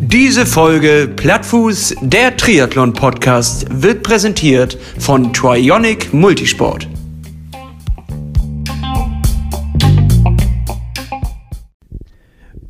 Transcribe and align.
Diese 0.00 0.44
Folge 0.44 1.08
Plattfuß, 1.14 1.94
der 2.00 2.36
Triathlon-Podcast, 2.36 3.66
wird 3.70 4.02
präsentiert 4.02 4.76
von 4.98 5.32
Trionic 5.32 6.12
Multisport. 6.12 6.88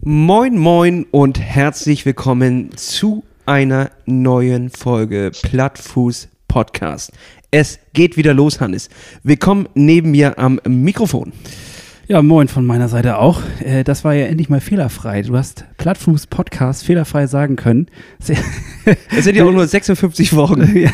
Moin, 0.03 0.59
moin 0.59 1.07
und 1.11 1.41
herzlich 1.41 2.05
willkommen 2.05 2.77
zu 2.77 3.25
einer 3.47 3.91
neuen 4.05 4.69
Folge 4.69 5.31
Plattfuß 5.31 6.29
Podcast. 6.47 7.13
Es 7.51 7.79
geht 7.95 8.19
wieder 8.19 8.35
los, 8.35 8.61
Hannes. 8.61 8.91
Willkommen 9.23 9.69
neben 9.75 10.11
mir 10.11 10.39
am 10.39 10.61
Mikrofon. 10.67 11.33
Ja, 12.07 12.21
moin 12.21 12.49
von 12.49 12.67
meiner 12.67 12.89
Seite 12.89 13.17
auch. 13.17 13.41
Äh, 13.61 13.83
das 13.83 14.05
war 14.05 14.13
ja 14.13 14.27
endlich 14.27 14.51
mal 14.51 14.61
fehlerfrei. 14.61 15.23
Du 15.23 15.39
hast 15.39 15.65
Plattfuß 15.79 16.27
Podcast 16.27 16.85
fehlerfrei 16.85 17.27
sagen 17.27 17.57
können. 17.57 17.87
Es 18.19 19.25
sind 19.25 19.37
ja 19.37 19.45
auch 19.47 19.53
nur 19.53 19.67
56 19.67 20.37
Wochen. 20.37 20.87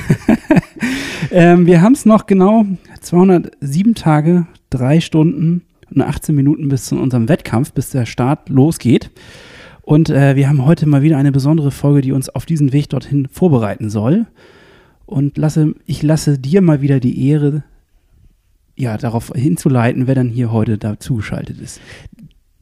ähm, 1.32 1.66
wir 1.66 1.82
haben 1.82 1.94
es 1.94 2.06
noch 2.06 2.26
genau 2.26 2.64
207 3.00 3.96
Tage, 3.96 4.46
drei 4.70 5.00
Stunden 5.00 5.62
und 5.92 6.00
18 6.00 6.32
Minuten 6.32 6.68
bis 6.68 6.84
zu 6.84 6.96
unserem 6.96 7.28
Wettkampf, 7.28 7.72
bis 7.72 7.90
der 7.90 8.06
Start 8.06 8.48
losgeht. 8.48 9.10
Und 9.82 10.10
äh, 10.10 10.36
wir 10.36 10.48
haben 10.48 10.64
heute 10.64 10.86
mal 10.86 11.02
wieder 11.02 11.16
eine 11.16 11.32
besondere 11.32 11.72
Folge, 11.72 12.02
die 12.02 12.12
uns 12.12 12.28
auf 12.28 12.46
diesen 12.46 12.72
Weg 12.72 12.88
dorthin 12.88 13.26
vorbereiten 13.26 13.90
soll. 13.90 14.26
Und 15.06 15.38
lasse, 15.38 15.74
ich 15.86 16.04
lasse 16.04 16.38
dir 16.38 16.62
mal 16.62 16.82
wieder 16.82 17.00
die 17.00 17.26
Ehre, 17.26 17.64
ja, 18.76 18.96
darauf 18.96 19.32
hinzuleiten, 19.34 20.06
wer 20.06 20.14
dann 20.14 20.28
hier 20.28 20.52
heute 20.52 20.78
dazugeschaltet 20.78 21.60
ist. 21.60 21.80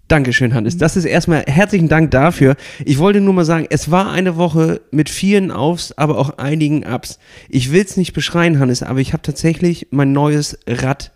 Dankeschön, 0.09 0.55
Hannes. 0.55 0.79
Das 0.79 0.97
ist 0.97 1.05
erstmal 1.05 1.45
herzlichen 1.47 1.89
Dank 1.89 2.11
dafür. 2.12 2.56
Ich 2.83 2.98
wollte 2.98 3.20
nur 3.20 3.34
mal 3.34 3.45
sagen, 3.45 3.67
es 3.69 3.91
war 3.91 4.11
eine 4.11 4.36
Woche 4.36 4.81
mit 4.91 5.11
vielen 5.11 5.51
Aufs, 5.51 5.92
aber 5.92 6.17
auch 6.17 6.39
einigen 6.39 6.86
Ups. 6.86 7.19
Ich 7.51 7.73
will 7.73 7.83
es 7.83 7.98
nicht 7.98 8.14
beschreien, 8.14 8.59
Hannes, 8.59 8.83
aber 8.83 9.01
ich 9.01 9.12
habe 9.12 9.23
tatsächlich 9.23 9.89
mein 9.91 10.12
neues 10.12 10.59
Rad 10.67 11.12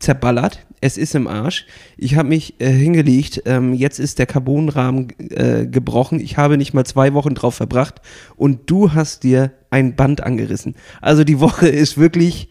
zerballert. 0.00 0.66
Es 0.80 0.98
ist 0.98 1.14
im 1.14 1.28
Arsch. 1.28 1.66
Ich 1.96 2.16
habe 2.16 2.28
mich 2.28 2.60
äh, 2.60 2.70
hingelegt. 2.70 3.42
Ähm, 3.46 3.72
jetzt 3.72 4.00
ist 4.00 4.18
der 4.18 4.26
Carbonrahmen 4.26 5.12
äh, 5.30 5.66
gebrochen. 5.66 6.18
Ich 6.18 6.36
habe 6.36 6.56
nicht 6.56 6.74
mal 6.74 6.84
zwei 6.84 7.14
Wochen 7.14 7.34
drauf 7.34 7.54
verbracht. 7.54 8.00
Und 8.36 8.68
du 8.68 8.94
hast 8.94 9.22
dir 9.22 9.52
ein 9.70 9.94
Band 9.94 10.22
angerissen. 10.22 10.74
Also 11.00 11.22
die 11.22 11.38
Woche 11.38 11.68
ist 11.68 11.98
wirklich 11.98 12.48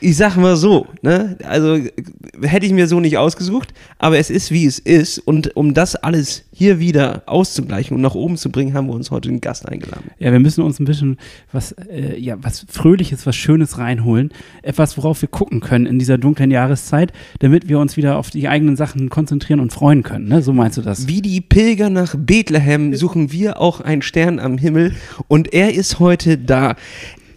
ich 0.00 0.16
sag 0.16 0.36
mal 0.36 0.56
so, 0.56 0.86
ne? 1.02 1.36
Also 1.44 1.78
hätte 2.42 2.66
ich 2.66 2.72
mir 2.72 2.86
so 2.88 3.00
nicht 3.00 3.18
ausgesucht, 3.18 3.72
aber 3.98 4.18
es 4.18 4.30
ist 4.30 4.50
wie 4.50 4.66
es 4.66 4.78
ist 4.78 5.18
und 5.18 5.56
um 5.56 5.74
das 5.74 5.96
alles 5.96 6.44
hier 6.52 6.80
wieder 6.80 7.22
auszugleichen 7.26 7.94
und 7.94 8.02
nach 8.02 8.14
oben 8.14 8.36
zu 8.36 8.50
bringen, 8.50 8.74
haben 8.74 8.88
wir 8.88 8.94
uns 8.94 9.10
heute 9.10 9.28
einen 9.28 9.40
Gast 9.40 9.68
eingeladen. 9.68 10.10
Ja, 10.18 10.32
wir 10.32 10.40
müssen 10.40 10.62
uns 10.62 10.80
ein 10.80 10.84
bisschen 10.84 11.18
was, 11.52 11.72
äh, 11.72 12.18
ja, 12.18 12.36
was 12.42 12.66
Fröhliches, 12.68 13.26
was 13.26 13.36
Schönes 13.36 13.78
reinholen. 13.78 14.30
Etwas, 14.62 14.96
worauf 14.96 15.22
wir 15.22 15.28
gucken 15.28 15.60
können 15.60 15.86
in 15.86 15.98
dieser 15.98 16.18
dunklen 16.18 16.50
Jahreszeit, 16.50 17.12
damit 17.38 17.68
wir 17.68 17.78
uns 17.78 17.96
wieder 17.96 18.16
auf 18.16 18.30
die 18.30 18.48
eigenen 18.48 18.76
Sachen 18.76 19.08
konzentrieren 19.08 19.60
und 19.60 19.72
freuen 19.72 20.02
können. 20.02 20.28
Ne? 20.28 20.42
So 20.42 20.52
meinst 20.52 20.78
du 20.78 20.82
das? 20.82 21.06
Wie 21.06 21.22
die 21.22 21.40
Pilger 21.40 21.90
nach 21.90 22.14
Bethlehem 22.16 22.94
suchen 22.94 23.30
wir 23.30 23.60
auch 23.60 23.80
einen 23.80 24.02
Stern 24.02 24.40
am 24.40 24.58
Himmel 24.58 24.94
und 25.28 25.52
er 25.52 25.74
ist 25.74 26.00
heute 26.00 26.38
da. 26.38 26.74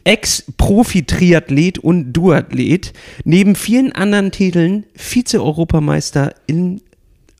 Ex-Profi-Triathlet 0.03 1.79
und 1.79 2.13
Duathlet, 2.13 2.93
neben 3.23 3.55
vielen 3.55 3.91
anderen 3.91 4.31
Titeln 4.31 4.85
Vize-Europameister 4.95 6.33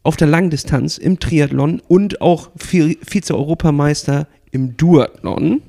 auf 0.03 0.17
der 0.17 0.27
Langdistanz 0.27 0.97
im 0.97 1.19
Triathlon 1.19 1.81
und 1.87 2.21
auch 2.21 2.49
Vize-Europameister 2.57 4.27
im 4.51 4.77
Duathlon. 4.77 5.61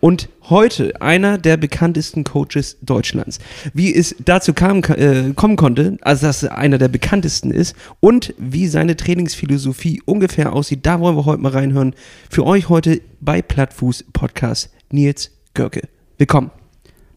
Und 0.00 0.30
heute 0.48 0.98
einer 1.02 1.36
der 1.36 1.58
bekanntesten 1.58 2.24
Coaches 2.24 2.78
Deutschlands. 2.80 3.38
Wie 3.74 3.94
es 3.94 4.16
dazu 4.24 4.54
kam, 4.54 4.82
äh, 4.82 5.34
kommen 5.34 5.56
konnte, 5.56 5.98
also 6.00 6.26
dass 6.26 6.42
er 6.42 6.56
einer 6.56 6.78
der 6.78 6.88
bekanntesten 6.88 7.50
ist 7.50 7.76
und 8.00 8.34
wie 8.38 8.66
seine 8.66 8.96
Trainingsphilosophie 8.96 10.00
ungefähr 10.06 10.54
aussieht, 10.54 10.86
da 10.86 11.00
wollen 11.00 11.16
wir 11.16 11.26
heute 11.26 11.42
mal 11.42 11.52
reinhören. 11.52 11.94
Für 12.30 12.46
euch 12.46 12.70
heute 12.70 13.02
bei 13.20 13.42
Plattfuß 13.42 14.06
Podcast 14.14 14.70
Nils 14.90 15.32
Görke. 15.52 15.82
Willkommen. 16.20 16.50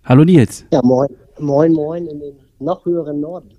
Hallo 0.05 0.23
Nils. 0.23 0.63
Ja, 0.71 0.81
moin, 0.81 1.09
moin, 1.37 1.73
moin 1.73 2.07
in 2.07 2.21
den 2.21 2.35
noch 2.59 2.85
höheren 2.85 3.19
Norden. 3.19 3.49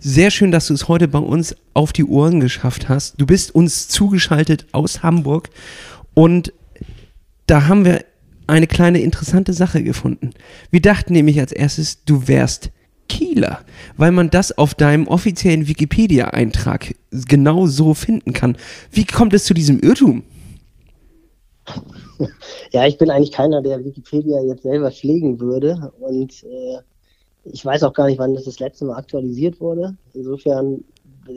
Sehr 0.00 0.32
schön, 0.32 0.50
dass 0.50 0.66
du 0.66 0.74
es 0.74 0.88
heute 0.88 1.06
bei 1.06 1.20
uns 1.20 1.54
auf 1.72 1.92
die 1.92 2.04
Ohren 2.04 2.40
geschafft 2.40 2.88
hast. 2.88 3.20
Du 3.20 3.26
bist 3.26 3.54
uns 3.54 3.86
zugeschaltet 3.86 4.66
aus 4.72 5.04
Hamburg 5.04 5.50
und 6.14 6.52
da 7.46 7.68
haben 7.68 7.84
wir 7.84 8.04
eine 8.48 8.66
kleine 8.66 9.02
interessante 9.02 9.52
Sache 9.52 9.84
gefunden. 9.84 10.30
Wir 10.72 10.82
dachten 10.82 11.12
nämlich 11.12 11.38
als 11.38 11.52
erstes, 11.52 12.04
du 12.04 12.26
wärst 12.26 12.72
Kieler, 13.08 13.60
weil 13.96 14.10
man 14.10 14.30
das 14.30 14.50
auf 14.58 14.74
deinem 14.74 15.06
offiziellen 15.06 15.68
Wikipedia-Eintrag 15.68 16.96
genau 17.12 17.68
so 17.68 17.94
finden 17.94 18.32
kann. 18.32 18.56
Wie 18.90 19.04
kommt 19.04 19.32
es 19.32 19.44
zu 19.44 19.54
diesem 19.54 19.78
Irrtum? 19.78 20.24
Ja, 22.72 22.86
ich 22.86 22.98
bin 22.98 23.10
eigentlich 23.10 23.32
keiner, 23.32 23.62
der 23.62 23.84
Wikipedia 23.84 24.42
jetzt 24.42 24.62
selber 24.62 24.90
pflegen 24.90 25.40
würde. 25.40 25.92
Und 26.00 26.42
äh, 26.44 26.78
ich 27.44 27.64
weiß 27.64 27.82
auch 27.82 27.92
gar 27.92 28.06
nicht, 28.06 28.18
wann 28.18 28.34
das 28.34 28.44
das 28.44 28.58
letzte 28.58 28.84
Mal 28.84 28.96
aktualisiert 28.96 29.60
wurde. 29.60 29.96
Insofern, 30.12 30.82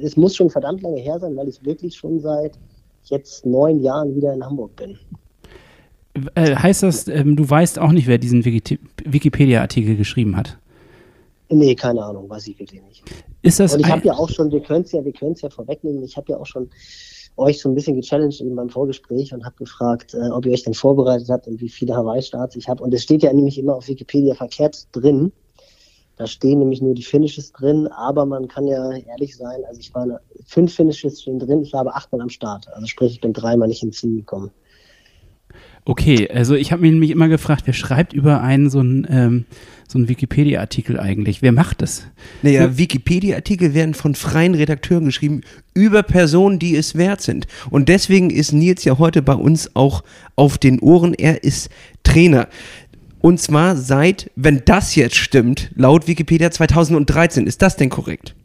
es 0.03 0.17
muss 0.17 0.35
schon 0.35 0.49
verdammt 0.49 0.81
lange 0.81 0.99
her 0.99 1.19
sein, 1.19 1.35
weil 1.35 1.47
ich 1.47 1.63
wirklich 1.63 1.95
schon 1.95 2.19
seit 2.19 2.57
jetzt 3.03 3.45
neun 3.45 3.81
Jahren 3.81 4.15
wieder 4.15 4.33
in 4.33 4.43
Hamburg 4.43 4.75
bin. 4.75 4.97
Äh, 6.35 6.55
heißt 6.55 6.83
das, 6.83 7.07
ähm, 7.07 7.35
du 7.35 7.47
weißt 7.47 7.79
auch 7.79 7.91
nicht, 7.91 8.07
wer 8.07 8.17
diesen 8.17 8.43
Wikipedia-Artikel 8.43 9.95
geschrieben 9.95 10.35
hat? 10.35 10.57
Nee, 11.49 11.75
keine 11.75 12.03
Ahnung, 12.03 12.29
weiß 12.29 12.47
ich 12.47 12.59
wirklich 12.59 12.81
nicht. 12.81 13.03
Ist 13.41 13.59
das 13.59 13.73
Und 13.73 13.81
ich 13.81 13.87
habe 13.87 14.05
ja 14.05 14.13
auch 14.13 14.29
schon, 14.29 14.51
wir 14.51 14.61
können 14.61 14.83
es 14.83 14.91
ja, 14.91 15.03
wir 15.03 15.13
können 15.13 15.33
es 15.33 15.41
ja 15.41 15.49
vorwegnehmen, 15.49 16.03
ich 16.03 16.17
habe 16.17 16.31
ja 16.31 16.37
auch 16.37 16.45
schon 16.45 16.69
euch 17.37 17.61
so 17.61 17.69
ein 17.69 17.75
bisschen 17.75 17.95
gechallenged 17.95 18.41
in 18.41 18.53
meinem 18.55 18.69
Vorgespräch 18.69 19.33
und 19.33 19.45
habe 19.45 19.55
gefragt, 19.57 20.13
äh, 20.13 20.29
ob 20.29 20.45
ihr 20.45 20.51
euch 20.51 20.63
denn 20.63 20.73
vorbereitet 20.73 21.29
habt 21.29 21.47
und 21.47 21.61
wie 21.61 21.69
viele 21.69 21.95
Hawaii-Starts 21.95 22.55
ich 22.55 22.67
habe. 22.67 22.83
Und 22.83 22.93
es 22.93 23.03
steht 23.03 23.23
ja 23.23 23.31
nämlich 23.31 23.57
immer 23.57 23.75
auf 23.75 23.87
Wikipedia 23.87 24.35
verkehrt 24.35 24.87
drin. 24.91 25.31
Da 26.17 26.25
stehen 26.25 26.59
nämlich 26.59 26.81
nur 26.81 26.95
die 26.95 27.03
Finishes 27.03 27.51
drin, 27.51 27.87
aber 27.87 28.25
man 28.25 28.47
kann 28.47 28.65
ja 28.65 28.91
ehrlich 28.91 29.37
sein, 29.37 29.59
also 29.67 29.79
ich 29.79 29.93
war 29.93 30.19
fünf 30.45 30.73
Finishes 30.73 31.21
stehen 31.21 31.37
drin, 31.37 31.61
ich 31.61 31.73
war 31.73 31.81
aber 31.81 31.95
achtmal 31.95 32.21
am 32.21 32.29
Start. 32.29 32.67
Also 32.73 32.87
sprich, 32.87 33.13
ich 33.13 33.21
bin 33.21 33.33
dreimal 33.33 33.67
nicht 33.67 33.81
hinzugekommen. 33.81 34.49
Okay, 35.85 36.29
also 36.29 36.55
ich 36.55 36.71
habe 36.71 36.81
mich 36.81 36.91
nämlich 36.91 37.11
immer 37.11 37.29
gefragt, 37.29 37.61
wer 37.65 37.73
schreibt 37.73 38.13
über 38.13 38.41
einen 38.41 38.69
so 38.69 38.79
einen, 38.79 39.07
ähm, 39.09 39.45
so 39.87 39.97
einen 39.97 40.09
Wikipedia-Artikel 40.09 40.99
eigentlich? 40.99 41.41
Wer 41.41 41.51
macht 41.51 41.81
das? 41.81 42.03
Naja, 42.41 42.77
Wikipedia-Artikel 42.77 43.73
werden 43.73 43.93
von 43.93 44.15
freien 44.15 44.53
Redakteuren 44.53 45.05
geschrieben 45.05 45.41
über 45.73 46.03
Personen, 46.03 46.59
die 46.59 46.75
es 46.75 46.95
wert 46.95 47.21
sind. 47.21 47.47
Und 47.69 47.89
deswegen 47.89 48.29
ist 48.29 48.51
Nils 48.51 48.83
ja 48.83 48.97
heute 48.97 49.21
bei 49.21 49.33
uns 49.33 49.75
auch 49.75 50.03
auf 50.35 50.57
den 50.57 50.79
Ohren. 50.79 51.13
Er 51.13 51.43
ist 51.43 51.69
Trainer. 52.03 52.47
Und 53.19 53.39
zwar 53.39 53.75
seit, 53.75 54.29
wenn 54.35 54.61
das 54.65 54.95
jetzt 54.95 55.15
stimmt, 55.15 55.71
laut 55.75 56.07
Wikipedia 56.07 56.51
2013. 56.51 57.47
Ist 57.47 57.61
das 57.61 57.77
denn 57.77 57.89
korrekt? 57.89 58.35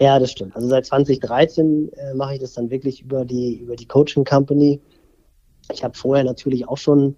Ja, 0.00 0.18
das 0.18 0.30
stimmt. 0.30 0.54
Also 0.54 0.68
seit 0.68 0.86
2013 0.86 1.90
äh, 1.92 2.14
mache 2.14 2.34
ich 2.34 2.40
das 2.40 2.54
dann 2.54 2.70
wirklich 2.70 3.02
über 3.02 3.24
die, 3.24 3.56
über 3.56 3.74
die 3.74 3.86
Coaching 3.86 4.24
Company 4.24 4.80
ich 5.72 5.84
habe 5.84 5.96
vorher 5.96 6.24
natürlich 6.24 6.68
auch 6.68 6.78
schon 6.78 7.16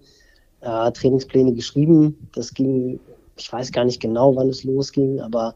äh, 0.61 0.91
Trainingspläne 0.91 1.53
geschrieben. 1.53 2.27
Das 2.33 2.53
ging, 2.53 2.99
ich 3.37 3.51
weiß 3.51 3.71
gar 3.71 3.85
nicht 3.85 4.01
genau, 4.01 4.35
wann 4.35 4.49
es 4.49 4.63
losging, 4.63 5.19
aber 5.21 5.55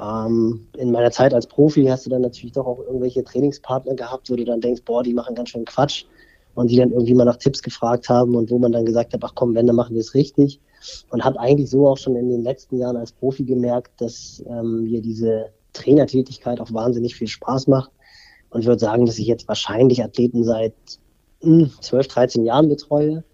ähm, 0.00 0.66
in 0.76 0.90
meiner 0.90 1.10
Zeit 1.10 1.32
als 1.32 1.46
Profi 1.46 1.84
hast 1.86 2.06
du 2.06 2.10
dann 2.10 2.22
natürlich 2.22 2.52
doch 2.52 2.66
auch 2.66 2.80
irgendwelche 2.80 3.24
Trainingspartner 3.24 3.94
gehabt, 3.94 4.30
wo 4.30 4.36
du 4.36 4.44
dann 4.44 4.60
denkst, 4.60 4.82
boah, 4.84 5.02
die 5.02 5.14
machen 5.14 5.34
ganz 5.34 5.50
schön 5.50 5.64
Quatsch 5.64 6.04
und 6.54 6.70
die 6.70 6.76
dann 6.76 6.90
irgendwie 6.90 7.14
mal 7.14 7.24
nach 7.24 7.36
Tipps 7.36 7.62
gefragt 7.62 8.08
haben 8.08 8.34
und 8.34 8.50
wo 8.50 8.58
man 8.58 8.72
dann 8.72 8.84
gesagt 8.84 9.12
hat, 9.12 9.20
ach 9.24 9.34
komm, 9.34 9.54
wenn, 9.54 9.66
dann 9.66 9.76
machen 9.76 9.94
wir 9.94 10.00
es 10.00 10.14
richtig. 10.14 10.60
Und 11.10 11.24
habe 11.24 11.40
eigentlich 11.40 11.70
so 11.70 11.88
auch 11.88 11.96
schon 11.96 12.16
in 12.16 12.28
den 12.28 12.42
letzten 12.42 12.78
Jahren 12.78 12.96
als 12.96 13.12
Profi 13.12 13.44
gemerkt, 13.44 14.00
dass 14.00 14.42
ähm, 14.48 14.84
mir 14.84 15.00
diese 15.00 15.50
Trainertätigkeit 15.72 16.60
auch 16.60 16.72
wahnsinnig 16.72 17.14
viel 17.14 17.28
Spaß 17.28 17.66
macht. 17.66 17.90
Und 18.50 18.64
würde 18.64 18.78
sagen, 18.78 19.06
dass 19.06 19.18
ich 19.18 19.26
jetzt 19.26 19.48
wahrscheinlich 19.48 20.02
Athleten 20.02 20.44
seit 20.44 20.74
12, 21.40 22.08
13 22.08 22.44
Jahren 22.44 22.68
betreue. 22.68 23.24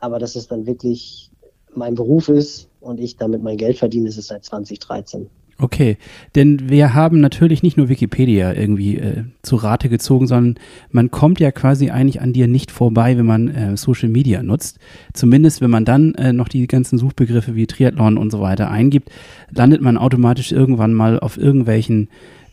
Aber 0.00 0.18
dass 0.18 0.36
es 0.36 0.48
dann 0.48 0.66
wirklich 0.66 1.30
mein 1.74 1.94
Beruf 1.94 2.28
ist 2.28 2.65
und 2.86 3.00
ich 3.00 3.16
damit 3.16 3.42
mein 3.42 3.56
Geld 3.56 3.78
verdiene, 3.78 4.08
ist 4.08 4.18
es 4.18 4.28
seit 4.28 4.44
2013. 4.44 5.28
Okay, 5.58 5.96
denn 6.34 6.68
wir 6.68 6.92
haben 6.92 7.18
natürlich 7.20 7.62
nicht 7.62 7.78
nur 7.78 7.88
Wikipedia 7.88 8.52
irgendwie 8.52 8.98
äh, 8.98 9.24
zu 9.40 9.56
Rate 9.56 9.88
gezogen, 9.88 10.26
sondern 10.26 10.62
man 10.90 11.10
kommt 11.10 11.40
ja 11.40 11.50
quasi 11.50 11.88
eigentlich 11.88 12.20
an 12.20 12.34
dir 12.34 12.46
nicht 12.46 12.70
vorbei, 12.70 13.16
wenn 13.16 13.24
man 13.24 13.48
äh, 13.48 13.76
Social 13.78 14.10
Media 14.10 14.42
nutzt. 14.42 14.78
Zumindest 15.14 15.62
wenn 15.62 15.70
man 15.70 15.86
dann 15.86 16.14
äh, 16.16 16.34
noch 16.34 16.48
die 16.48 16.66
ganzen 16.66 16.98
Suchbegriffe 16.98 17.54
wie 17.54 17.66
Triathlon 17.66 18.18
und 18.18 18.30
so 18.30 18.40
weiter 18.40 18.70
eingibt, 18.70 19.10
landet 19.50 19.80
man 19.80 19.96
automatisch 19.96 20.52
irgendwann 20.52 20.92
mal 20.92 21.18
auf 21.18 21.38
irgendwelchen 21.38 22.08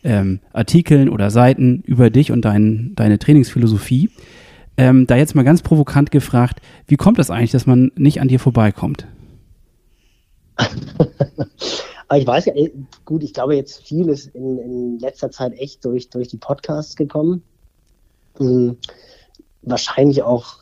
ähm, 0.05 0.39
Artikeln 0.53 1.09
oder 1.09 1.29
Seiten 1.29 1.83
über 1.85 2.09
dich 2.09 2.31
und 2.31 2.45
dein, 2.45 2.93
deine 2.95 3.19
Trainingsphilosophie. 3.19 4.11
Ähm, 4.77 5.07
da 5.07 5.17
jetzt 5.17 5.35
mal 5.35 5.43
ganz 5.43 5.61
provokant 5.61 6.09
gefragt, 6.09 6.61
wie 6.87 6.95
kommt 6.95 7.19
das 7.19 7.29
eigentlich, 7.29 7.51
dass 7.51 7.65
man 7.65 7.91
nicht 7.95 8.21
an 8.21 8.29
dir 8.29 8.39
vorbeikommt? 8.39 9.07
Aber 12.07 12.19
ich 12.19 12.27
weiß 12.27 12.45
ja, 12.45 12.53
gut, 13.05 13.23
ich 13.23 13.33
glaube 13.33 13.55
jetzt 13.55 13.81
viel 13.81 14.09
ist 14.09 14.27
in, 14.35 14.57
in 14.59 14.99
letzter 14.99 15.31
Zeit 15.31 15.53
echt 15.53 15.83
durch, 15.85 16.09
durch 16.09 16.27
die 16.27 16.37
Podcasts 16.37 16.95
gekommen. 16.95 17.43
Hm, 18.37 18.77
wahrscheinlich 19.61 20.21
auch, 20.23 20.57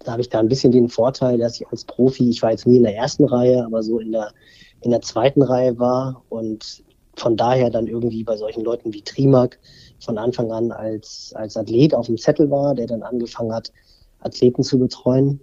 da 0.00 0.12
habe 0.12 0.22
ich 0.22 0.28
da 0.28 0.40
ein 0.40 0.48
bisschen 0.48 0.72
den 0.72 0.88
Vorteil, 0.88 1.38
dass 1.38 1.60
ich 1.60 1.66
als 1.68 1.84
Profi, 1.84 2.28
ich 2.28 2.42
war 2.42 2.50
jetzt 2.50 2.66
nie 2.66 2.78
in 2.78 2.82
der 2.82 2.96
ersten 2.96 3.24
Reihe, 3.24 3.64
aber 3.64 3.82
so 3.82 3.98
in 3.98 4.12
der, 4.12 4.32
in 4.80 4.90
der 4.90 5.02
zweiten 5.02 5.42
Reihe 5.42 5.78
war 5.78 6.22
und 6.28 6.82
von 7.16 7.36
daher 7.36 7.70
dann 7.70 7.86
irgendwie 7.86 8.24
bei 8.24 8.36
solchen 8.36 8.64
Leuten 8.64 8.92
wie 8.92 9.02
Trimark 9.02 9.58
von 10.00 10.16
Anfang 10.18 10.50
an 10.52 10.72
als, 10.72 11.32
als 11.34 11.56
Athlet 11.56 11.94
auf 11.94 12.06
dem 12.06 12.16
Zettel 12.16 12.50
war, 12.50 12.74
der 12.74 12.86
dann 12.86 13.02
angefangen 13.02 13.52
hat, 13.52 13.72
Athleten 14.20 14.62
zu 14.62 14.78
betreuen. 14.78 15.40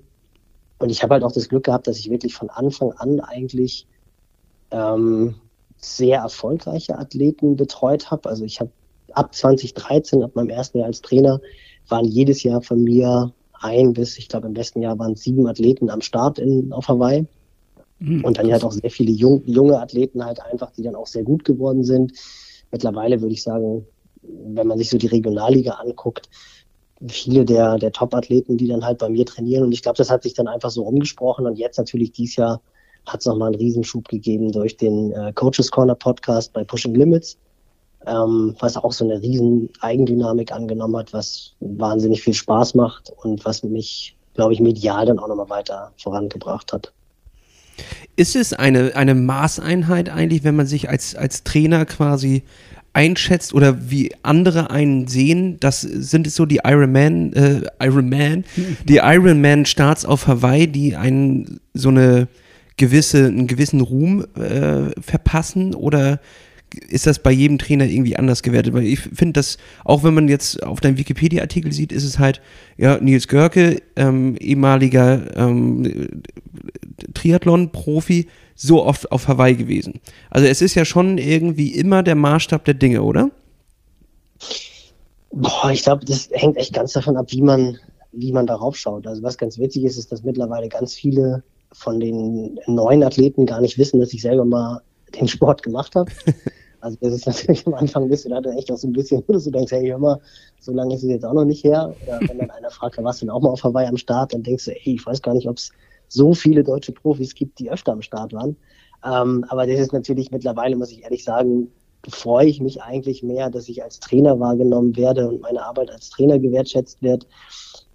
Und 0.80 0.90
ich 0.90 1.04
habe 1.04 1.16
halt 1.16 1.24
auch 1.24 1.32
das 1.32 1.50
Glück 1.50 1.66
gehabt, 1.66 1.88
dass 1.88 1.98
ich 1.98 2.10
wirklich 2.10 2.36
von 2.36 2.50
Anfang 2.50 2.92
an 2.94 3.20
eigentlich 3.20 3.88
ähm, 4.72 5.36
sehr 5.78 6.20
erfolgreiche 6.20 6.98
Athleten 6.98 7.56
betreut 7.56 8.12
habe. 8.12 8.30
Also 8.30 8.46
ich 8.46 8.60
habe 8.60 8.72
ab 9.14 9.34
2013, 9.34 10.24
ab 10.24 10.36
meinem 10.36 10.50
ersten 10.50 10.80
Jahr 10.80 10.88
als 10.88 11.02
Trainer, 11.02 11.40
waren 11.88 12.06
jedes 12.06 12.44
Jahr 12.44 12.62
von 12.62 12.84
mir 12.84 13.34
ein 13.60 13.94
bis, 13.94 14.18
ich 14.18 14.30
glaube 14.30 14.48
im 14.48 14.54
besten 14.54 14.82
Jahr 14.82 15.00
waren 15.00 15.16
sieben 15.16 15.48
Athleten 15.48 15.90
am 15.90 16.02
Start 16.02 16.38
in, 16.38 16.72
auf 16.74 16.88
Hawaii. 16.88 17.26
Mhm. 18.00 18.24
Und 18.24 18.38
dann 18.38 18.52
halt 18.52 18.64
auch 18.64 18.72
sehr 18.72 18.92
viele 18.92 19.12
jung, 19.12 19.42
junge 19.46 19.80
Athleten 19.80 20.24
halt 20.24 20.40
einfach, 20.42 20.72
die 20.72 20.84
dann 20.84 20.96
auch 20.96 21.08
sehr 21.08 21.24
gut 21.24 21.44
geworden 21.44 21.84
sind. 21.84 22.14
Mittlerweile 22.72 23.22
würde 23.22 23.34
ich 23.34 23.42
sagen, 23.42 23.86
wenn 24.22 24.68
man 24.68 24.78
sich 24.78 24.90
so 24.90 24.98
die 24.98 25.08
Regionalliga 25.08 25.74
anguckt, 25.74 26.30
viele 27.08 27.46
der, 27.46 27.78
der 27.78 27.92
Top-Athleten, 27.92 28.58
die 28.58 28.68
dann 28.68 28.84
halt 28.84 28.98
bei 29.00 29.10
mir 29.10 29.26
trainieren. 29.26 29.64
Und 29.64 29.72
ich 29.72 29.82
glaube, 29.82 29.98
das 29.98 30.10
hat 30.10 30.24
sich 30.24 30.34
dann 30.34 30.48
einfach 30.48 30.72
so 30.72 30.84
umgesprochen. 30.84 31.46
Und 31.46 31.58
jetzt 31.58 31.78
natürlich 31.78 32.12
dieses 32.12 32.36
Jahr 32.38 32.62
hat 33.06 33.22
es 33.22 33.26
nochmal 33.26 33.50
einen 33.50 33.62
Riesenschub 33.62 34.08
gegeben 34.08 34.52
durch 34.52 34.78
den 34.78 35.12
äh, 35.14 35.32
Coaches 35.34 35.72
Corner 35.72 35.96
Podcast 35.96 36.54
bei 36.54 36.64
Pushing 36.64 36.96
Limits, 36.96 37.38
ähm, 38.06 38.56
was 38.60 38.78
auch 38.78 38.92
so 38.92 39.06
eine 39.06 39.22
riesen 39.22 39.70
Eigendynamik 39.82 40.52
angenommen 40.52 40.98
hat, 40.98 41.14
was 41.14 41.54
wahnsinnig 41.60 42.24
viel 42.24 42.34
Spaß 42.34 42.76
macht 42.76 43.14
und 43.24 43.46
was 43.46 43.64
mich, 43.64 44.16
glaube 44.34 44.54
ich, 44.54 44.60
medial 44.60 45.06
dann 45.06 45.20
auch 45.20 45.28
nochmal 45.28 45.50
weiter 45.50 45.92
vorangebracht 45.98 46.74
hat. 46.74 46.92
Ist 48.16 48.36
es 48.36 48.54
eine, 48.54 48.96
eine 48.96 49.14
Maßeinheit 49.14 50.10
eigentlich, 50.10 50.44
wenn 50.44 50.56
man 50.56 50.66
sich 50.66 50.90
als, 50.90 51.16
als 51.16 51.44
Trainer 51.44 51.86
quasi 51.86 52.44
einschätzt 52.98 53.54
oder 53.54 53.92
wie 53.92 54.12
andere 54.24 54.72
einen 54.72 55.08
sehen, 55.08 55.60
das 55.60 55.82
sind 55.82 56.26
es 56.26 56.34
so 56.34 56.48
die 56.48 56.62
Ironman, 56.64 57.32
äh, 57.34 57.62
Ironman, 57.80 58.44
die 58.86 58.96
Ironman 59.04 59.68
Starts 59.68 60.04
auf 60.04 60.26
Hawaii, 60.26 60.66
die 60.66 60.96
einen 60.96 61.60
so 61.76 61.90
eine 61.90 62.28
gewisse, 62.76 63.28
einen 63.28 63.46
gewissen 63.46 63.82
Ruhm 63.82 64.26
äh, 64.36 65.00
verpassen 65.00 65.76
oder 65.76 66.20
ist 66.90 67.06
das 67.06 67.20
bei 67.20 67.32
jedem 67.32 67.60
Trainer 67.60 67.86
irgendwie 67.86 68.18
anders 68.18 68.42
gewertet? 68.42 68.74
Weil 68.74 68.86
ich 68.86 69.00
finde, 69.00 69.34
dass 69.34 69.60
auch 69.86 70.04
wenn 70.04 70.16
man 70.16 70.28
jetzt 70.28 70.64
auf 70.64 70.82
deinem 70.82 70.98
Wikipedia-Artikel 70.98 71.72
sieht, 71.72 71.92
ist 71.92 72.04
es 72.04 72.18
halt, 72.18 72.42
ja, 72.78 72.98
Nils 72.98 73.28
Görke, 73.28 73.80
ähm, 73.96 74.36
ehemaliger 74.38 75.38
ähm, 75.38 76.24
Triathlon-Profi, 77.14 78.28
so 78.57 78.83
oft 78.83 79.12
auf 79.12 79.27
Hawaii 79.27 79.56
gewesen. 79.56 80.01
Also 80.30 80.48
es 80.48 80.62
ist 80.62 80.75
ja 80.75 80.83
schon 80.83 81.18
irgendwie 81.18 81.74
immer 81.75 82.04
der 82.04 82.15
Maßstab 82.15 82.65
der 82.65 82.74
Dinge, 82.74 83.04
oder? 83.04 83.30
Boah, 85.31 85.69
ich 85.71 85.83
glaube, 85.83 86.06
das 86.06 86.30
hängt 86.33 86.57
echt 86.57 86.74
ganz 86.74 86.94
davon 86.94 87.15
ab, 87.15 87.27
wie 87.30 87.42
man, 87.42 87.77
wie 88.12 88.31
man 88.31 88.48
darauf 88.48 88.75
schaut. 88.75 89.06
Also 89.06 89.21
was 89.21 89.38
ganz 89.38 89.59
witzig 89.59 89.83
ist, 89.83 89.98
ist, 89.98 90.12
dass 90.12 90.24
mittlerweile 90.24 90.68
ganz 90.68 90.95
viele 90.95 91.44
von 91.71 92.00
den 92.00 92.59
neuen 92.65 93.04
Athleten 93.04 93.45
gar 93.45 93.62
nicht 93.62 93.77
wissen, 93.77 94.00
dass 94.00 94.13
ich 94.13 94.24
selber 94.24 94.44
mal 94.44 94.81
den 95.15 95.27
Sport 95.27 95.63
gemacht 95.63 95.95
habe. 95.95 96.12
Also 96.80 96.95
das 97.01 97.13
ist 97.13 97.25
natürlich 97.25 97.65
am 97.65 97.74
Anfang 97.74 98.04
ein 98.04 98.09
bisschen, 98.09 98.30
da 98.30 98.39
er 98.39 98.56
echt 98.56 98.71
auch 98.71 98.77
so 98.77 98.88
ein 98.88 98.94
bisschen, 98.94 99.24
dass 99.27 99.45
du 99.45 99.51
denkst, 99.51 99.71
hey, 99.71 99.88
hör 99.88 99.98
mal, 99.98 100.21
so 100.59 100.71
lange 100.71 100.94
ist 100.94 101.04
es 101.04 101.09
jetzt 101.09 101.25
auch 101.25 101.33
noch 101.33 101.44
nicht 101.44 101.63
her. 101.63 101.94
Oder 102.06 102.19
wenn 102.27 102.38
dann 102.38 102.51
einer 102.51 102.69
fragt, 102.69 103.04
warst 103.04 103.19
du 103.21 103.25
denn 103.25 103.31
auch 103.31 103.42
mal 103.42 103.50
auf 103.50 103.63
Hawaii 103.63 103.88
am 103.88 103.98
Start, 103.98 104.33
dann 104.33 104.44
denkst 104.44 104.65
du, 104.65 104.71
ey, 104.71 104.94
ich 104.94 105.06
weiß 105.06 105.24
gar 105.24 105.33
nicht, 105.33 105.50
ob 105.50 105.57
es 105.57 105.71
so 106.07 106.33
viele 106.33 106.63
deutsche 106.63 106.92
Profis 106.92 107.36
gibt, 107.36 107.59
die 107.59 107.69
öfter 107.69 107.94
am 107.94 108.01
Start 108.01 108.33
waren. 108.33 108.56
Ähm, 109.04 109.45
aber 109.50 109.68
das 109.68 109.80
ist 109.80 109.94
natürlich 109.94 110.31
mittlerweile, 110.31 110.75
muss 110.75 110.92
ich 110.92 111.04
ehrlich 111.04 111.24
sagen, 111.24 111.69
freue 112.07 112.48
ich 112.48 112.62
mich 112.62 112.81
eigentlich 112.81 113.24
mehr, 113.24 113.50
dass 113.50 113.69
ich 113.69 113.83
als 113.83 114.00
Trainer 114.00 114.39
wahrgenommen 114.39 114.95
werde 114.95 115.27
und 115.27 115.42
meine 115.42 115.63
Arbeit 115.63 115.92
als 115.92 116.09
Trainer 116.09 116.39
gewertschätzt 116.39 117.01
wird, 117.01 117.27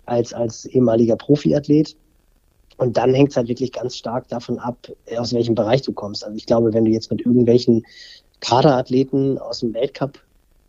als 0.06 0.32
als 0.32 0.64
ehemaliger 0.66 1.16
Profiathlet. 1.16 1.96
Und 2.76 2.96
dann 2.96 3.14
hängt 3.14 3.30
es 3.30 3.36
halt 3.36 3.48
wirklich 3.48 3.72
ganz 3.72 3.96
stark 3.96 4.28
davon 4.28 4.58
ab, 4.58 4.88
aus 5.16 5.32
welchem 5.32 5.54
Bereich 5.54 5.82
du 5.82 5.92
kommst. 5.92 6.24
Also 6.24 6.36
ich 6.36 6.46
glaube, 6.46 6.72
wenn 6.72 6.84
du 6.84 6.90
jetzt 6.90 7.10
mit 7.10 7.24
irgendwelchen 7.24 7.84
Kaderathleten 8.40 9.38
aus 9.38 9.60
dem 9.60 9.72
Weltcup 9.72 10.18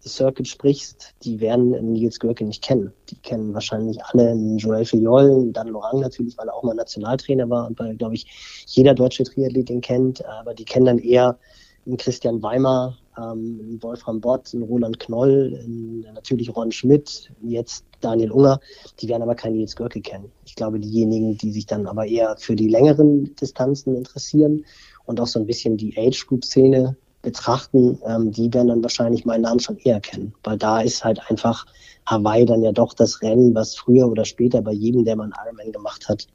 Circuit 0.05 0.47
sprichst, 0.47 1.13
die 1.23 1.39
werden 1.39 1.71
Nils 1.91 2.19
Görke 2.19 2.45
nicht 2.45 2.63
kennen. 2.63 2.91
Die 3.09 3.15
kennen 3.15 3.53
wahrscheinlich 3.53 4.03
alle 4.03 4.31
einen 4.31 4.57
Joel 4.57 4.85
Fillol, 4.85 5.51
Dan 5.51 5.69
Lorang 5.69 5.99
natürlich, 5.99 6.37
weil 6.37 6.47
er 6.47 6.55
auch 6.55 6.63
mal 6.63 6.75
Nationaltrainer 6.75 7.49
war 7.49 7.67
und 7.67 7.79
weil, 7.79 7.95
glaube 7.95 8.15
ich, 8.15 8.65
jeder 8.67 8.93
deutsche 8.93 9.23
Triathlet 9.23 9.69
den 9.69 9.81
kennt. 9.81 10.25
Aber 10.25 10.53
die 10.53 10.65
kennen 10.65 10.85
dann 10.85 10.99
eher 10.99 11.37
einen 11.85 11.97
Christian 11.97 12.41
Weimar, 12.41 12.97
ähm, 13.17 13.59
einen 13.61 13.83
Wolfram 13.83 14.21
Bott, 14.21 14.53
einen 14.53 14.63
Roland 14.63 14.99
Knoll, 14.99 15.59
einen, 15.63 16.01
natürlich 16.13 16.55
Ron 16.55 16.71
Schmidt, 16.71 17.31
jetzt 17.41 17.85
Daniel 18.01 18.31
Unger. 18.31 18.59
Die 18.99 19.07
werden 19.07 19.23
aber 19.23 19.35
keinen 19.35 19.57
Nils 19.57 19.75
Görke 19.75 20.01
kennen. 20.01 20.31
Ich 20.45 20.55
glaube, 20.55 20.79
diejenigen, 20.79 21.37
die 21.37 21.51
sich 21.51 21.65
dann 21.65 21.87
aber 21.87 22.05
eher 22.05 22.35
für 22.37 22.55
die 22.55 22.69
längeren 22.69 23.35
Distanzen 23.35 23.95
interessieren 23.95 24.65
und 25.05 25.19
auch 25.19 25.27
so 25.27 25.39
ein 25.39 25.45
bisschen 25.45 25.77
die 25.77 25.97
Age-Group-Szene 25.97 26.95
betrachten, 27.23 27.99
ähm, 28.05 28.31
die 28.31 28.53
werden 28.53 28.67
dann 28.67 28.83
wahrscheinlich 28.83 29.25
meinen 29.25 29.41
Namen 29.41 29.59
schon 29.59 29.77
eher 29.77 29.99
kennen, 29.99 30.33
weil 30.43 30.57
da 30.57 30.81
ist 30.81 31.03
halt 31.03 31.19
einfach 31.29 31.65
Hawaii 32.05 32.45
dann 32.45 32.61
ja 32.61 32.71
doch 32.71 32.93
das 32.93 33.21
Rennen, 33.21 33.55
was 33.55 33.75
früher 33.75 34.07
oder 34.07 34.25
später 34.25 34.61
bei 34.61 34.73
jedem, 34.73 35.05
der 35.05 35.15
mal 35.15 35.23
einen 35.23 35.33
Ironman 35.43 35.71
gemacht 35.71 36.07
hat, 36.07 36.27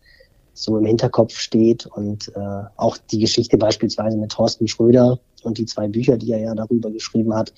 so 0.55 0.77
im 0.77 0.87
Hinterkopf 0.87 1.39
steht 1.39 1.87
und 1.87 2.33
äh, 2.35 2.65
auch 2.77 2.97
die 3.13 3.21
Geschichte 3.21 3.57
beispielsweise 3.57 4.17
mit 4.17 4.33
Thorsten 4.33 4.67
Schröder 4.67 5.21
und 5.45 5.59
die 5.59 5.67
zwei 5.67 5.87
Bücher, 5.87 6.17
die 6.17 6.33
er 6.33 6.41
ja 6.41 6.55
darüber 6.55 6.91
geschrieben 6.91 7.33
hat, 7.35 7.53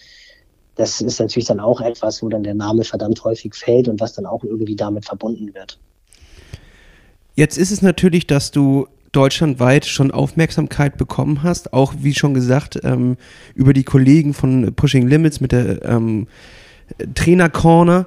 das 0.74 1.00
ist 1.00 1.20
natürlich 1.20 1.46
dann 1.46 1.60
auch 1.60 1.80
etwas, 1.80 2.22
wo 2.22 2.28
dann 2.28 2.42
der 2.42 2.54
Name 2.54 2.84
verdammt 2.84 3.22
häufig 3.24 3.54
fällt 3.54 3.88
und 3.88 4.00
was 4.00 4.12
dann 4.12 4.26
auch 4.26 4.44
irgendwie 4.44 4.76
damit 4.76 5.06
verbunden 5.06 5.54
wird. 5.54 5.78
Jetzt 7.34 7.58
ist 7.58 7.70
es 7.70 7.80
natürlich, 7.80 8.26
dass 8.26 8.50
du 8.50 8.86
deutschlandweit 9.12 9.86
schon 9.86 10.10
Aufmerksamkeit 10.10 10.96
bekommen 10.96 11.42
hast, 11.42 11.72
auch 11.72 11.94
wie 11.98 12.14
schon 12.14 12.34
gesagt, 12.34 12.80
ähm, 12.84 13.16
über 13.54 13.72
die 13.72 13.84
Kollegen 13.84 14.34
von 14.34 14.72
Pushing 14.74 15.08
Limits 15.08 15.40
mit 15.40 15.52
der 15.52 15.84
ähm, 15.84 16.28
Trainer 17.14 17.48
Corner. 17.48 18.06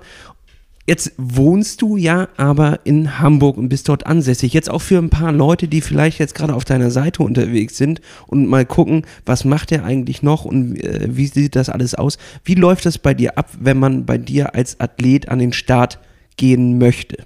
Jetzt 0.85 1.13
wohnst 1.17 1.81
du 1.81 1.95
ja 1.95 2.27
aber 2.35 2.81
in 2.83 3.19
Hamburg 3.19 3.55
und 3.57 3.69
bist 3.69 3.87
dort 3.87 4.05
ansässig. 4.05 4.51
Jetzt 4.51 4.69
auch 4.69 4.81
für 4.81 4.97
ein 4.97 5.09
paar 5.09 5.31
Leute, 5.31 5.69
die 5.69 5.79
vielleicht 5.79 6.19
jetzt 6.19 6.35
gerade 6.35 6.53
auf 6.53 6.65
deiner 6.65 6.91
Seite 6.91 7.23
unterwegs 7.23 7.77
sind 7.77 8.01
und 8.27 8.47
mal 8.47 8.65
gucken, 8.65 9.05
was 9.25 9.45
macht 9.45 9.71
er 9.71 9.85
eigentlich 9.85 10.23
noch 10.23 10.43
und 10.43 10.75
äh, 10.83 11.07
wie 11.09 11.27
sieht 11.27 11.55
das 11.55 11.69
alles 11.69 11.95
aus? 11.95 12.17
Wie 12.43 12.55
läuft 12.55 12.85
das 12.85 12.97
bei 12.97 13.13
dir 13.13 13.37
ab, 13.37 13.49
wenn 13.57 13.79
man 13.79 14.05
bei 14.05 14.17
dir 14.17 14.55
als 14.55 14.81
Athlet 14.81 15.29
an 15.29 15.39
den 15.39 15.53
Start 15.53 15.99
gehen 16.35 16.77
möchte? 16.77 17.23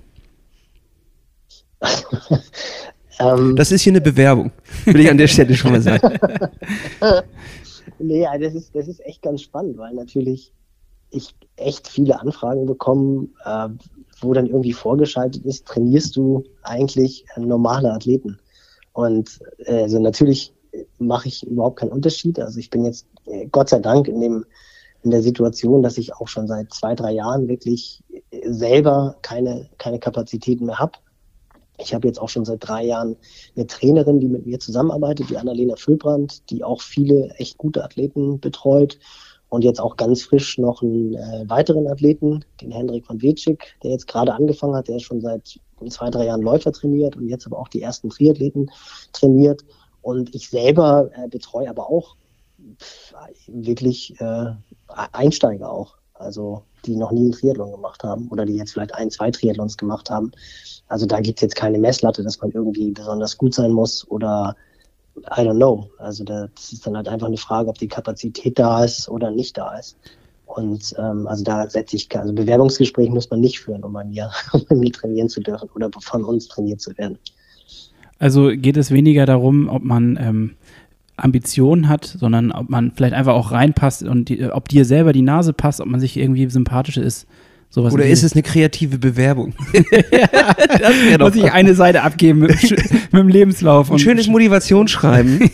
Ähm, 3.19 3.55
das 3.55 3.71
ist 3.71 3.81
hier 3.81 3.93
eine 3.93 4.01
Bewerbung, 4.01 4.51
will 4.86 5.00
ich 5.00 5.09
an 5.09 5.17
der 5.17 5.27
Stelle 5.27 5.55
schon 5.55 5.71
mal 5.71 5.81
sagen. 5.81 6.19
nee, 8.00 8.25
das 8.39 8.53
ist, 8.53 8.75
das 8.75 8.88
ist 8.88 9.03
echt 9.05 9.21
ganz 9.21 9.41
spannend, 9.41 9.77
weil 9.77 9.93
natürlich 9.93 10.51
ich 11.09 11.36
echt 11.55 11.88
viele 11.88 12.19
Anfragen 12.19 12.65
bekomme, 12.65 13.27
äh, 13.45 13.69
wo 14.19 14.33
dann 14.33 14.47
irgendwie 14.47 14.74
vorgeschaltet 14.74 15.45
ist, 15.45 15.65
trainierst 15.65 16.15
du 16.15 16.43
eigentlich 16.63 17.25
normale 17.38 17.91
Athleten? 17.91 18.39
Und 18.93 19.39
äh, 19.59 19.83
also 19.83 20.00
natürlich 20.00 20.53
mache 21.00 21.27
ich 21.27 21.45
überhaupt 21.45 21.79
keinen 21.79 21.91
Unterschied. 21.91 22.39
Also 22.39 22.59
ich 22.59 22.69
bin 22.69 22.86
jetzt 22.86 23.07
äh, 23.25 23.47
Gott 23.47 23.69
sei 23.69 23.79
Dank 23.79 24.07
in 24.07 24.21
dem 24.21 24.45
in 25.03 25.12
der 25.12 25.21
Situation, 25.21 25.83
dass 25.83 25.97
ich 26.00 26.15
auch 26.15 26.27
schon 26.27 26.47
seit 26.47 26.74
zwei, 26.74 26.95
drei 26.95 27.12
Jahren 27.12 27.47
wirklich 27.47 28.03
selber 28.45 29.15
keine, 29.21 29.69
keine 29.77 30.00
Kapazitäten 30.00 30.65
mehr 30.65 30.79
habe 30.79 30.93
ich 31.79 31.93
habe 31.93 32.07
jetzt 32.07 32.19
auch 32.19 32.29
schon 32.29 32.46
seit 32.46 32.67
drei 32.67 32.84
Jahren 32.84 33.15
eine 33.55 33.67
Trainerin, 33.67 34.19
die 34.19 34.27
mit 34.27 34.46
mir 34.46 34.60
zusammenarbeitet, 34.60 35.29
die 35.29 35.38
Annalena 35.38 35.75
Füllbrand, 35.75 36.50
die 36.50 36.63
auch 36.63 36.81
viele 36.81 37.29
echt 37.36 37.57
gute 37.57 37.84
Athleten 37.84 38.39
betreut. 38.39 39.00
Und 39.50 39.63
jetzt 39.63 39.79
auch 39.79 39.96
ganz 39.96 40.24
frisch 40.24 40.57
noch 40.57 40.81
einen 40.81 41.13
äh, 41.13 41.46
weiteren 41.48 41.88
Athleten, 41.88 42.43
den 42.60 42.72
Hendrik 42.72 43.05
von 43.05 43.22
Wetschik, 43.22 43.77
der 43.81 43.91
jetzt 43.91 44.07
gerade 44.07 44.34
angefangen 44.34 44.75
hat, 44.75 44.89
der 44.89 45.00
schon 45.00 45.22
seit 45.22 45.60
zwei, 45.89 46.10
drei 46.10 46.25
Jahren 46.25 46.41
Läufer 46.41 46.74
trainiert 46.74 47.15
und 47.15 47.29
jetzt 47.29 47.46
aber 47.46 47.57
auch 47.57 47.69
die 47.69 47.81
ersten 47.81 48.10
Triathleten 48.10 48.69
trainiert. 49.13 49.63
Und 50.01 50.36
ich 50.36 50.50
selber 50.50 51.10
äh, 51.13 51.29
betreue 51.29 51.69
aber 51.69 51.89
auch 51.89 52.17
wirklich 53.48 54.19
äh, 54.19 54.53
Einsteiger 54.88 55.72
auch. 55.72 55.96
Also 56.19 56.63
die 56.86 56.95
noch 56.95 57.12
nie 57.12 57.21
einen 57.21 57.31
Triathlon 57.31 57.71
gemacht 57.71 58.03
haben 58.03 58.27
oder 58.29 58.45
die 58.45 58.55
jetzt 58.55 58.74
vielleicht 58.74 58.95
ein, 58.95 59.12
zwei 59.12 59.31
Triathlons 59.31 59.77
gemacht 59.77 60.09
haben. 60.09 60.31
Also 60.88 61.05
da 61.05 61.19
gibt 61.19 61.39
es 61.39 61.41
jetzt 61.41 61.55
keine 61.55 61.77
Messlatte, 61.77 62.24
dass 62.24 62.41
man 62.41 62.51
irgendwie 62.51 62.91
besonders 62.91 63.38
gut 63.38 63.53
sein 63.53 63.71
muss 63.71 64.09
oder 64.09 64.55
I 65.17 65.41
don't 65.41 65.55
know. 65.55 65.89
Also 65.97 66.24
das 66.24 66.50
ist 66.71 66.86
dann 66.86 66.95
halt 66.95 67.07
einfach 67.07 67.27
eine 67.27 67.38
Frage, 67.38 67.69
ob 67.69 67.77
die 67.77 67.88
Kapazität 67.88 68.57
da 68.57 68.83
ist 68.83 69.09
oder 69.09 69.31
nicht 69.31 69.57
da 69.57 69.77
ist. 69.77 69.97
Und 70.45 70.95
ähm, 70.97 71.27
also 71.27 71.43
da 71.43 71.69
setze 71.69 71.97
ich, 71.97 72.15
also 72.17 72.33
Bewerbungsgespräch 72.33 73.09
muss 73.09 73.29
man 73.29 73.41
nicht 73.41 73.59
führen, 73.59 73.83
um 73.83 73.93
bei 73.93 74.05
mir, 74.05 74.31
um 74.53 74.63
bei 74.69 74.75
mir 74.75 74.91
trainieren 74.91 75.29
zu 75.29 75.41
dürfen 75.41 75.69
oder 75.75 75.89
von 76.00 76.24
uns 76.24 76.47
trainiert 76.47 76.81
zu 76.81 76.97
werden. 76.97 77.17
Also 78.19 78.50
geht 78.55 78.77
es 78.77 78.91
weniger 78.91 79.25
darum, 79.25 79.69
ob 79.69 79.83
man 79.83 80.17
ähm, 80.19 80.55
Ambitionen 81.17 81.89
hat, 81.89 82.05
sondern 82.05 82.51
ob 82.51 82.69
man 82.69 82.91
vielleicht 82.91 83.13
einfach 83.13 83.33
auch 83.33 83.51
reinpasst 83.51 84.03
und 84.03 84.29
die, 84.29 84.43
ob 84.51 84.69
dir 84.69 84.86
selber 84.86 85.13
die 85.13 85.21
Nase 85.21 85.51
passt, 85.53 85.81
ob 85.81 85.88
man 85.88 86.00
sich 86.00 86.17
irgendwie 86.17 86.50
sympathisch 86.50 86.97
ist. 86.97 87.27
Sowas 87.69 87.93
Oder 87.93 88.05
ist 88.05 88.24
es 88.24 88.33
eine 88.33 88.43
kreative 88.43 88.97
Bewerbung? 88.97 89.53
ja, 90.12 91.17
Muss 91.19 91.36
ich 91.36 91.51
eine 91.51 91.74
Seite 91.74 92.01
abgeben 92.01 92.39
mit, 92.39 92.62
mit 92.62 93.13
dem 93.13 93.27
Lebenslauf. 93.27 93.91
Ein 93.91 94.00
schönes 94.00 94.27
Motivationsschreiben. 94.27 95.39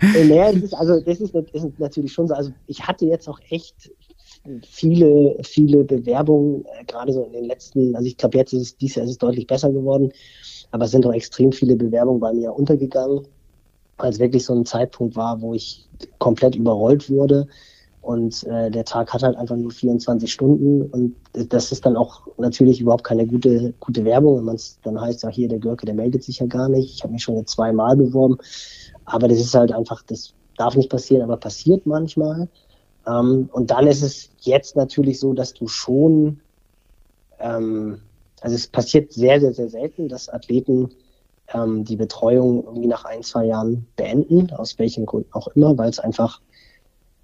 naja, 0.00 0.52
das 0.52 0.62
ist, 0.62 0.74
also 0.74 1.00
das 1.00 1.20
ist, 1.20 1.34
das 1.34 1.64
ist 1.64 1.78
natürlich 1.78 2.12
schon 2.12 2.28
so. 2.28 2.34
Also 2.34 2.52
ich 2.66 2.86
hatte 2.86 3.04
jetzt 3.04 3.28
auch 3.28 3.38
echt 3.50 3.90
viele, 4.66 5.36
viele 5.42 5.84
Bewerbungen, 5.84 6.64
äh, 6.64 6.84
gerade 6.86 7.12
so 7.12 7.24
in 7.24 7.32
den 7.32 7.44
letzten, 7.44 7.94
also 7.94 8.06
ich 8.06 8.16
glaube, 8.16 8.38
jetzt 8.38 8.52
ist 8.52 8.62
es, 8.62 8.76
dieses 8.76 8.96
Jahr 8.96 9.04
ist 9.04 9.12
es 9.12 9.18
deutlich 9.18 9.46
besser 9.46 9.70
geworden, 9.70 10.12
aber 10.70 10.84
es 10.84 10.90
sind 10.90 11.06
auch 11.06 11.12
extrem 11.12 11.52
viele 11.52 11.76
Bewerbungen 11.76 12.20
bei 12.20 12.32
mir 12.32 12.52
untergegangen, 12.52 13.26
es 13.98 14.18
wirklich 14.18 14.44
so 14.44 14.54
ein 14.54 14.66
Zeitpunkt 14.66 15.16
war, 15.16 15.40
wo 15.40 15.54
ich 15.54 15.88
komplett 16.18 16.54
überrollt 16.54 17.08
wurde 17.08 17.48
und 18.06 18.44
äh, 18.44 18.70
der 18.70 18.84
Tag 18.84 19.12
hat 19.12 19.24
halt 19.24 19.36
einfach 19.36 19.56
nur 19.56 19.72
24 19.72 20.32
Stunden 20.32 20.82
und 20.82 21.16
das 21.32 21.72
ist 21.72 21.84
dann 21.84 21.96
auch 21.96 22.22
natürlich 22.38 22.80
überhaupt 22.80 23.02
keine 23.02 23.26
gute, 23.26 23.74
gute 23.80 24.04
Werbung, 24.04 24.38
wenn 24.38 24.44
man 24.44 24.54
es 24.54 24.78
dann 24.84 25.00
heißt, 25.00 25.24
ja 25.24 25.28
hier, 25.28 25.48
der 25.48 25.58
Görke, 25.58 25.86
der 25.86 25.94
meldet 25.96 26.22
sich 26.22 26.38
ja 26.38 26.46
gar 26.46 26.68
nicht. 26.68 26.94
Ich 26.94 27.02
habe 27.02 27.12
mich 27.12 27.24
schon 27.24 27.36
jetzt 27.36 27.50
zweimal 27.50 27.96
beworben, 27.96 28.38
aber 29.06 29.26
das 29.26 29.40
ist 29.40 29.54
halt 29.56 29.72
einfach, 29.72 30.04
das 30.04 30.34
darf 30.56 30.76
nicht 30.76 30.88
passieren, 30.88 31.22
aber 31.22 31.36
passiert 31.36 31.84
manchmal. 31.84 32.48
Ähm, 33.08 33.48
und 33.52 33.72
dann 33.72 33.88
ist 33.88 34.02
es 34.02 34.30
jetzt 34.38 34.76
natürlich 34.76 35.18
so, 35.18 35.32
dass 35.32 35.52
du 35.52 35.66
schon, 35.66 36.38
ähm, 37.40 37.98
also 38.40 38.54
es 38.54 38.68
passiert 38.68 39.12
sehr, 39.12 39.40
sehr, 39.40 39.52
sehr 39.52 39.68
selten, 39.68 40.08
dass 40.08 40.28
Athleten 40.28 40.90
ähm, 41.52 41.84
die 41.84 41.96
Betreuung 41.96 42.64
irgendwie 42.64 42.88
nach 42.88 43.04
ein, 43.04 43.22
zwei 43.22 43.46
Jahren 43.46 43.86
beenden, 43.96 44.52
aus 44.52 44.78
welchen 44.78 45.06
Gründen 45.06 45.32
auch 45.32 45.48
immer, 45.48 45.76
weil 45.78 45.90
es 45.90 45.98
einfach 45.98 46.40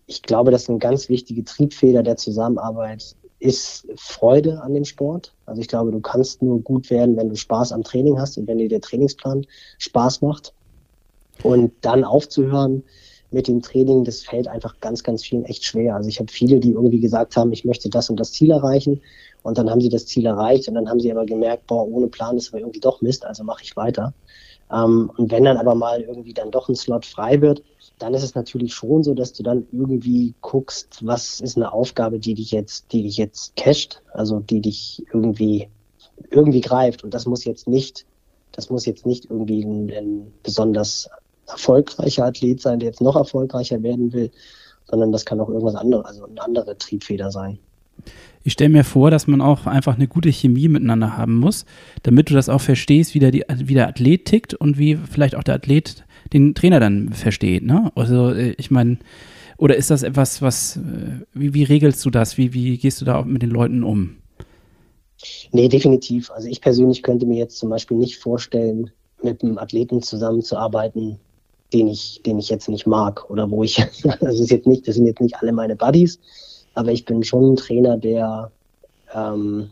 ich 0.07 0.23
glaube, 0.23 0.51
dass 0.51 0.69
eine 0.69 0.79
ganz 0.79 1.09
wichtige 1.09 1.45
Triebfeder 1.45 2.03
der 2.03 2.17
Zusammenarbeit 2.17 3.17
ist 3.39 3.87
Freude 3.97 4.63
an 4.63 4.75
dem 4.75 4.85
Sport. 4.85 5.35
Also 5.47 5.61
ich 5.61 5.69
glaube, 5.69 5.91
du 5.91 6.01
kannst 6.01 6.43
nur 6.43 6.61
gut 6.61 6.91
werden, 6.91 7.17
wenn 7.17 7.29
du 7.29 7.37
Spaß 7.37 7.73
am 7.73 7.83
Training 7.83 8.19
hast 8.19 8.39
und 8.39 8.47
wenn 8.47 8.59
dir 8.59 8.69
der 8.69 8.81
Trainingsplan 8.81 9.47
Spaß 9.79 10.23
macht. 10.23 10.53
Und 11.43 11.73
dann 11.81 12.05
aufzuhören 12.05 12.85
mit 13.31 13.49
dem 13.49 13.63
Training, 13.63 14.05
das 14.05 14.23
fällt 14.23 14.47
einfach 14.47 14.79
ganz, 14.81 15.03
ganz 15.03 15.25
vielen 15.25 15.45
echt 15.45 15.65
schwer. 15.65 15.97
Also 15.97 16.09
ich 16.09 16.21
habe 16.21 16.31
viele, 16.31 16.61
die 16.61 16.73
irgendwie 16.73 17.01
gesagt 17.01 17.37
haben, 17.37 17.53
ich 17.53 17.65
möchte 17.65 17.89
das 17.89 18.11
und 18.11 18.21
das 18.21 18.33
Ziel 18.33 18.51
erreichen. 18.51 19.01
Und 19.43 19.59
dann 19.59 19.71
haben 19.71 19.81
sie 19.81 19.89
das 19.89 20.07
Ziel 20.07 20.27
erreicht 20.27 20.69
und 20.69 20.75
dann 20.75 20.89
haben 20.89 21.01
sie 21.01 21.11
aber 21.11 21.27
gemerkt, 21.27 21.67
boah, 21.67 21.87
ohne 21.87 22.09
Plan 22.09 22.37
ist 22.37 22.51
aber 22.51 22.61
irgendwie 22.61 22.81
doch 22.81 23.01
Mist, 23.01 23.25
also 23.25 23.43
mache 23.45 23.63
ich 23.63 23.77
weiter. 23.77 24.15
Ähm, 24.73 25.11
und 25.17 25.31
wenn 25.31 25.45
dann 25.45 25.57
aber 25.57 25.75
mal 25.75 26.01
irgendwie 26.01 26.33
dann 26.33 26.51
doch 26.51 26.69
ein 26.69 26.77
Slot 26.77 27.05
frei 27.05 27.41
wird, 27.41 27.63
dann 27.99 28.15
ist 28.15 28.23
es 28.23 28.35
natürlich 28.35 28.75
schon 28.75 29.03
so, 29.05 29.15
dass 29.15 29.33
du 29.33 29.43
dann 29.43 29.67
irgendwie 29.73 30.35
guckst, 30.41 31.05
was 31.05 31.41
ist 31.41 31.57
eine 31.57 31.73
Aufgabe, 31.73 32.19
die 32.19 32.35
dich 32.35 32.51
jetzt, 32.51 32.93
die 32.93 33.03
dich 33.03 33.17
jetzt 33.17 33.55
casht, 33.57 34.03
also 34.13 34.41
die 34.41 34.61
dich 34.61 35.05
irgendwie, 35.13 35.69
irgendwie 36.31 36.61
greift. 36.61 37.05
Und 37.05 37.15
das 37.15 37.27
muss 37.27 37.45
jetzt 37.45 37.69
nicht, 37.69 38.07
das 38.53 38.71
muss 38.71 38.87
jetzt 38.87 39.07
nicht 39.07 39.27
irgendwie 39.27 39.63
ein, 39.63 39.91
ein 39.91 40.33
besonders 40.43 41.11
erfolgreicher 41.47 42.25
Athlet 42.27 42.61
sein, 42.61 42.79
der 42.79 42.89
jetzt 42.89 43.01
noch 43.01 43.17
erfolgreicher 43.17 43.83
werden 43.83 44.13
will, 44.13 44.31
sondern 44.85 45.13
das 45.13 45.25
kann 45.25 45.41
auch 45.41 45.49
irgendwas 45.49 45.75
anderes, 45.75 46.07
also 46.07 46.27
eine 46.27 46.43
andere 46.43 46.79
Triebfeder 46.79 47.31
sein. 47.31 47.59
Ich 48.45 48.55
stelle 48.55 48.71
mir 48.71 48.85
vor, 48.85 49.11
dass 49.11 49.27
man 49.27 49.41
auch 49.41 49.67
einfach 49.67 49.97
eine 49.97 50.09
gute 50.09 50.31
Chemie 50.31 50.69
miteinander 50.69 51.17
haben 51.17 51.37
muss, 51.37 51.65
damit 52.03 52.31
du 52.31 52.35
das 52.35 52.49
auch 52.49 52.61
verstehst, 52.61 53.15
wie 53.15 53.21
der, 53.21 53.33
wie 53.33 53.75
der 53.75 53.89
Athlet 53.89 54.25
tickt 54.25 54.55
und 54.55 54.79
wie 54.79 54.97
vielleicht 54.97 55.35
auch 55.35 55.45
der 55.45 55.57
Athlet 55.57 56.05
den 56.33 56.55
Trainer 56.55 56.81
dann 56.81 57.11
versteht. 57.13 57.63
Ne? 57.65 57.93
Also 57.95 58.31
äh, 58.31 58.55
ich 58.59 58.71
meine, 58.71 58.99
oder 59.59 59.77
ist 59.77 59.91
das 59.91 60.03
etwas, 60.03 60.43
was, 60.43 60.77
äh, 60.77 60.81
wie, 61.35 61.55
wie 61.55 61.63
regelst 61.63 62.05
du 62.05 62.11
das? 62.11 62.37
Wie, 62.37 62.53
wie 62.53 62.79
gehst 62.79 63.01
du 63.01 63.05
da 63.05 63.23
mit 63.23 63.43
den 63.43 63.51
Leuten 63.51 63.85
um? 63.85 64.17
Nee, 65.53 65.69
definitiv. 65.69 66.31
Also 66.31 66.49
ich 66.49 66.61
persönlich 66.61 67.03
könnte 67.03 67.27
mir 67.27 67.39
jetzt 67.39 67.59
zum 67.59 67.71
Beispiel 67.71 67.97
nicht 67.97 68.19
vorstellen, 68.19 68.91
mit 69.23 69.43
einem 69.43 69.59
Athleten 69.59 70.03
zusammenzuarbeiten, 70.03 71.19
den 71.73 71.89
ich, 71.89 72.21
den 72.27 72.39
ich 72.39 72.49
jetzt 72.49 72.69
nicht 72.69 72.87
mag 72.87 73.31
oder 73.31 73.51
wo 73.51 73.63
ich, 73.63 73.77
das 74.21 74.41
ist 74.41 74.51
jetzt 74.51 74.67
nicht, 74.67 74.89
das 74.89 74.97
sind 74.97 75.07
jetzt 75.07 75.21
nicht 75.21 75.37
alle 75.37 75.53
meine 75.53 75.77
Buddies, 75.77 76.19
aber 76.75 76.93
ich 76.93 77.05
bin 77.05 77.23
schon 77.23 77.53
ein 77.53 77.57
Trainer, 77.57 77.97
der 77.97 78.51
ähm, 79.15 79.71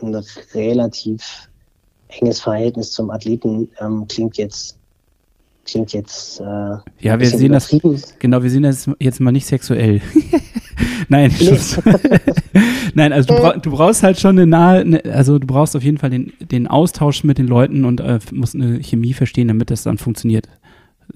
ein 0.00 0.14
relativ 0.54 1.48
enges 2.08 2.40
Verhältnis 2.40 2.92
zum 2.92 3.10
Athleten 3.10 3.68
ähm, 3.80 4.06
klingt 4.08 4.36
jetzt 4.36 4.76
klingt 5.64 5.92
jetzt. 5.92 6.40
Äh, 6.40 6.44
ja, 7.00 7.18
wir 7.18 7.28
sehen 7.28 7.52
das. 7.52 7.70
Genau, 8.18 8.42
wir 8.42 8.50
sehen 8.50 8.62
das 8.62 8.90
jetzt 8.98 9.20
mal 9.20 9.32
nicht 9.32 9.46
sexuell. 9.46 10.00
Nein, 11.08 11.34
nein, 12.94 13.12
also 13.12 13.34
du, 13.34 13.40
bra 13.40 13.56
du, 13.56 13.70
brauchst 13.70 14.02
halt 14.02 14.18
schon 14.20 14.38
eine 14.38 14.46
nahe, 14.46 14.84
ne, 14.84 15.02
also 15.12 15.38
du 15.38 15.46
brauchst 15.46 15.74
auf 15.74 15.82
jeden 15.82 15.98
Fall 15.98 16.10
den, 16.10 16.32
den 16.40 16.68
Austausch 16.68 17.24
mit 17.24 17.36
den 17.36 17.48
Leuten 17.48 17.84
und 17.84 18.00
äh, 18.00 18.20
musst 18.32 18.54
eine 18.54 18.80
Chemie 18.80 19.12
verstehen, 19.12 19.48
damit 19.48 19.70
das 19.70 19.82
dann 19.82 19.98
funktioniert. 19.98 20.48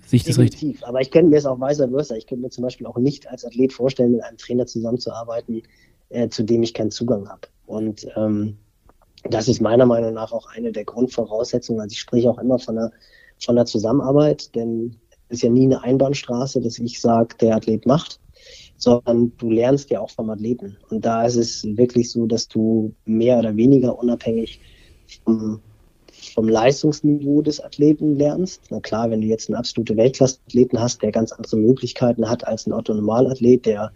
Sehe 0.06 0.20
das 0.26 0.38
richtig? 0.38 0.86
Aber 0.86 1.00
ich 1.00 1.10
könnte 1.10 1.30
mir 1.30 1.36
es 1.36 1.46
auch 1.46 1.58
vice 1.58 1.78
versa. 1.78 2.16
Ich 2.16 2.26
könnte 2.26 2.42
mir 2.42 2.50
zum 2.50 2.62
Beispiel 2.62 2.86
auch 2.86 2.96
nicht 2.98 3.28
als 3.28 3.44
Athlet 3.44 3.72
vorstellen, 3.72 4.12
mit 4.12 4.22
einem 4.22 4.38
Trainer 4.38 4.66
zusammenzuarbeiten, 4.66 5.62
äh, 6.10 6.28
zu 6.28 6.42
dem 6.42 6.62
ich 6.62 6.74
keinen 6.74 6.90
Zugang 6.90 7.28
habe. 7.28 7.42
Und 7.66 8.06
ähm, 8.16 8.56
das 9.24 9.48
ist 9.48 9.60
meiner 9.60 9.86
Meinung 9.86 10.14
nach 10.14 10.32
auch 10.32 10.46
eine 10.54 10.72
der 10.72 10.84
Grundvoraussetzungen. 10.84 11.80
Also 11.80 11.92
ich 11.92 12.00
spreche 12.00 12.30
auch 12.30 12.38
immer 12.38 12.58
von 12.58 12.78
einer 12.78 12.92
von 13.38 13.56
der 13.56 13.66
Zusammenarbeit, 13.66 14.54
denn 14.54 14.96
es 15.28 15.38
ist 15.38 15.42
ja 15.42 15.50
nie 15.50 15.64
eine 15.64 15.82
Einbahnstraße, 15.82 16.60
dass 16.60 16.78
ich 16.78 17.00
sage, 17.00 17.36
der 17.40 17.56
Athlet 17.56 17.86
macht, 17.86 18.20
sondern 18.76 19.32
du 19.38 19.50
lernst 19.50 19.90
ja 19.90 20.00
auch 20.00 20.10
vom 20.10 20.30
Athleten. 20.30 20.76
Und 20.90 21.04
da 21.04 21.24
ist 21.24 21.36
es 21.36 21.64
wirklich 21.64 22.10
so, 22.10 22.26
dass 22.26 22.48
du 22.48 22.94
mehr 23.04 23.38
oder 23.38 23.56
weniger 23.56 23.98
unabhängig 23.98 24.60
vom, 25.24 25.60
vom 26.34 26.48
Leistungsniveau 26.48 27.42
des 27.42 27.60
Athleten 27.60 28.16
lernst. 28.16 28.62
Na 28.70 28.80
klar, 28.80 29.10
wenn 29.10 29.20
du 29.20 29.26
jetzt 29.28 29.48
einen 29.48 29.56
absolute 29.56 29.96
Weltklasse-Athleten 29.96 30.80
hast, 30.80 31.02
der 31.02 31.12
ganz 31.12 31.32
andere 31.32 31.56
Möglichkeiten 31.56 32.28
hat 32.28 32.46
als 32.46 32.66
ein 32.66 32.72
Otto-Normalathlet, 32.72 33.66
der 33.66 33.92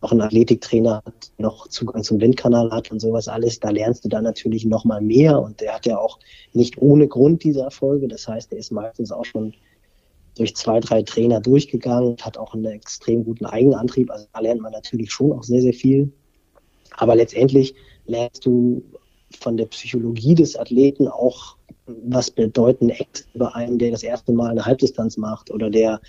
auch 0.00 0.12
einen 0.12 0.20
Athletiktrainer 0.20 1.02
hat, 1.04 1.32
noch 1.38 1.68
Zugang 1.68 2.02
zum 2.02 2.20
Windkanal 2.20 2.70
hat 2.70 2.90
und 2.90 3.00
sowas 3.00 3.28
alles, 3.28 3.60
da 3.60 3.70
lernst 3.70 4.04
du 4.04 4.08
dann 4.08 4.24
natürlich 4.24 4.64
noch 4.64 4.84
mal 4.84 5.00
mehr 5.00 5.40
und 5.40 5.60
der 5.60 5.74
hat 5.74 5.86
ja 5.86 5.98
auch 5.98 6.18
nicht 6.52 6.78
ohne 6.78 7.08
Grund 7.08 7.44
diese 7.44 7.60
Erfolge. 7.60 8.08
Das 8.08 8.28
heißt, 8.28 8.52
er 8.52 8.58
ist 8.58 8.72
meistens 8.72 9.12
auch 9.12 9.24
schon 9.24 9.54
durch 10.36 10.54
zwei, 10.54 10.80
drei 10.80 11.02
Trainer 11.02 11.40
durchgegangen, 11.40 12.16
hat 12.20 12.36
auch 12.36 12.52
einen 12.52 12.66
extrem 12.66 13.24
guten 13.24 13.46
Eigenantrieb. 13.46 14.10
Also 14.10 14.26
da 14.32 14.40
lernt 14.40 14.60
man 14.60 14.72
natürlich 14.72 15.10
schon 15.10 15.32
auch 15.32 15.44
sehr, 15.44 15.62
sehr 15.62 15.72
viel. 15.72 16.12
Aber 16.96 17.16
letztendlich 17.16 17.74
lernst 18.06 18.44
du 18.44 18.82
von 19.40 19.56
der 19.56 19.66
Psychologie 19.66 20.34
des 20.34 20.56
Athleten 20.56 21.08
auch, 21.08 21.56
was 21.86 22.30
bedeuten 22.30 22.90
Ängste 22.90 23.28
über 23.34 23.54
einen, 23.54 23.78
der 23.78 23.90
das 23.90 24.02
erste 24.02 24.32
Mal 24.32 24.50
eine 24.50 24.64
Halbdistanz 24.64 25.16
macht 25.16 25.50
oder 25.50 25.70
der 25.70 26.00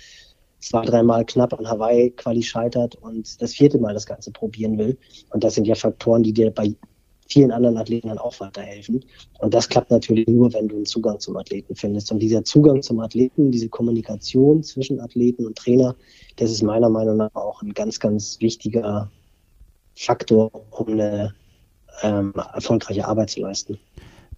zwei, 0.60 0.84
dreimal 0.84 1.24
knapp 1.24 1.58
an 1.58 1.68
Hawaii 1.68 2.10
Quali 2.10 2.42
scheitert 2.42 2.96
und 2.96 3.40
das 3.40 3.54
vierte 3.54 3.78
Mal 3.78 3.94
das 3.94 4.06
Ganze 4.06 4.30
probieren 4.32 4.76
will. 4.78 4.98
Und 5.30 5.44
das 5.44 5.54
sind 5.54 5.66
ja 5.66 5.74
Faktoren, 5.74 6.22
die 6.22 6.32
dir 6.32 6.50
bei 6.50 6.74
vielen 7.28 7.52
anderen 7.52 7.76
Athleten 7.76 8.08
dann 8.08 8.18
auch 8.18 8.40
weiterhelfen. 8.40 9.04
Und 9.38 9.52
das 9.52 9.68
klappt 9.68 9.90
natürlich 9.90 10.26
nur, 10.26 10.52
wenn 10.54 10.66
du 10.66 10.76
einen 10.76 10.86
Zugang 10.86 11.20
zum 11.20 11.36
Athleten 11.36 11.76
findest. 11.76 12.10
Und 12.10 12.20
dieser 12.20 12.42
Zugang 12.42 12.82
zum 12.82 13.00
Athleten, 13.00 13.52
diese 13.52 13.68
Kommunikation 13.68 14.62
zwischen 14.62 14.98
Athleten 15.00 15.46
und 15.46 15.56
Trainer, 15.56 15.94
das 16.36 16.50
ist 16.50 16.62
meiner 16.62 16.88
Meinung 16.88 17.18
nach 17.18 17.34
auch 17.34 17.62
ein 17.62 17.74
ganz, 17.74 18.00
ganz 18.00 18.40
wichtiger 18.40 19.10
Faktor, 19.94 20.50
um 20.70 20.88
eine 20.88 21.34
ähm, 22.02 22.32
erfolgreiche 22.54 23.06
Arbeit 23.06 23.30
zu 23.30 23.40
leisten. 23.40 23.78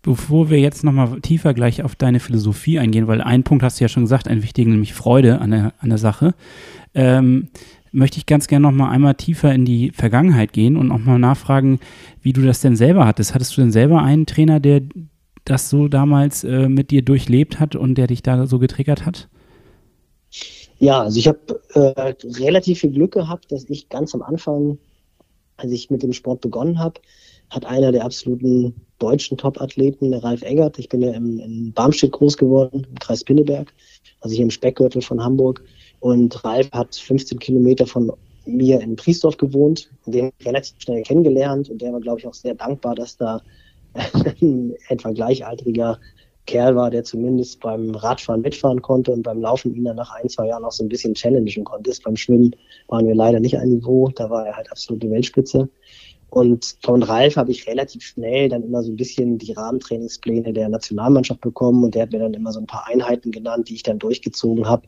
Bevor 0.03 0.49
wir 0.49 0.59
jetzt 0.59 0.83
nochmal 0.83 1.21
tiefer 1.21 1.53
gleich 1.53 1.83
auf 1.83 1.95
deine 1.95 2.21
Philosophie 2.21 2.79
eingehen, 2.79 3.07
weil 3.07 3.21
ein 3.21 3.43
Punkt 3.43 3.63
hast 3.63 3.81
du 3.81 3.85
ja 3.85 3.89
schon 3.89 4.05
gesagt, 4.05 4.29
einen 4.29 4.43
wichtigen, 4.43 4.71
nämlich 4.71 4.95
Freude 4.95 5.41
an 5.41 5.51
der, 5.51 5.75
an 5.79 5.91
der 5.91 5.99
Sache, 5.99 6.35
ähm, 6.95 7.49
möchte 7.93 8.19
ich 8.19 8.27
ganz 8.27 8.47
gerne 8.47 8.63
nochmal 8.63 8.93
einmal 8.93 9.15
tiefer 9.15 9.53
in 9.53 9.65
die 9.65 9.91
Vergangenheit 9.91 10.53
gehen 10.53 10.77
und 10.77 10.89
nochmal 10.89 11.19
nachfragen, 11.19 11.81
wie 12.23 12.33
du 12.33 12.41
das 12.43 12.61
denn 12.61 12.77
selber 12.77 13.07
hattest. 13.07 13.35
Hattest 13.35 13.57
du 13.57 13.61
denn 13.61 13.73
selber 13.73 14.03
einen 14.03 14.27
Trainer, 14.27 14.59
der 14.59 14.83
das 15.45 15.69
so 15.69 15.89
damals 15.89 16.45
äh, 16.45 16.69
mit 16.69 16.91
dir 16.91 17.03
durchlebt 17.03 17.61
hat 17.61 17.77
und 17.77 17.97
der 17.97 18.07
dich 18.07 18.23
da 18.23 18.47
so 18.47 18.59
getriggert 18.59 19.05
hat? 19.05 19.29
Ja, 20.79 21.03
also 21.03 21.19
ich 21.19 21.29
habe 21.29 21.61
äh, 21.75 22.15
relativ 22.41 22.81
viel 22.81 22.93
Glück 22.93 23.13
gehabt, 23.13 23.53
dass 23.53 23.69
ich 23.69 23.89
ganz 23.89 24.15
am 24.15 24.23
Anfang, 24.23 24.79
als 25.57 25.73
ich 25.73 25.91
mit 25.91 26.03
dem 26.03 26.13
Sport 26.13 26.41
begonnen 26.41 26.79
habe, 26.79 27.01
hat 27.51 27.67
einer 27.67 27.93
der 27.93 28.05
absoluten 28.05 28.75
deutschen 28.99 29.37
Top-Athleten, 29.37 30.11
der 30.11 30.23
Ralf 30.23 30.43
Eggert, 30.43 30.79
ich 30.79 30.89
bin 30.89 31.03
ja 31.03 31.13
im, 31.13 31.39
in 31.41 31.73
Barmstedt 31.73 32.13
groß 32.13 32.37
geworden, 32.37 32.87
im 32.89 32.95
Kreis 32.97 33.25
Pinneberg, 33.25 33.73
also 34.21 34.35
hier 34.35 34.45
im 34.45 34.51
Speckgürtel 34.51 35.03
von 35.03 35.23
Hamburg. 35.23 35.63
Und 36.01 36.45
Ralf 36.45 36.71
hat 36.73 36.95
15 36.95 37.39
Kilometer 37.39 37.87
von 37.87 38.13
mir 38.47 38.81
in 38.81 38.97
Priesdorf 38.97 39.37
gewohnt, 39.37 39.91
den 40.07 40.31
relativ 40.45 40.77
schnell 40.79 41.03
kennengelernt 41.03 41.69
und 41.71 41.83
der 41.83 41.93
war, 41.93 42.01
glaube 42.01 42.21
ich, 42.21 42.27
auch 42.27 42.35
sehr 42.35 42.55
dankbar, 42.55 42.95
dass 42.95 43.17
da 43.17 43.43
ein 44.41 44.75
etwa 44.89 45.11
gleichaltriger 45.11 45.99
Kerl 46.47 46.75
war, 46.75 46.91
der 46.91 47.05
zumindest 47.05 47.61
beim 47.61 47.95
Radfahren 47.95 48.41
mitfahren 48.41 48.83
konnte 48.83 49.13
und 49.13 49.23
beim 49.23 49.41
Laufen 49.41 49.75
ihn 49.75 49.85
dann 49.85 49.97
nach 49.97 50.11
ein, 50.15 50.29
zwei 50.29 50.49
Jahren 50.49 50.65
auch 50.65 50.73
so 50.73 50.83
ein 50.83 50.89
bisschen 50.89 51.15
challengen 51.15 51.65
konnte. 51.65 51.93
Beim 52.03 52.17
Schwimmen 52.17 52.57
waren 52.89 53.07
wir 53.07 53.15
leider 53.15 53.41
nicht 53.41 53.57
ein 53.59 53.69
Niveau, 53.69 54.09
da 54.09 54.31
war 54.31 54.47
er 54.47 54.57
halt 54.57 54.71
absolute 54.71 55.11
Weltspitze. 55.11 55.69
Und 56.31 56.77
von 56.83 57.03
Ralf 57.03 57.37
habe 57.37 57.51
ich 57.51 57.67
relativ 57.67 58.03
schnell 58.03 58.49
dann 58.49 58.63
immer 58.63 58.85
so 58.85 58.93
ein 58.93 58.97
bisschen 58.97 59.39
die 59.39 59.53
Rahmentrainingspläne 59.53 60.53
der 60.53 60.69
Nationalmannschaft 60.69 61.41
bekommen 61.41 61.83
und 61.83 61.95
der 61.95 62.03
hat 62.03 62.13
mir 62.13 62.21
dann 62.21 62.35
immer 62.35 62.53
so 62.53 62.61
ein 62.61 62.67
paar 62.67 62.87
Einheiten 62.87 63.33
genannt, 63.33 63.69
die 63.69 63.75
ich 63.75 63.83
dann 63.83 63.99
durchgezogen 63.99 64.69
habe 64.69 64.87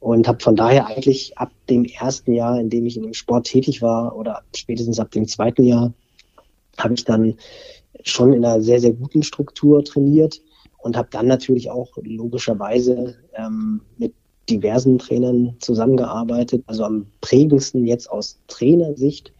und 0.00 0.26
habe 0.26 0.42
von 0.42 0.56
daher 0.56 0.88
eigentlich 0.88 1.38
ab 1.38 1.52
dem 1.70 1.84
ersten 1.84 2.32
Jahr, 2.32 2.58
in 2.58 2.68
dem 2.68 2.84
ich 2.86 2.96
in 2.96 3.04
dem 3.04 3.14
Sport 3.14 3.46
tätig 3.46 3.80
war 3.80 4.16
oder 4.16 4.42
spätestens 4.56 4.98
ab 4.98 5.12
dem 5.12 5.28
zweiten 5.28 5.62
Jahr, 5.62 5.92
habe 6.78 6.94
ich 6.94 7.04
dann 7.04 7.34
schon 8.02 8.32
in 8.32 8.44
einer 8.44 8.60
sehr, 8.60 8.80
sehr 8.80 8.92
guten 8.92 9.22
Struktur 9.22 9.84
trainiert 9.84 10.42
und 10.78 10.96
habe 10.96 11.08
dann 11.12 11.28
natürlich 11.28 11.70
auch 11.70 11.90
logischerweise 12.02 13.14
ähm, 13.34 13.82
mit 13.98 14.14
diversen 14.50 14.98
Trainern 14.98 15.54
zusammengearbeitet. 15.60 16.64
Also 16.66 16.84
am 16.84 17.06
prägendsten 17.20 17.86
jetzt 17.86 18.10
aus 18.10 18.40
Trainersicht 18.48 19.32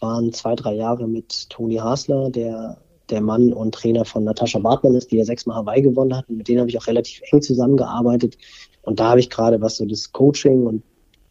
waren 0.00 0.32
zwei, 0.32 0.54
drei 0.54 0.74
Jahre 0.74 1.06
mit 1.08 1.48
Toni 1.50 1.76
Hasler, 1.76 2.30
der 2.30 2.78
der 3.10 3.20
Mann 3.20 3.52
und 3.52 3.74
Trainer 3.74 4.04
von 4.04 4.24
Natascha 4.24 4.58
Bartmann 4.58 4.94
ist, 4.94 5.10
die 5.10 5.16
ja 5.16 5.24
sechsmal 5.24 5.56
Hawaii 5.56 5.82
gewonnen 5.82 6.16
hat. 6.16 6.28
Und 6.28 6.38
mit 6.38 6.48
denen 6.48 6.60
habe 6.60 6.70
ich 6.70 6.78
auch 6.78 6.86
relativ 6.86 7.20
eng 7.30 7.42
zusammengearbeitet. 7.42 8.36
Und 8.82 9.00
da 9.00 9.10
habe 9.10 9.20
ich 9.20 9.30
gerade, 9.30 9.60
was 9.60 9.76
so 9.76 9.86
das 9.86 10.12
Coaching 10.12 10.66
und 10.66 10.82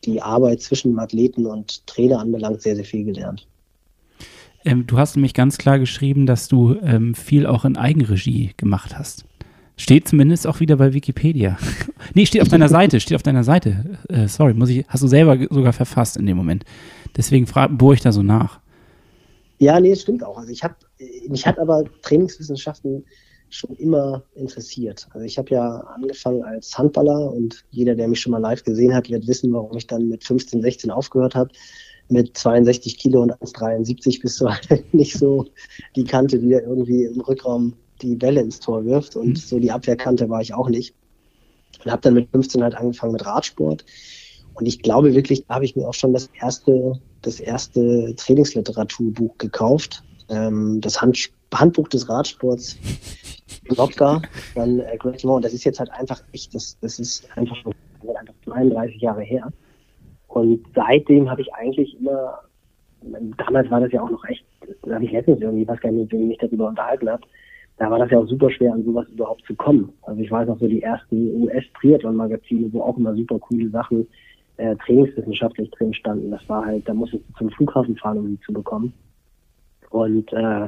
die 0.03 0.21
Arbeit 0.21 0.61
zwischen 0.61 0.97
Athleten 0.99 1.45
und 1.45 1.85
Trainer 1.87 2.19
anbelangt, 2.19 2.61
sehr, 2.61 2.75
sehr 2.75 2.85
viel 2.85 3.05
gelernt. 3.05 3.47
Ähm, 4.63 4.87
du 4.87 4.97
hast 4.97 5.15
nämlich 5.15 5.33
ganz 5.33 5.57
klar 5.57 5.79
geschrieben, 5.79 6.25
dass 6.25 6.47
du 6.47 6.75
ähm, 6.81 7.13
viel 7.15 7.45
auch 7.45 7.65
in 7.65 7.77
Eigenregie 7.77 8.51
gemacht 8.57 8.97
hast. 8.97 9.25
Steht 9.77 10.07
zumindest 10.07 10.47
auch 10.47 10.59
wieder 10.59 10.77
bei 10.77 10.93
Wikipedia. 10.93 11.57
nee, 12.13 12.25
steht 12.25 12.41
auf 12.41 12.47
deiner 12.47 12.69
Seite, 12.69 12.99
steht 12.99 13.15
auf 13.15 13.23
deiner 13.23 13.43
Seite. 13.43 13.97
Äh, 14.07 14.27
sorry, 14.27 14.53
muss 14.53 14.69
ich, 14.69 14.85
hast 14.87 15.03
du 15.03 15.07
selber 15.07 15.37
sogar 15.49 15.73
verfasst 15.73 16.17
in 16.17 16.25
dem 16.25 16.37
Moment. 16.37 16.63
Deswegen 17.15 17.45
bohre 17.77 17.93
ich 17.93 18.01
da 18.01 18.11
so 18.11 18.21
nach. 18.21 18.59
Ja, 19.59 19.79
nee, 19.79 19.91
das 19.91 20.01
stimmt 20.01 20.23
auch. 20.23 20.37
Also 20.37 20.51
ich 20.51 20.63
habe, 20.63 20.75
mich 21.29 21.47
hat 21.47 21.59
aber 21.59 21.83
Trainingswissenschaften 22.01 23.05
schon 23.49 23.75
immer 23.77 24.23
interessiert. 24.35 25.07
Also 25.11 25.25
ich 25.25 25.37
habe 25.37 25.49
ja 25.51 25.77
angefangen 25.95 26.43
als 26.43 26.77
Handballer 26.77 27.31
und 27.31 27.63
jeder, 27.71 27.95
der 27.95 28.07
mich 28.07 28.19
schon 28.19 28.31
mal 28.31 28.39
live 28.39 28.63
gesehen 28.63 28.93
hat, 28.93 29.09
wird 29.09 29.27
wissen, 29.27 29.53
warum 29.53 29.77
ich 29.77 29.87
dann 29.87 30.09
mit 30.09 30.23
15, 30.23 30.61
16 30.61 30.91
aufgehört 30.91 31.35
habe. 31.35 31.51
Mit 32.09 32.37
62 32.37 32.97
Kilo 32.97 33.21
und 33.21 33.33
1,73 33.33 34.21
bist 34.21 34.41
du 34.41 34.49
halt 34.49 34.93
nicht 34.93 35.17
so 35.17 35.45
die 35.95 36.03
Kante, 36.03 36.37
die 36.37 36.49
da 36.49 36.59
irgendwie 36.59 37.05
im 37.05 37.21
Rückraum 37.21 37.73
die 38.01 38.15
Bälle 38.15 38.41
ins 38.41 38.59
Tor 38.59 38.85
wirft 38.85 39.15
und 39.15 39.29
mhm. 39.29 39.35
so 39.35 39.59
die 39.59 39.71
Abwehrkante 39.71 40.29
war 40.29 40.41
ich 40.41 40.53
auch 40.53 40.69
nicht. 40.69 40.93
Und 41.83 41.91
habe 41.91 42.01
dann 42.01 42.13
mit 42.13 42.29
15 42.31 42.61
halt 42.61 42.75
angefangen 42.75 43.13
mit 43.13 43.25
Radsport 43.25 43.85
und 44.55 44.65
ich 44.65 44.81
glaube 44.81 45.13
wirklich, 45.13 45.45
da 45.45 45.55
habe 45.55 45.65
ich 45.65 45.75
mir 45.75 45.87
auch 45.87 45.93
schon 45.93 46.13
das 46.13 46.29
erste, 46.39 46.99
das 47.21 47.39
erste 47.39 48.15
Trainingsliteraturbuch 48.15 49.37
gekauft. 49.37 50.03
Ähm, 50.29 50.79
das 50.81 51.01
Hand, 51.01 51.29
Handbuch 51.53 51.87
des 51.89 52.09
Radsports 52.09 52.77
Lopka, 53.77 54.21
dann 54.55 54.79
äh, 54.79 54.97
Greg 54.97 55.23
Und 55.23 55.43
das 55.43 55.53
ist 55.53 55.65
jetzt 55.65 55.79
halt 55.79 55.91
einfach 55.91 56.21
echt, 56.31 56.55
das, 56.55 56.77
das 56.79 56.99
ist 56.99 57.27
einfach, 57.37 57.57
einfach 57.65 58.33
32 58.45 59.01
Jahre 59.01 59.21
her. 59.21 59.51
Und 60.27 60.65
seitdem 60.73 61.29
habe 61.29 61.41
ich 61.41 61.53
eigentlich 61.53 61.97
immer, 61.99 62.39
damals 63.37 63.69
war 63.69 63.81
das 63.81 63.91
ja 63.91 64.01
auch 64.01 64.09
noch 64.09 64.23
echt, 64.25 64.43
da 64.83 64.95
habe 64.95 65.05
ich 65.05 65.11
letztens 65.11 65.41
irgendwie, 65.41 65.67
was 65.67 65.79
gar 65.79 65.91
nicht, 65.91 66.11
wie 66.11 66.17
mich 66.17 66.37
darüber 66.37 66.67
unterhalten 66.67 67.09
habe, 67.09 67.23
da 67.77 67.91
war 67.91 67.99
das 67.99 68.09
ja 68.09 68.19
auch 68.19 68.27
super 68.27 68.49
schwer, 68.51 68.73
an 68.73 68.83
sowas 68.83 69.07
überhaupt 69.09 69.43
zu 69.45 69.55
kommen. 69.55 69.91
Also 70.03 70.21
ich 70.21 70.31
weiß 70.31 70.47
noch 70.47 70.59
so 70.59 70.67
die 70.67 70.81
ersten 70.81 71.43
US-Triathlon-Magazine, 71.43 72.71
wo 72.71 72.81
auch 72.81 72.97
immer 72.97 73.13
super 73.15 73.37
coole 73.39 73.69
Sachen 73.69 74.07
äh, 74.57 74.75
trainingswissenschaftlich 74.77 75.69
drin 75.71 75.93
standen. 75.93 76.31
Das 76.31 76.47
war 76.47 76.65
halt, 76.65 76.87
da 76.87 76.93
musstest 76.93 77.23
du 77.29 77.33
zum 77.37 77.49
Flughafen 77.51 77.95
fahren, 77.97 78.19
um 78.19 78.27
die 78.27 78.39
zu 78.41 78.53
bekommen. 78.53 78.93
Und 79.89 80.31
äh, 80.33 80.67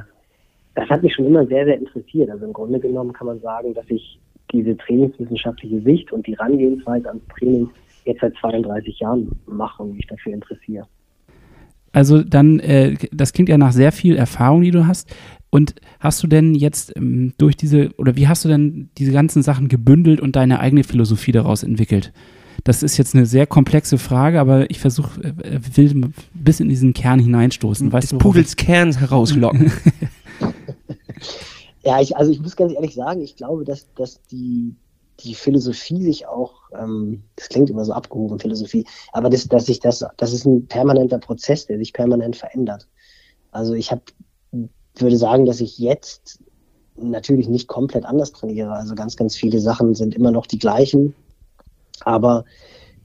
das 0.74 0.88
hat 0.88 1.02
mich 1.02 1.14
schon 1.14 1.26
immer 1.26 1.46
sehr, 1.46 1.64
sehr 1.64 1.78
interessiert. 1.78 2.30
Also 2.30 2.46
im 2.46 2.52
Grunde 2.52 2.80
genommen 2.80 3.12
kann 3.12 3.26
man 3.26 3.40
sagen, 3.40 3.74
dass 3.74 3.86
ich 3.88 4.18
diese 4.52 4.76
trainingswissenschaftliche 4.76 5.80
Sicht 5.82 6.12
und 6.12 6.26
die 6.26 6.36
Herangehensweise 6.36 7.08
ans 7.08 7.24
Training 7.36 7.68
jetzt 8.04 8.20
seit 8.20 8.34
32 8.36 8.98
Jahren 9.00 9.30
mache 9.46 9.82
und 9.82 9.96
mich 9.96 10.06
dafür 10.06 10.32
interessiere. 10.32 10.86
Also 11.92 12.22
dann, 12.22 12.60
äh, 12.60 12.96
das 13.12 13.32
klingt 13.32 13.48
ja 13.48 13.58
nach 13.58 13.72
sehr 13.72 13.92
viel 13.92 14.16
Erfahrung, 14.16 14.62
die 14.62 14.70
du 14.70 14.86
hast. 14.86 15.14
Und 15.50 15.74
hast 16.00 16.22
du 16.22 16.26
denn 16.26 16.54
jetzt 16.54 16.94
ähm, 16.96 17.32
durch 17.38 17.56
diese, 17.56 17.90
oder 17.96 18.16
wie 18.16 18.28
hast 18.28 18.44
du 18.44 18.48
denn 18.48 18.90
diese 18.98 19.12
ganzen 19.12 19.42
Sachen 19.42 19.68
gebündelt 19.68 20.20
und 20.20 20.36
deine 20.36 20.60
eigene 20.60 20.84
Philosophie 20.84 21.32
daraus 21.32 21.62
entwickelt? 21.62 22.12
Das 22.64 22.82
ist 22.82 22.96
jetzt 22.96 23.14
eine 23.14 23.26
sehr 23.26 23.46
komplexe 23.46 23.98
Frage, 23.98 24.40
aber 24.40 24.70
ich 24.70 24.80
versuche, 24.80 25.20
äh, 25.22 25.60
will 25.74 25.90
ein 25.90 26.14
bisschen 26.34 26.66
in 26.66 26.70
diesen 26.70 26.92
Kern 26.92 27.20
hineinstoßen. 27.20 27.92
Weißt 27.92 28.12
Des 28.12 28.18
Pudels 28.18 28.56
Kern 28.56 28.92
herauslocken. 28.96 29.72
ja, 31.84 32.00
ich, 32.00 32.16
also 32.16 32.30
ich 32.30 32.40
muss 32.40 32.56
ganz 32.56 32.72
ehrlich 32.72 32.94
sagen, 32.94 33.20
ich 33.20 33.36
glaube, 33.36 33.64
dass, 33.64 33.92
dass 33.94 34.20
die, 34.30 34.74
die 35.20 35.34
Philosophie 35.34 36.02
sich 36.02 36.26
auch, 36.26 36.54
ähm, 36.78 37.22
das 37.36 37.48
klingt 37.48 37.70
immer 37.70 37.84
so 37.84 37.92
abgehoben, 37.92 38.38
Philosophie, 38.38 38.84
aber 39.12 39.30
das, 39.30 39.46
dass 39.48 39.66
sich 39.66 39.80
das, 39.80 40.04
das 40.16 40.32
ist 40.32 40.44
ein 40.44 40.66
permanenter 40.66 41.18
Prozess, 41.18 41.66
der 41.66 41.78
sich 41.78 41.92
permanent 41.92 42.36
verändert. 42.36 42.88
Also 43.50 43.74
ich 43.74 43.90
habe, 43.90 44.02
würde 44.96 45.16
sagen, 45.16 45.46
dass 45.46 45.60
ich 45.60 45.78
jetzt 45.78 46.40
natürlich 46.96 47.48
nicht 47.48 47.68
komplett 47.68 48.04
anders 48.04 48.32
trainiere. 48.32 48.72
Also 48.72 48.94
ganz, 48.94 49.16
ganz 49.16 49.36
viele 49.36 49.60
Sachen 49.60 49.94
sind 49.94 50.14
immer 50.14 50.30
noch 50.30 50.46
die 50.46 50.58
gleichen. 50.58 51.14
Aber 52.04 52.44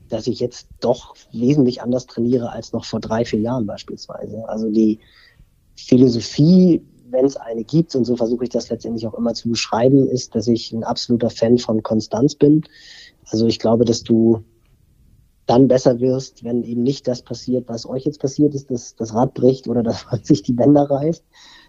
dass 0.10 0.27
ich 0.27 0.39
jetzt 0.39 0.67
doch 0.79 1.15
wesentlich 1.32 1.82
anders 1.82 2.06
trainiere 2.06 2.51
als 2.51 2.71
noch 2.73 2.86
vor 2.86 2.99
drei, 2.99 3.25
vier 3.25 3.39
Jahren 3.39 3.65
beispielsweise. 3.65 4.47
Also 4.47 4.69
die 4.69 4.99
Philosophie, 5.75 6.84
wenn 7.10 7.25
es 7.25 7.36
eine 7.36 7.63
gibt, 7.63 7.95
und 7.95 8.06
so 8.06 8.15
versuche 8.15 8.43
ich 8.43 8.49
das 8.49 8.69
letztendlich 8.69 9.08
auch 9.08 9.15
immer 9.15 9.34
zu 9.34 9.49
beschreiben, 9.49 10.08
ist, 10.08 10.36
dass 10.36 10.47
ich 10.47 10.71
ein 10.71 10.84
absoluter 10.84 11.29
Fan 11.29 11.58
von 11.58 11.82
Konstanz 11.82 12.36
bin. 12.36 12.63
Also 13.25 13.47
ich 13.47 13.60
glaube, 13.60 13.86
dass 13.86 14.03
du 14.03 14.43
dann 15.45 15.67
besser 15.67 15.99
wirst, 15.99 16.43
wenn 16.43 16.63
eben 16.63 16.84
nicht 16.84 17.08
das 17.08 17.21
passiert, 17.21 17.67
was 17.67 17.86
euch 17.86 18.06
jetzt 18.06 18.21
passiert 18.21 18.56
ist, 18.56 18.71
dass 18.71 18.95
das 18.95 19.13
Rad 19.13 19.34
bricht 19.34 19.67
oder 19.67 19.84
dass 19.84 20.06
sich 20.23 20.43
die 20.43 20.53
Bänder 20.53 20.84
reißt, 20.84 21.23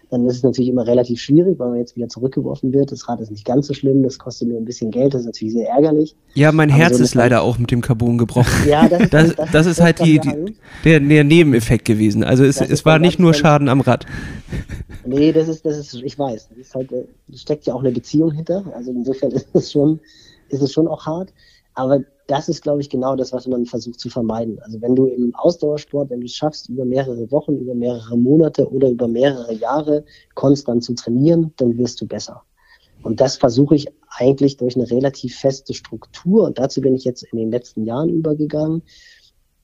dann 0.09 0.25
ist 0.25 0.37
es 0.37 0.43
natürlich 0.43 0.69
immer 0.69 0.85
relativ 0.85 1.19
schwierig, 1.19 1.57
weil 1.59 1.69
man 1.69 1.79
jetzt 1.79 1.95
wieder 1.95 2.07
zurückgeworfen 2.07 2.73
wird. 2.73 2.91
Das 2.91 3.07
Rad 3.07 3.19
ist 3.21 3.31
nicht 3.31 3.45
ganz 3.45 3.67
so 3.67 3.73
schlimm, 3.73 4.03
das 4.03 4.19
kostet 4.19 4.47
nur 4.49 4.59
ein 4.59 4.65
bisschen 4.65 4.91
Geld, 4.91 5.13
das 5.13 5.21
ist 5.21 5.27
natürlich 5.27 5.53
sehr 5.53 5.69
ärgerlich. 5.69 6.15
Ja, 6.33 6.51
mein 6.51 6.69
Aber 6.69 6.79
Herz 6.79 6.97
so 6.97 7.03
ist 7.03 7.15
leider 7.15 7.41
auch 7.41 7.57
mit 7.57 7.71
dem 7.71 7.81
Carbon 7.81 8.17
gebrochen. 8.17 8.67
ja, 8.67 8.87
das, 8.87 9.09
das, 9.09 9.35
das, 9.35 9.51
das 9.51 9.65
ist 9.65 9.81
halt 9.81 9.99
die, 9.99 10.19
die, 10.19 10.55
der, 10.83 10.99
der 10.99 11.23
Nebeneffekt 11.23 11.85
gewesen. 11.85 12.23
Also 12.23 12.43
es, 12.43 12.61
es 12.61 12.85
war 12.85 12.99
nicht 12.99 13.19
nur 13.19 13.33
Schaden 13.33 13.69
am 13.69 13.81
Rad. 13.81 14.05
Nee, 15.07 15.31
das 15.31 15.47
ist, 15.47 15.63
das 15.63 15.77
ist, 15.77 15.93
ich 15.93 16.17
weiß, 16.17 16.49
das 16.49 16.57
ist 16.57 16.73
halt, 16.73 16.91
da 16.91 16.97
steckt 17.37 17.67
ja 17.67 17.75
auch 17.75 17.81
eine 17.81 17.91
Beziehung 17.91 18.31
hinter. 18.31 18.63
Also 18.75 18.89
insofern 18.89 19.31
ist 19.33 19.47
es 19.53 19.71
schon, 19.71 19.99
ist 20.49 20.61
es 20.61 20.73
schon 20.73 20.87
auch 20.87 21.05
hart. 21.05 21.31
Aber 21.75 21.99
das 22.27 22.49
ist, 22.49 22.63
glaube 22.63 22.81
ich, 22.81 22.89
genau 22.89 23.15
das, 23.15 23.33
was 23.33 23.47
man 23.47 23.65
versucht 23.65 23.99
zu 23.99 24.09
vermeiden. 24.09 24.59
Also 24.61 24.81
wenn 24.81 24.95
du 24.95 25.05
im 25.05 25.33
Ausdauersport, 25.35 26.09
wenn 26.09 26.21
du 26.21 26.25
es 26.25 26.33
schaffst, 26.33 26.69
über 26.69 26.85
mehrere 26.85 27.29
Wochen, 27.31 27.57
über 27.57 27.75
mehrere 27.75 28.17
Monate 28.17 28.67
oder 28.69 28.89
über 28.89 29.07
mehrere 29.07 29.53
Jahre 29.53 30.05
konstant 30.33 30.83
zu 30.83 30.93
trainieren, 30.95 31.53
dann 31.57 31.77
wirst 31.77 32.01
du 32.01 32.07
besser. 32.07 32.41
Und 33.03 33.21
das 33.21 33.37
versuche 33.37 33.75
ich 33.75 33.87
eigentlich 34.09 34.57
durch 34.57 34.75
eine 34.75 34.89
relativ 34.89 35.35
feste 35.35 35.73
Struktur, 35.73 36.45
und 36.45 36.57
dazu 36.57 36.81
bin 36.81 36.95
ich 36.95 37.03
jetzt 37.03 37.23
in 37.23 37.37
den 37.37 37.51
letzten 37.51 37.85
Jahren 37.85 38.09
übergegangen, 38.09 38.81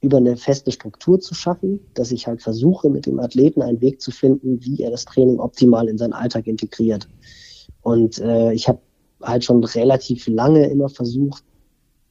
über 0.02 0.17
eine 0.17 0.36
feste 0.36 0.71
Struktur 0.71 1.19
zu 1.19 1.34
schaffen, 1.34 1.80
dass 1.93 2.12
ich 2.12 2.28
halt 2.28 2.41
versuche, 2.41 2.89
mit 2.89 3.06
dem 3.06 3.19
Athleten 3.19 3.62
einen 3.62 3.82
Weg 3.82 4.02
zu 4.02 4.12
finden, 4.12 4.63
wie 4.63 4.82
er 4.82 4.91
das 4.91 5.06
Training 5.06 5.39
optimal 5.39 5.88
in 5.88 5.97
seinen 5.97 6.13
Alltag 6.13 6.47
integriert. 6.47 7.08
Und 7.82 8.19
äh, 8.19 8.54
ich 8.54 8.67
habe 8.67 8.80
halt 9.21 9.43
schon 9.43 9.63
relativ 9.63 10.28
lange 10.28 10.67
immer 10.69 10.89
versucht, 10.89 11.43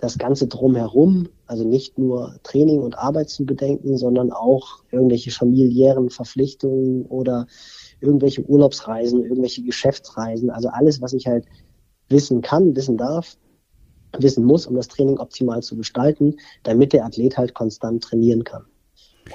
das 0.01 0.17
Ganze 0.17 0.47
drumherum, 0.47 1.29
also 1.47 1.65
nicht 1.65 1.99
nur 1.99 2.37
Training 2.43 2.81
und 2.81 2.99
Arbeit 2.99 3.29
zu 3.29 3.45
bedenken, 3.45 3.99
sondern 3.99 4.33
auch 4.33 4.83
irgendwelche 4.91 5.31
familiären 5.31 6.09
Verpflichtungen 6.09 7.05
oder 7.07 7.47
irgendwelche 8.01 8.43
Urlaubsreisen, 8.43 9.23
irgendwelche 9.25 9.63
Geschäftsreisen, 9.63 10.51
also 10.51 10.69
alles, 10.69 11.03
was 11.03 11.13
ich 11.13 11.27
halt 11.27 11.45
wissen 12.09 12.41
kann, 12.41 12.75
wissen 12.75 12.97
darf, 12.97 13.37
wissen 14.19 14.45
muss, 14.45 14.67
um 14.67 14.75
das 14.75 14.89
Training 14.89 15.19
optimal 15.19 15.63
zu 15.63 15.77
gestalten, 15.77 16.37
damit 16.63 16.93
der 16.93 17.05
Athlet 17.05 17.37
halt 17.37 17.55
konstant 17.55 18.03
trainieren 18.03 18.45
kann. 18.45 18.65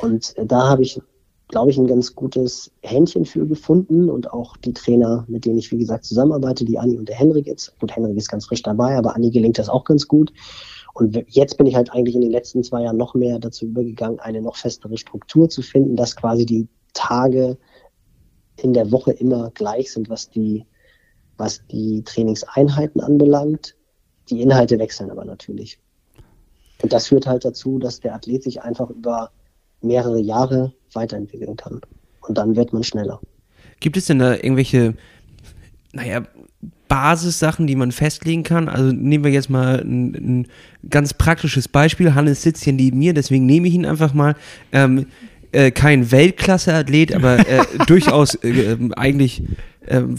Und 0.02 0.36
äh, 0.38 0.46
da 0.46 0.68
habe 0.68 0.82
ich, 0.82 1.00
glaube 1.48 1.72
ich, 1.72 1.78
ein 1.78 1.88
ganz 1.88 2.16
gutes 2.16 2.72
Händchen 2.82 3.26
für 3.26 3.46
gefunden 3.46 4.10
und 4.10 4.32
auch 4.32 4.58
die 4.58 4.74
Trainer, 4.74 5.26
mit 5.28 5.46
denen 5.46 5.60
ich, 5.60 5.72
wie 5.72 5.78
gesagt, 5.78 6.06
zusammenarbeite, 6.06 6.66
die 6.66 6.80
Anni 6.80 6.98
und 6.98 7.08
der 7.08 7.16
Henrik 7.16 7.46
jetzt. 7.46 7.78
Gut, 7.80 7.96
Henrik 7.96 8.18
ist 8.18 8.30
ganz 8.30 8.46
frisch 8.48 8.64
dabei, 8.64 8.96
aber 8.98 9.16
Anni 9.16 9.30
gelingt 9.30 9.58
das 9.60 9.70
auch 9.70 9.84
ganz 9.84 10.08
gut. 10.08 10.34
Und 10.94 11.24
jetzt 11.28 11.58
bin 11.58 11.68
ich 11.68 11.76
halt 11.76 11.92
eigentlich 11.92 12.16
in 12.16 12.22
den 12.22 12.32
letzten 12.32 12.64
zwei 12.64 12.84
Jahren 12.84 12.98
noch 12.98 13.14
mehr 13.14 13.38
dazu 13.38 13.66
übergegangen, 13.66 14.20
eine 14.20 14.42
noch 14.42 14.56
festere 14.56 14.98
Struktur 14.98 15.50
zu 15.50 15.62
finden, 15.62 15.96
dass 15.96 16.16
quasi 16.16 16.46
die 16.46 16.68
Tage 16.94 17.58
in 18.56 18.74
der 18.74 18.92
Woche 18.92 19.12
immer 19.12 19.52
gleich 19.52 19.92
sind, 19.92 20.10
was 20.10 20.30
die, 20.30 20.66
was 21.38 21.62
die 21.70 22.04
Trainingseinheiten 22.04 23.02
anbelangt. 23.02 23.76
Die 24.30 24.42
Inhalte 24.42 24.80
wechseln 24.80 25.12
aber 25.12 25.26
natürlich. 25.26 25.80
Und 26.82 26.94
das 26.94 27.08
führt 27.08 27.28
halt 27.28 27.46
dazu, 27.46 27.78
dass 27.78 28.00
der 28.00 28.16
Athlet 28.16 28.44
sich 28.44 28.62
einfach 28.62 28.90
über 28.90 29.32
mehrere 29.82 30.20
Jahre 30.20 30.74
weiterentwickeln 30.94 31.56
kann. 31.56 31.82
Und 32.22 32.38
dann 32.38 32.56
wird 32.56 32.74
man 32.74 32.84
schneller. 32.84 33.20
Gibt 33.80 33.98
es 33.98 34.06
denn 34.06 34.20
da 34.20 34.34
irgendwelche, 34.34 34.96
naja, 35.94 36.24
Basissachen, 36.88 37.68
die 37.68 37.76
man 37.76 37.92
festlegen 37.92 38.44
kann? 38.44 38.70
Also 38.70 38.92
nehmen 38.92 39.24
wir 39.24 39.32
jetzt 39.32 39.50
mal 39.50 39.82
ein, 39.82 40.14
ein 40.14 40.48
ganz 40.90 41.14
praktisches 41.14 41.68
Beispiel. 41.68 42.16
Hannes 42.16 42.42
sitzt 42.42 42.64
hier 42.64 42.74
neben 42.74 43.00
mir, 43.00 43.14
deswegen 43.14 43.46
nehme 43.46 43.68
ich 43.68 43.74
ihn 43.74 43.86
einfach 43.86 44.14
mal. 44.14 44.36
Ähm, 44.72 45.08
äh, 45.52 45.72
kein 45.72 46.12
Weltklasse-Athlet, 46.12 47.16
aber 47.16 47.48
äh, 47.48 47.64
durchaus 47.88 48.36
äh, 48.36 48.78
eigentlich 48.96 49.42
ähm, 49.88 50.16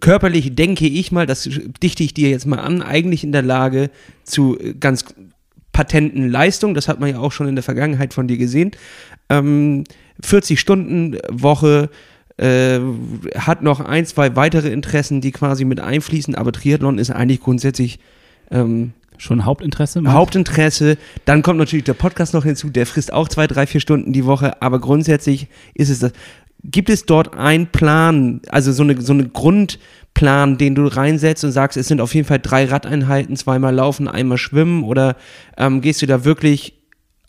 körperlich, 0.00 0.54
denke 0.54 0.86
ich 0.86 1.12
mal, 1.12 1.26
das 1.26 1.48
dichte 1.82 2.02
ich 2.02 2.14
dir 2.14 2.30
jetzt 2.30 2.46
mal 2.46 2.58
an, 2.58 2.82
eigentlich 2.82 3.22
in 3.22 3.32
der 3.32 3.42
Lage 3.42 3.90
zu 4.24 4.58
äh, 4.58 4.74
ganz 4.74 5.04
patenten 5.72 6.30
Leistungen. 6.30 6.74
Das 6.74 6.88
hat 6.88 7.00
man 7.00 7.10
ja 7.10 7.18
auch 7.18 7.32
schon 7.32 7.48
in 7.48 7.56
der 7.56 7.64
Vergangenheit 7.64 8.14
von 8.14 8.28
dir 8.28 8.38
gesehen. 8.38 8.72
Ähm, 9.28 9.84
40 10.22 10.60
Stunden 10.60 11.16
Woche, 11.30 11.90
äh, 12.36 12.80
hat 13.36 13.62
noch 13.62 13.80
ein, 13.80 14.06
zwei 14.06 14.34
weitere 14.34 14.70
Interessen, 14.70 15.20
die 15.20 15.30
quasi 15.30 15.64
mit 15.64 15.80
einfließen, 15.80 16.34
aber 16.34 16.52
Triathlon 16.52 16.98
ist 16.98 17.10
eigentlich 17.10 17.40
grundsätzlich 17.40 17.98
ähm, 18.50 18.92
Schon 19.20 19.44
Hauptinteresse? 19.44 20.02
Hauptinteresse. 20.10 20.96
Dann 21.26 21.42
kommt 21.42 21.58
natürlich 21.58 21.84
der 21.84 21.92
Podcast 21.92 22.32
noch 22.32 22.44
hinzu, 22.44 22.70
der 22.70 22.86
frisst 22.86 23.12
auch 23.12 23.28
zwei, 23.28 23.46
drei, 23.46 23.66
vier 23.66 23.82
Stunden 23.82 24.14
die 24.14 24.24
Woche, 24.24 24.62
aber 24.62 24.80
grundsätzlich 24.80 25.48
ist 25.74 25.90
es 25.90 25.98
das. 25.98 26.12
Gibt 26.62 26.90
es 26.90 27.06
dort 27.06 27.36
einen 27.36 27.68
Plan, 27.68 28.42
also 28.48 28.72
so 28.72 28.82
eine, 28.82 29.00
so 29.00 29.12
eine 29.12 29.28
Grundplan, 29.28 30.58
den 30.58 30.74
du 30.74 30.86
reinsetzt 30.86 31.44
und 31.44 31.52
sagst, 31.52 31.76
es 31.76 31.88
sind 31.88 32.00
auf 32.00 32.14
jeden 32.14 32.26
Fall 32.26 32.38
drei 32.38 32.66
Radeinheiten, 32.66 33.36
zweimal 33.36 33.74
laufen, 33.74 34.08
einmal 34.08 34.38
schwimmen 34.38 34.84
oder 34.84 35.16
ähm, 35.56 35.80
gehst 35.80 36.02
du 36.02 36.06
da 36.06 36.24
wirklich 36.24 36.74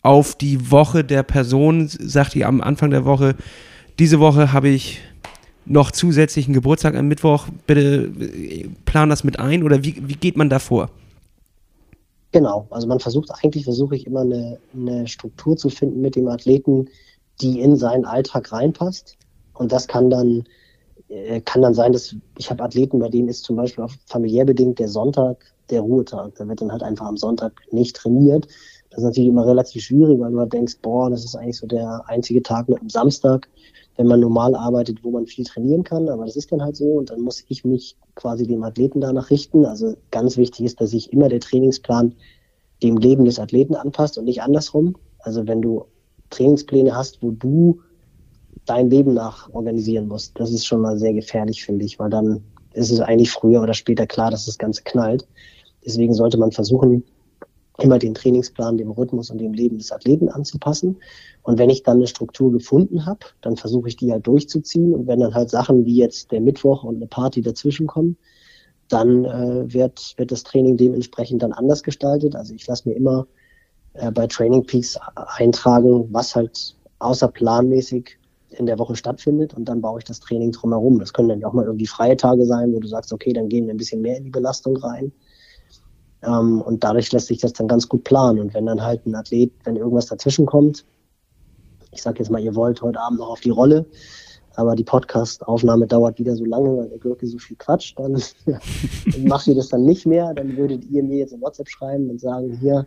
auf 0.02 0.34
die 0.34 0.70
Woche 0.70 1.04
der 1.04 1.22
Person, 1.22 1.88
sagt 1.88 2.34
die 2.34 2.44
am 2.44 2.60
Anfang 2.60 2.90
der 2.90 3.04
Woche, 3.04 3.36
diese 3.98 4.20
Woche 4.20 4.52
habe 4.52 4.68
ich 4.68 5.00
noch 5.64 5.92
zusätzlichen 5.92 6.54
Geburtstag 6.54 6.96
am 6.96 7.08
Mittwoch, 7.08 7.46
bitte 7.66 8.10
äh, 8.20 8.68
plan 8.84 9.08
das 9.08 9.24
mit 9.24 9.38
ein 9.38 9.62
oder 9.62 9.84
wie, 9.84 9.96
wie 10.06 10.16
geht 10.16 10.36
man 10.36 10.50
da 10.50 10.58
vor? 10.58 10.90
Genau, 12.32 12.66
also 12.70 12.86
man 12.86 12.98
versucht 12.98 13.30
eigentlich, 13.30 13.64
versuche 13.64 13.94
ich 13.94 14.06
immer 14.06 14.22
eine, 14.22 14.58
eine 14.74 15.06
Struktur 15.06 15.56
zu 15.56 15.68
finden 15.68 16.00
mit 16.00 16.16
dem 16.16 16.28
Athleten, 16.28 16.88
die 17.40 17.60
in 17.60 17.76
seinen 17.76 18.06
Alltag 18.06 18.52
reinpasst. 18.52 19.16
Und 19.54 19.72
das 19.72 19.88
kann 19.88 20.10
dann, 20.10 20.44
äh, 21.08 21.40
kann 21.40 21.62
dann 21.62 21.74
sein, 21.74 21.92
dass 21.92 22.14
ich 22.38 22.50
habe 22.50 22.62
Athleten, 22.62 22.98
bei 22.98 23.08
denen 23.08 23.28
ist 23.28 23.44
zum 23.44 23.56
Beispiel 23.56 23.84
auch 23.84 23.92
familiär 24.06 24.44
bedingt 24.44 24.78
der 24.78 24.88
Sonntag 24.88 25.44
der 25.70 25.80
Ruhetag. 25.80 26.34
Da 26.36 26.48
wird 26.48 26.60
dann 26.60 26.72
halt 26.72 26.82
einfach 26.82 27.06
am 27.06 27.16
Sonntag 27.16 27.52
nicht 27.70 27.96
trainiert. 27.96 28.46
Das 28.90 28.98
ist 28.98 29.04
natürlich 29.04 29.30
immer 29.30 29.46
relativ 29.46 29.82
schwierig, 29.82 30.20
weil 30.20 30.32
du 30.32 30.38
halt 30.38 30.52
denkst, 30.52 30.78
boah, 30.82 31.08
das 31.08 31.24
ist 31.24 31.34
eigentlich 31.34 31.56
so 31.56 31.66
der 31.66 32.02
einzige 32.06 32.42
Tag 32.42 32.68
mit 32.68 32.80
dem 32.80 32.90
Samstag 32.90 33.48
wenn 33.96 34.06
man 34.06 34.20
normal 34.20 34.54
arbeitet, 34.54 35.04
wo 35.04 35.10
man 35.10 35.26
viel 35.26 35.44
trainieren 35.44 35.84
kann. 35.84 36.08
Aber 36.08 36.24
das 36.24 36.36
ist 36.36 36.52
dann 36.52 36.62
halt 36.62 36.76
so 36.76 36.92
und 36.92 37.10
dann 37.10 37.20
muss 37.20 37.44
ich 37.48 37.64
mich 37.64 37.96
quasi 38.14 38.46
dem 38.46 38.62
Athleten 38.62 39.00
danach 39.00 39.30
richten. 39.30 39.64
Also 39.64 39.94
ganz 40.10 40.36
wichtig 40.36 40.66
ist, 40.66 40.80
dass 40.80 40.90
sich 40.90 41.12
immer 41.12 41.28
der 41.28 41.40
Trainingsplan 41.40 42.14
dem 42.82 42.96
Leben 42.96 43.24
des 43.24 43.38
Athleten 43.38 43.74
anpasst 43.74 44.18
und 44.18 44.24
nicht 44.24 44.42
andersrum. 44.42 44.96
Also 45.18 45.46
wenn 45.46 45.62
du 45.62 45.84
Trainingspläne 46.30 46.96
hast, 46.96 47.22
wo 47.22 47.30
du 47.30 47.80
dein 48.66 48.90
Leben 48.90 49.14
nach 49.14 49.52
organisieren 49.52 50.08
musst, 50.08 50.38
das 50.38 50.52
ist 50.52 50.66
schon 50.66 50.80
mal 50.80 50.98
sehr 50.98 51.12
gefährlich, 51.12 51.64
finde 51.64 51.84
ich, 51.84 51.98
weil 51.98 52.10
dann 52.10 52.42
ist 52.74 52.90
es 52.90 53.00
eigentlich 53.00 53.30
früher 53.30 53.62
oder 53.62 53.74
später 53.74 54.06
klar, 54.06 54.30
dass 54.30 54.46
das 54.46 54.58
Ganze 54.58 54.82
knallt. 54.82 55.26
Deswegen 55.84 56.14
sollte 56.14 56.38
man 56.38 56.52
versuchen, 56.52 57.04
immer 57.78 57.98
den 57.98 58.14
Trainingsplan 58.14 58.76
dem 58.76 58.90
Rhythmus 58.90 59.30
und 59.30 59.38
dem 59.38 59.52
Leben 59.52 59.78
des 59.78 59.92
Athleten 59.92 60.28
anzupassen. 60.28 60.98
Und 61.42 61.58
wenn 61.58 61.70
ich 61.70 61.82
dann 61.82 61.96
eine 61.96 62.06
Struktur 62.06 62.52
gefunden 62.52 63.06
habe, 63.06 63.20
dann 63.40 63.56
versuche 63.56 63.88
ich 63.88 63.96
die 63.96 64.12
halt 64.12 64.26
durchzuziehen. 64.26 64.94
Und 64.94 65.06
wenn 65.06 65.20
dann 65.20 65.34
halt 65.34 65.50
Sachen 65.50 65.84
wie 65.84 65.96
jetzt 65.96 66.30
der 66.32 66.40
Mittwoch 66.40 66.84
und 66.84 66.96
eine 66.96 67.06
Party 67.06 67.42
dazwischen 67.42 67.86
kommen, 67.86 68.16
dann 68.88 69.24
äh, 69.24 69.72
wird, 69.72 70.14
wird 70.18 70.30
das 70.30 70.42
Training 70.42 70.76
dementsprechend 70.76 71.42
dann 71.42 71.52
anders 71.52 71.82
gestaltet. 71.82 72.36
Also 72.36 72.54
ich 72.54 72.66
lasse 72.66 72.88
mir 72.88 72.94
immer 72.94 73.26
äh, 73.94 74.10
bei 74.10 74.26
Training 74.26 74.64
Peaks 74.64 74.98
eintragen, 75.14 76.08
was 76.12 76.36
halt 76.36 76.76
außerplanmäßig 76.98 78.18
in 78.54 78.66
der 78.66 78.78
Woche 78.78 78.96
stattfindet 78.96 79.54
und 79.54 79.66
dann 79.66 79.80
baue 79.80 79.98
ich 79.98 80.04
das 80.04 80.20
Training 80.20 80.52
drumherum. 80.52 80.98
Das 80.98 81.12
können 81.12 81.28
dann 81.28 81.40
ja 81.40 81.48
auch 81.48 81.52
mal 81.52 81.64
irgendwie 81.64 81.86
freie 81.86 82.16
Tage 82.16 82.44
sein, 82.46 82.72
wo 82.72 82.80
du 82.80 82.88
sagst, 82.88 83.12
okay, 83.12 83.32
dann 83.32 83.48
gehen 83.48 83.66
wir 83.66 83.74
ein 83.74 83.78
bisschen 83.78 84.00
mehr 84.00 84.16
in 84.16 84.24
die 84.24 84.30
Belastung 84.30 84.76
rein. 84.76 85.12
Ähm, 86.22 86.62
und 86.62 86.84
dadurch 86.84 87.10
lässt 87.12 87.26
sich 87.26 87.38
das 87.38 87.52
dann 87.52 87.68
ganz 87.68 87.88
gut 87.88 88.04
planen. 88.04 88.40
Und 88.40 88.54
wenn 88.54 88.66
dann 88.66 88.82
halt 88.82 89.06
ein 89.06 89.14
Athlet, 89.14 89.52
wenn 89.64 89.76
irgendwas 89.76 90.06
dazwischen 90.06 90.46
kommt, 90.46 90.84
ich 91.90 92.02
sage 92.02 92.20
jetzt 92.20 92.30
mal, 92.30 92.40
ihr 92.40 92.54
wollt 92.54 92.80
heute 92.80 93.00
Abend 93.00 93.18
noch 93.18 93.30
auf 93.30 93.40
die 93.40 93.50
Rolle, 93.50 93.84
aber 94.54 94.76
die 94.76 94.84
Podcast-Aufnahme 94.84 95.86
dauert 95.86 96.18
wieder 96.18 96.36
so 96.36 96.44
lange, 96.44 96.76
weil 96.76 96.88
der 96.88 96.98
Gürke 96.98 97.26
so 97.26 97.38
viel 97.38 97.56
quatscht, 97.56 97.98
dann 97.98 98.20
macht 99.26 99.46
ihr 99.46 99.54
das 99.54 99.68
dann 99.68 99.84
nicht 99.84 100.06
mehr. 100.06 100.32
Dann 100.34 100.56
würdet 100.56 100.84
ihr 100.84 101.02
mir 101.02 101.18
jetzt 101.18 101.32
in 101.32 101.40
WhatsApp 101.40 101.68
schreiben 101.68 102.10
und 102.10 102.20
sagen, 102.20 102.56
hier, 102.60 102.86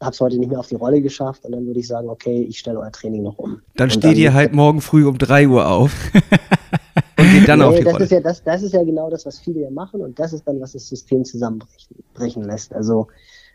hab's 0.00 0.20
heute 0.20 0.38
nicht 0.38 0.48
mehr 0.48 0.58
auf 0.58 0.68
die 0.68 0.74
Rolle 0.74 1.00
geschafft 1.00 1.44
und 1.44 1.52
dann 1.52 1.66
würde 1.66 1.80
ich 1.80 1.86
sagen, 1.86 2.08
okay, 2.08 2.42
ich 2.42 2.58
stelle 2.58 2.80
euer 2.80 2.92
Training 2.92 3.22
noch 3.22 3.38
um. 3.38 3.60
Dann 3.76 3.90
steht 3.90 4.04
dann, 4.04 4.16
ihr 4.16 4.34
halt 4.34 4.52
morgen 4.52 4.80
früh 4.80 5.06
um 5.06 5.18
3 5.18 5.48
Uhr 5.48 5.68
auf 5.68 5.92
und 7.18 7.32
geht 7.32 7.48
dann 7.48 7.60
nee, 7.60 7.64
auf 7.64 7.76
die 7.76 7.84
das 7.84 7.94
Rolle. 7.94 8.04
Ist 8.04 8.10
ja, 8.10 8.20
das, 8.20 8.42
das 8.42 8.62
ist 8.62 8.74
ja 8.74 8.82
genau 8.82 9.10
das, 9.10 9.24
was 9.26 9.38
viele 9.38 9.60
ja 9.60 9.70
machen 9.70 10.00
und 10.00 10.18
das 10.18 10.32
ist 10.32 10.46
dann, 10.46 10.60
was 10.60 10.72
das 10.72 10.88
System 10.88 11.24
zusammenbrechen 11.24 12.44
lässt. 12.44 12.74
Also 12.74 13.08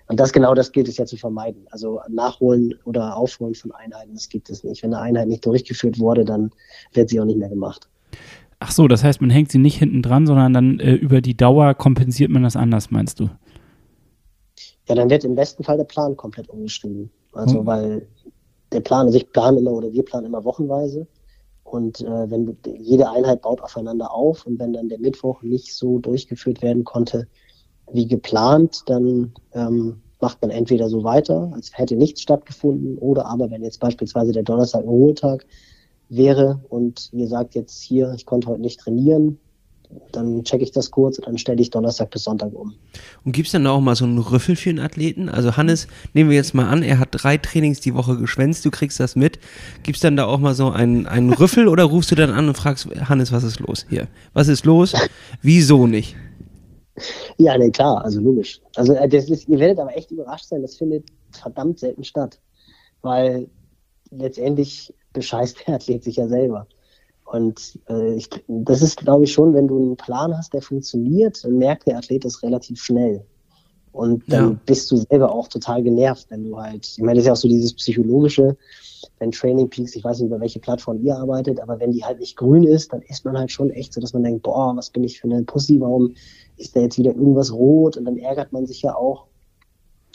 und 0.07 0.19
das 0.19 0.33
genau 0.33 0.53
das 0.53 0.73
gilt 0.73 0.89
es 0.89 0.97
ja 0.97 1.05
zu 1.05 1.15
vermeiden. 1.15 1.65
Also 1.71 2.01
nachholen 2.09 2.73
oder 2.83 3.15
aufholen 3.15 3.55
von 3.55 3.71
Einheiten, 3.71 4.13
das 4.13 4.27
gibt 4.27 4.49
es 4.49 4.61
nicht. 4.63 4.83
Wenn 4.83 4.93
eine 4.93 5.01
Einheit 5.01 5.27
nicht 5.29 5.45
durchgeführt 5.45 5.99
wurde, 5.99 6.25
dann 6.25 6.51
wird 6.91 7.09
sie 7.09 7.19
auch 7.21 7.25
nicht 7.25 7.39
mehr 7.39 7.47
gemacht. 7.47 7.87
Ach 8.59 8.71
so, 8.71 8.89
das 8.89 9.03
heißt, 9.05 9.21
man 9.21 9.29
hängt 9.29 9.51
sie 9.51 9.57
nicht 9.57 9.77
hinten 9.77 10.01
dran, 10.01 10.27
sondern 10.27 10.53
dann 10.53 10.79
äh, 10.79 10.93
über 10.93 11.21
die 11.21 11.37
Dauer 11.37 11.73
kompensiert 11.75 12.29
man 12.29 12.43
das 12.43 12.55
anders, 12.55 12.91
meinst 12.91 13.19
du? 13.19 13.29
Ja, 14.91 14.95
dann 14.95 15.09
wird 15.09 15.23
im 15.23 15.35
besten 15.35 15.63
Fall 15.63 15.77
der 15.77 15.85
Plan 15.85 16.17
komplett 16.17 16.49
umgeschrieben. 16.49 17.09
Also, 17.31 17.59
hm. 17.59 17.65
weil 17.65 18.07
der 18.73 18.81
Plan, 18.81 19.05
also 19.05 19.17
ich 19.17 19.31
plane 19.31 19.59
immer 19.59 19.71
oder 19.71 19.93
wir 19.93 20.03
planen 20.03 20.25
immer 20.25 20.43
wochenweise. 20.43 21.07
Und 21.63 22.01
äh, 22.01 22.29
wenn 22.29 22.57
jede 22.77 23.09
Einheit 23.09 23.41
baut 23.41 23.61
aufeinander 23.61 24.13
auf 24.13 24.45
und 24.45 24.59
wenn 24.59 24.73
dann 24.73 24.89
der 24.89 24.99
Mittwoch 24.99 25.43
nicht 25.43 25.73
so 25.73 25.99
durchgeführt 25.99 26.61
werden 26.61 26.83
konnte, 26.83 27.25
wie 27.93 28.05
geplant, 28.05 28.83
dann 28.87 29.33
ähm, 29.53 30.01
macht 30.19 30.41
man 30.41 30.51
entweder 30.51 30.89
so 30.89 31.05
weiter, 31.05 31.49
als 31.53 31.71
hätte 31.77 31.95
nichts 31.95 32.21
stattgefunden, 32.21 32.97
oder 32.97 33.27
aber 33.27 33.49
wenn 33.49 33.63
jetzt 33.63 33.79
beispielsweise 33.79 34.33
der 34.33 34.43
Donnerstag 34.43 34.83
ein 34.83 34.89
Ruhetag 34.89 35.45
wäre 36.09 36.59
und 36.67 37.07
ihr 37.13 37.29
sagt 37.29 37.55
jetzt 37.55 37.81
hier, 37.81 38.11
ich 38.13 38.25
konnte 38.25 38.49
heute 38.49 38.61
nicht 38.61 38.81
trainieren, 38.81 39.39
dann 40.11 40.43
checke 40.43 40.63
ich 40.63 40.71
das 40.71 40.91
kurz 40.91 41.17
und 41.17 41.27
dann 41.27 41.37
stelle 41.37 41.61
ich 41.61 41.69
Donnerstag 41.69 42.09
bis 42.11 42.23
Sonntag 42.23 42.53
um. 42.53 42.73
Und 43.23 43.31
gibt 43.31 43.47
es 43.47 43.51
dann 43.51 43.65
auch 43.67 43.79
mal 43.79 43.95
so 43.95 44.05
einen 44.05 44.17
Rüffel 44.17 44.55
für 44.55 44.69
einen 44.69 44.79
Athleten? 44.79 45.29
Also 45.29 45.57
Hannes, 45.57 45.87
nehmen 46.13 46.29
wir 46.29 46.37
jetzt 46.37 46.53
mal 46.53 46.67
an, 46.67 46.83
er 46.83 46.99
hat 46.99 47.09
drei 47.11 47.37
Trainings 47.37 47.79
die 47.79 47.93
Woche 47.93 48.17
geschwänzt, 48.17 48.65
du 48.65 48.71
kriegst 48.71 48.99
das 48.99 49.15
mit. 49.15 49.39
Gibt 49.83 49.97
es 49.97 50.01
dann 50.01 50.15
da 50.15 50.25
auch 50.25 50.39
mal 50.39 50.53
so 50.53 50.69
einen, 50.69 51.07
einen 51.07 51.33
Rüffel 51.33 51.67
oder 51.67 51.83
rufst 51.83 52.11
du 52.11 52.15
dann 52.15 52.31
an 52.31 52.47
und 52.47 52.55
fragst, 52.55 52.87
Hannes, 53.07 53.31
was 53.31 53.43
ist 53.43 53.59
los 53.59 53.85
hier? 53.89 54.07
Was 54.33 54.47
ist 54.47 54.65
los? 54.65 54.93
Wieso 55.41 55.87
nicht? 55.87 56.15
Ja, 57.37 57.57
ne, 57.57 57.71
klar, 57.71 58.03
also 58.03 58.19
logisch. 58.19 58.61
Also 58.75 58.93
äh, 58.93 59.07
das 59.07 59.29
ist, 59.29 59.47
ihr 59.47 59.59
werdet 59.59 59.79
aber 59.79 59.95
echt 59.95 60.11
überrascht 60.11 60.45
sein, 60.45 60.61
das 60.61 60.75
findet 60.75 61.05
verdammt 61.31 61.79
selten 61.79 62.03
statt. 62.03 62.39
Weil 63.01 63.47
letztendlich 64.11 64.93
bescheißt 65.13 65.67
der 65.67 65.75
Athlet 65.75 66.03
sich 66.03 66.17
ja 66.17 66.27
selber. 66.27 66.67
Und 67.31 67.79
äh, 67.87 68.15
ich, 68.15 68.29
das 68.49 68.81
ist, 68.81 68.97
glaube 68.97 69.23
ich, 69.23 69.31
schon, 69.31 69.53
wenn 69.53 69.65
du 69.65 69.77
einen 69.77 69.95
Plan 69.95 70.37
hast, 70.37 70.53
der 70.53 70.61
funktioniert, 70.61 71.41
dann 71.45 71.57
merkt 71.57 71.87
der 71.87 71.97
Athlet 71.97 72.25
das 72.25 72.43
relativ 72.43 72.83
schnell. 72.83 73.23
Und 73.93 74.23
dann 74.27 74.51
ja. 74.51 74.59
bist 74.65 74.91
du 74.91 74.97
selber 74.97 75.33
auch 75.33 75.47
total 75.47 75.81
genervt, 75.81 76.25
wenn 76.29 76.43
du 76.43 76.57
halt, 76.57 76.85
ich 76.85 76.99
meine, 76.99 77.15
das 77.15 77.23
ist 77.23 77.27
ja 77.27 77.33
auch 77.33 77.37
so 77.37 77.47
dieses 77.47 77.73
psychologische, 77.73 78.57
wenn 79.19 79.31
Training 79.31 79.69
Peaks, 79.69 79.95
ich 79.95 80.03
weiß 80.03 80.19
nicht, 80.19 80.27
über 80.27 80.41
welche 80.41 80.59
Plattform 80.59 81.01
ihr 81.05 81.15
arbeitet, 81.15 81.61
aber 81.61 81.79
wenn 81.79 81.93
die 81.93 82.03
halt 82.03 82.19
nicht 82.19 82.35
grün 82.35 82.63
ist, 82.63 82.91
dann 82.91 83.01
ist 83.01 83.23
man 83.23 83.37
halt 83.37 83.49
schon 83.51 83.69
echt 83.69 83.93
so, 83.93 84.01
dass 84.01 84.11
man 84.11 84.23
denkt, 84.23 84.43
boah, 84.43 84.75
was 84.75 84.89
bin 84.89 85.05
ich 85.05 85.21
für 85.21 85.29
eine 85.29 85.43
Pussy, 85.43 85.79
warum 85.79 86.13
ist 86.57 86.75
da 86.75 86.81
jetzt 86.81 86.97
wieder 86.97 87.15
irgendwas 87.15 87.53
rot? 87.53 87.95
Und 87.95 88.03
dann 88.03 88.17
ärgert 88.17 88.51
man 88.51 88.65
sich 88.65 88.81
ja 88.81 88.93
auch. 88.93 89.27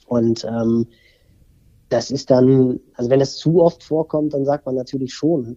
Und 0.07 0.45
ähm, 0.45 0.87
das 1.89 2.11
ist 2.11 2.31
dann, 2.31 2.79
also 2.95 3.09
wenn 3.09 3.21
das 3.21 3.37
zu 3.37 3.63
oft 3.63 3.83
vorkommt, 3.83 4.35
dann 4.35 4.45
sagt 4.45 4.67
man 4.67 4.75
natürlich 4.75 5.15
schon, 5.15 5.57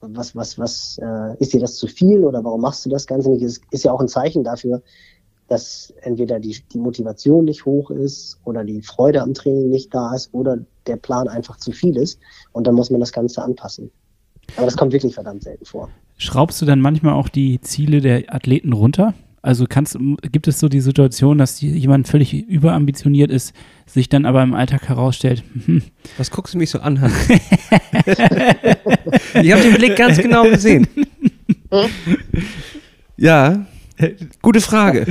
was, 0.00 0.34
was, 0.36 0.58
was, 0.58 0.98
äh, 1.02 1.36
ist 1.38 1.52
dir 1.52 1.60
das 1.60 1.76
zu 1.76 1.86
viel 1.86 2.24
oder 2.24 2.42
warum 2.44 2.60
machst 2.60 2.84
du 2.86 2.90
das 2.90 3.06
Ganze 3.06 3.30
nicht? 3.30 3.42
Es 3.42 3.60
ist 3.70 3.84
ja 3.84 3.92
auch 3.92 4.00
ein 4.00 4.08
Zeichen 4.08 4.44
dafür, 4.44 4.82
dass 5.48 5.92
entweder 6.02 6.40
die, 6.40 6.56
die 6.72 6.78
Motivation 6.78 7.44
nicht 7.44 7.64
hoch 7.64 7.90
ist 7.90 8.38
oder 8.44 8.64
die 8.64 8.82
Freude 8.82 9.22
am 9.22 9.34
Training 9.34 9.70
nicht 9.70 9.94
da 9.94 10.14
ist 10.14 10.32
oder 10.32 10.58
der 10.86 10.96
Plan 10.96 11.28
einfach 11.28 11.56
zu 11.56 11.72
viel 11.72 11.96
ist 11.96 12.18
und 12.52 12.66
dann 12.66 12.74
muss 12.74 12.90
man 12.90 13.00
das 13.00 13.12
Ganze 13.12 13.42
anpassen. 13.42 13.90
Aber 14.56 14.66
das 14.66 14.76
kommt 14.76 14.92
wirklich 14.92 15.14
verdammt 15.14 15.42
selten 15.42 15.64
vor. 15.64 15.88
Schraubst 16.18 16.60
du 16.62 16.66
dann 16.66 16.80
manchmal 16.80 17.14
auch 17.14 17.28
die 17.28 17.60
Ziele 17.60 18.00
der 18.00 18.34
Athleten 18.34 18.72
runter? 18.72 19.14
Also 19.46 19.66
kannst, 19.68 19.96
gibt 20.32 20.48
es 20.48 20.58
so 20.58 20.68
die 20.68 20.80
Situation, 20.80 21.38
dass 21.38 21.60
jemand 21.60 22.08
völlig 22.08 22.34
überambitioniert 22.34 23.30
ist, 23.30 23.54
sich 23.86 24.08
dann 24.08 24.26
aber 24.26 24.42
im 24.42 24.54
Alltag 24.54 24.88
herausstellt, 24.88 25.44
hm. 25.66 25.84
Was 26.18 26.32
guckst 26.32 26.54
du 26.54 26.58
mich 26.58 26.70
so 26.70 26.80
an, 26.80 27.00
Hans? 27.00 27.30
ich 27.30 27.38
habe 29.52 29.62
den 29.62 29.74
Blick 29.76 29.94
ganz 29.94 30.20
genau 30.20 30.50
gesehen. 30.50 30.88
ja, 33.16 33.64
gute 34.42 34.60
Frage. 34.60 35.06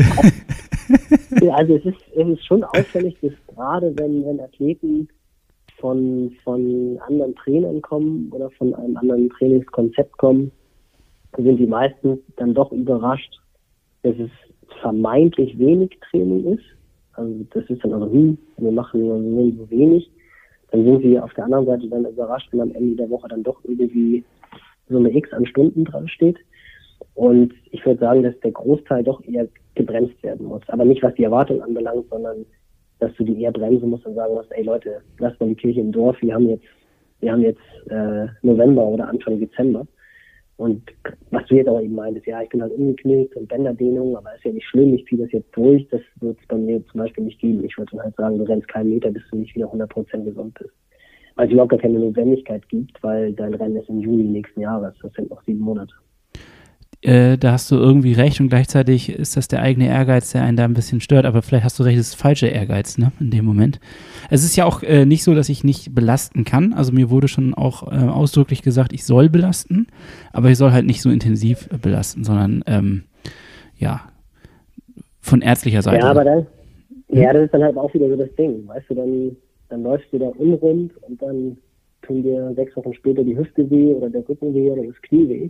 Ja, 1.42 1.54
also 1.54 1.78
es 1.78 1.86
ist, 1.86 1.96
es 2.18 2.28
ist 2.28 2.46
schon 2.46 2.66
auffällig, 2.66 3.16
dass 3.22 3.32
gerade 3.48 3.98
wenn, 3.98 4.26
wenn 4.26 4.42
Athleten 4.42 5.08
von, 5.80 6.36
von 6.44 7.00
anderen 7.08 7.34
Trainern 7.36 7.82
kommen 7.82 8.30
oder 8.34 8.52
von 8.52 8.76
einem 8.76 8.98
anderen 8.98 9.30
Trainingskonzept 9.30 10.18
kommen, 10.18 10.52
sind 11.38 11.56
die 11.56 11.68
meisten 11.68 12.20
dann 12.36 12.54
doch 12.54 12.74
überrascht, 12.74 13.40
dass 14.06 14.16
es 14.20 14.30
vermeintlich 14.82 15.58
wenig 15.58 15.98
Training 16.10 16.54
ist. 16.54 16.64
Also 17.14 17.46
das 17.54 17.64
ist 17.70 17.84
dann 17.84 17.94
also, 17.94 18.12
hm, 18.12 18.38
wir 18.58 18.72
machen 18.72 19.02
nur 19.02 19.52
so 19.52 19.70
wenig. 19.70 20.10
Dann 20.72 20.84
sind 20.84 21.02
sie 21.02 21.20
auf 21.20 21.34
der 21.34 21.46
anderen 21.46 21.66
Seite 21.66 21.88
dann 21.88 22.06
überrascht, 22.06 22.50
wenn 22.52 22.62
am 22.62 22.76
Ende 22.76 22.96
der 22.96 23.10
Woche 23.10 23.28
dann 23.28 23.44
doch 23.44 23.60
irgendwie 23.64 24.24
so 24.90 24.98
eine 24.98 25.16
X 25.16 25.32
an 25.34 25.46
Stunden 25.46 25.86
dran 25.86 26.08
steht. 26.08 26.38
Und 27.16 27.54
ich 27.72 27.86
würde 27.86 28.00
sagen, 28.00 28.24
dass 28.24 28.40
der 28.42 28.52
Großteil 28.52 29.04
doch 29.04 29.24
eher 29.24 29.48
gebremst 29.74 30.22
werden 30.22 30.46
muss. 30.48 30.62
Aber 30.68 30.86
nicht 30.86 31.02
was 31.02 31.16
die 31.16 31.24
Erwartung 31.24 31.62
anbelangt, 31.62 32.06
sondern 32.10 32.46
dass 33.00 33.14
du 33.16 33.24
die 33.24 33.42
eher 33.42 33.52
bremsen 33.52 33.90
musst 33.90 34.06
und 34.06 34.16
sagen 34.16 34.36
musst, 34.36 34.52
ey 34.52 34.64
Leute, 34.64 35.02
lasst 35.18 35.40
mal 35.40 35.50
die 35.50 35.56
Kirche 35.56 35.82
im 35.82 35.92
Dorf, 35.92 36.22
wir 36.22 36.34
haben 36.34 36.50
jetzt, 36.50 36.66
wir 37.20 37.32
haben 37.32 37.42
jetzt 37.42 37.62
äh, 37.90 38.28
November 38.42 38.86
oder 38.86 39.08
Anfang 39.08 39.40
Dezember. 39.40 39.88
Und 40.58 40.84
was 41.32 41.46
du 41.48 41.56
jetzt 41.56 41.68
aber 41.68 41.82
eben 41.82 41.96
meintest, 41.96 42.28
ja, 42.28 42.42
ich 42.42 42.50
bin 42.50 42.62
halt 42.62 42.72
umgeknickt 42.72 43.36
und 43.36 43.50
Bänderdehnung, 43.50 44.16
aber 44.16 44.36
ist 44.36 44.46
ja 44.46 44.52
nicht 44.52 44.68
schlimm, 44.68 44.94
ich 44.94 45.06
ziehe 45.06 45.22
das 45.22 45.32
jetzt 45.34 45.52
durch, 45.56 45.86
das 45.90 46.02
wird 46.22 46.40
es 46.40 46.48
bei 46.48 46.56
mir 46.56 46.86
zum 46.88 47.02
Beispiel 47.02 47.26
nicht 47.26 47.42
geben. 47.42 47.66
Ich 47.66 47.78
würde 47.78 47.92
dann 47.92 48.06
halt 48.06 48.16
sagen, 48.16 48.38
du 48.38 48.46
rennst 48.46 48.68
keinen 48.70 48.90
Meter, 48.90 49.12
bis 49.12 49.24
du 49.32 49.38
nicht 49.38 49.54
wieder 49.56 49.68
100% 49.68 50.24
gesund 50.24 50.58
bist. 50.58 50.74
Weil 51.36 51.48
es 51.48 51.54
überhaupt 51.54 51.72
gar 51.72 51.80
keine 51.80 52.00
Notwendigkeit 52.00 52.68
gibt, 52.70 53.04
weil 53.04 53.34
dein 53.34 53.54
Rennen 53.54 53.76
ist 53.76 53.90
im 53.90 54.00
Juli 54.00 54.24
nächsten 54.24 54.62
Jahres, 54.62 54.94
das 55.02 55.12
sind 55.14 55.30
noch 55.30 55.44
sieben 55.44 55.60
Monate. 55.60 55.94
Äh, 57.06 57.38
da 57.38 57.52
hast 57.52 57.70
du 57.70 57.76
irgendwie 57.76 58.14
recht 58.14 58.40
und 58.40 58.50
gleichzeitig 58.50 59.10
ist 59.10 59.38
das 59.38 59.48
der 59.48 59.62
eigene 59.62 59.88
Ehrgeiz, 59.88 60.32
der 60.32 60.42
einen 60.42 60.58
da 60.58 60.64
ein 60.64 60.74
bisschen 60.74 61.02
stört, 61.02 61.26
aber 61.26 61.44
vielleicht 61.44 61.64
hast 61.64 61.78
du 61.78 61.84
recht, 61.84 62.00
es 62.00 62.08
ist 62.10 62.16
falsche 62.16 62.48
Ehrgeiz, 62.48 62.98
ne, 62.98 63.12
in 63.20 63.30
dem 63.30 63.46
Moment. 63.46 63.80
Es 64.32 64.44
ist 64.44 64.56
ja 64.56 64.66
auch 64.66 64.82
äh, 64.82 65.06
nicht 65.06 65.24
so, 65.24 65.36
dass 65.36 65.48
ich 65.50 65.64
nicht 65.64 65.94
belasten 65.94 66.46
kann, 66.46 66.74
also 66.74 66.92
mir 66.92 67.12
wurde 67.12 67.28
schon 67.28 67.54
auch 67.54 67.92
äh, 67.92 68.08
ausdrücklich 68.08 68.64
gesagt, 68.64 68.92
ich 68.92 69.06
soll 69.06 69.30
belasten, 69.30 69.86
aber 70.34 70.50
ich 70.50 70.58
soll 70.58 70.72
halt 70.72 70.88
nicht 70.88 71.04
so 71.04 71.12
intensiv 71.12 71.70
belasten, 71.80 72.24
sondern, 72.24 72.64
ähm, 72.66 73.04
ja, 73.78 74.02
von 75.22 75.44
ärztlicher 75.44 75.84
Seite. 75.84 76.06
Ja, 76.06 76.10
aber 76.10 76.24
dann, 76.24 76.48
ja, 77.10 77.34
das 77.34 77.44
ist 77.44 77.54
dann 77.54 77.62
halt 77.62 77.78
auch 77.78 77.94
wieder 77.94 78.10
so 78.10 78.16
das 78.16 78.34
Ding, 78.36 78.68
weißt 78.68 78.90
du, 78.90 78.96
dann, 78.96 79.38
dann 79.70 79.84
läufst 79.84 80.12
du 80.12 80.18
da 80.18 80.30
unrund 80.30 80.92
und 81.08 81.22
dann 81.22 81.58
tun 82.02 82.24
dir 82.24 82.52
sechs 82.56 82.76
Wochen 82.76 82.96
später 82.96 83.24
die 83.24 83.38
Hüfte 83.38 83.70
weh 83.70 83.94
oder 83.94 84.10
der 84.10 84.28
Rücken 84.28 84.56
weh 84.56 84.72
oder 84.72 84.82
das 84.82 85.00
Knie 85.04 85.30
weh 85.30 85.50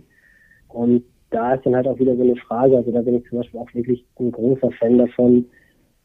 und 0.68 1.02
da 1.30 1.54
ist 1.54 1.66
dann 1.66 1.74
halt 1.74 1.88
auch 1.88 1.98
wieder 1.98 2.16
so 2.16 2.22
eine 2.22 2.36
Frage, 2.36 2.76
also 2.76 2.90
da 2.90 3.02
bin 3.02 3.16
ich 3.16 3.28
zum 3.28 3.38
Beispiel 3.38 3.60
auch 3.60 3.74
wirklich 3.74 4.04
ein 4.18 4.32
großer 4.32 4.70
Fan 4.72 4.98
davon, 4.98 5.46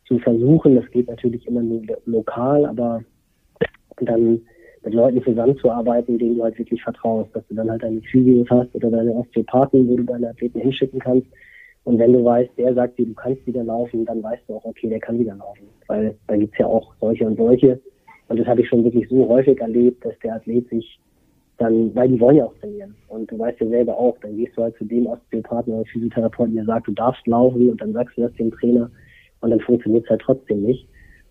zu 0.08 0.20
versuchen, 0.20 0.76
das 0.76 0.90
geht 0.92 1.08
natürlich 1.08 1.48
immer 1.48 1.62
nur 1.62 1.82
lokal, 2.06 2.66
aber 2.66 3.02
dann 4.02 4.42
mit 4.84 4.94
Leuten 4.94 5.24
zusammenzuarbeiten, 5.24 6.18
denen 6.18 6.38
du 6.38 6.44
halt 6.44 6.58
wirklich 6.58 6.84
vertraust, 6.84 7.34
dass 7.36 7.48
du 7.48 7.56
dann 7.56 7.70
halt 7.70 7.84
deine 7.84 8.02
Physios 8.02 8.50
hast 8.50 8.74
oder 8.76 8.90
deine 8.90 9.14
Osteopathen, 9.14 9.88
wo 9.88 9.96
du 9.96 10.04
deine 10.04 10.30
Athleten 10.30 10.60
hinschicken 10.60 11.00
kannst. 11.00 11.28
Und 11.84 12.00
wenn 12.00 12.14
du 12.14 12.24
weißt, 12.24 12.52
der 12.58 12.74
sagt 12.74 12.98
dir, 12.98 13.06
du 13.06 13.14
kannst 13.14 13.46
wieder 13.46 13.64
laufen, 13.64 14.06
dann 14.06 14.22
weißt 14.22 14.44
du 14.48 14.56
auch, 14.56 14.66
okay, 14.66 14.90
der 14.90 15.00
kann 15.00 15.20
wieder 15.20 15.36
laufen. 15.36 15.68
Weil 15.88 16.16
da 16.28 16.36
gibt's 16.36 16.58
ja 16.58 16.66
auch 16.66 16.94
solche 17.00 17.26
und 17.26 17.38
solche. 17.38 17.80
Und 18.28 18.40
das 18.40 18.48
habe 18.48 18.62
ich 18.62 18.70
schon 18.70 18.84
wirklich 18.84 19.08
so 19.10 19.28
häufig 19.28 19.60
erlebt, 19.60 20.04
dass 20.04 20.18
der 20.20 20.36
Athlet 20.36 20.68
sich 20.70 21.00
dann, 21.62 21.94
weil 21.96 22.10
die 22.10 22.20
wollen 22.20 22.38
ja 22.38 22.46
auch 22.46 22.56
trainieren. 22.60 22.96
Und 23.08 23.32
du 23.32 23.38
weißt 23.38 23.60
ja 23.60 23.68
selber 23.68 23.98
auch, 23.98 24.18
dann 24.22 24.36
gehst 24.36 24.58
du 24.58 24.64
halt 24.64 24.76
zu 24.78 24.86
dem 24.86 25.06
Osteopathen 25.06 25.74
oder 25.74 25.86
Physiotherapeuten, 25.86 26.56
der 26.56 26.66
sagt, 26.66 26.88
du 26.88 26.92
darfst 26.92 27.26
laufen 27.28 27.70
und 27.70 27.80
dann 27.80 27.94
sagst 27.94 28.18
du 28.18 28.22
das 28.22 28.34
dem 28.34 28.52
Trainer 28.52 28.90
und 29.42 29.52
dann 29.52 29.60
funktioniert 29.60 30.04
es 30.06 30.10
halt 30.10 30.22
trotzdem 30.22 30.64
nicht. 30.64 30.88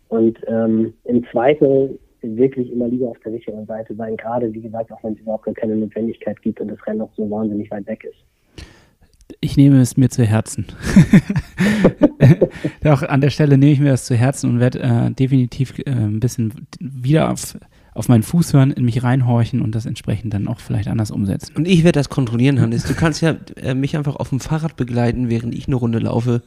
Und 0.09 0.39
ähm, 0.47 0.95
im 1.05 1.25
Zweifel 1.31 1.99
wirklich 2.23 2.71
immer 2.71 2.89
lieber 2.89 3.09
auf 3.09 3.19
der 3.25 3.33
sicheren 3.33 3.67
Seite 3.67 3.95
sein, 3.95 4.17
gerade 4.17 4.53
wie 4.53 4.61
gesagt, 4.61 4.93
auch 4.93 5.03
wenn 5.03 5.15
es 5.15 5.21
überhaupt 5.21 5.45
gar 5.45 5.55
keine 5.55 5.77
Notwendigkeit 5.77 6.41
gibt 6.43 6.61
und 6.61 6.69
das 6.69 6.87
Rennen 6.87 6.99
noch 6.99 7.13
so 7.17 7.29
wahnsinnig 7.31 7.71
weit 7.71 7.87
weg 7.87 8.05
ist. 8.05 8.19
Ich 9.41 9.57
nehme 9.57 9.81
es 9.81 9.97
mir 9.97 10.11
zu 10.11 10.25
Herzen. 10.25 10.67
auch 12.85 13.03
an 13.03 13.21
der 13.21 13.31
Stelle 13.31 13.57
nehme 13.57 13.73
ich 13.73 13.81
mir 13.81 13.91
das 13.91 14.05
zu 14.05 14.15
Herzen 14.15 14.51
und 14.51 14.61
werde 14.61 14.81
äh, 14.81 15.11
definitiv 15.13 15.79
äh, 15.79 15.91
ein 15.91 16.21
bisschen 16.21 16.67
wieder 16.81 17.31
auf 17.31 17.57
auf 18.01 18.09
meinen 18.09 18.23
Fuß 18.23 18.55
hören, 18.55 18.73
in 18.73 18.87
mich 18.87 19.03
reinhorchen 19.03 19.61
und 19.61 19.75
das 19.75 19.85
entsprechend 19.85 20.33
dann 20.33 20.49
auch 20.49 20.59
vielleicht 20.59 20.89
anders 20.89 21.11
umsetzen. 21.11 21.55
Und 21.55 21.69
ich 21.69 21.85
werde 21.85 21.99
das 21.99 22.09
kontrollieren, 22.09 22.59
Hannes. 22.59 22.85
Du 22.85 22.95
kannst 22.95 23.21
ja 23.21 23.37
äh, 23.63 23.75
mich 23.75 23.95
einfach 23.95 24.17
auf 24.17 24.31
dem 24.31 24.41
Fahrrad 24.41 24.77
begleiten, 24.77 25.29
während 25.29 25.55
ich 25.55 25.67
eine 25.67 25.77
Runde 25.77 25.99
laufe. 25.99 26.41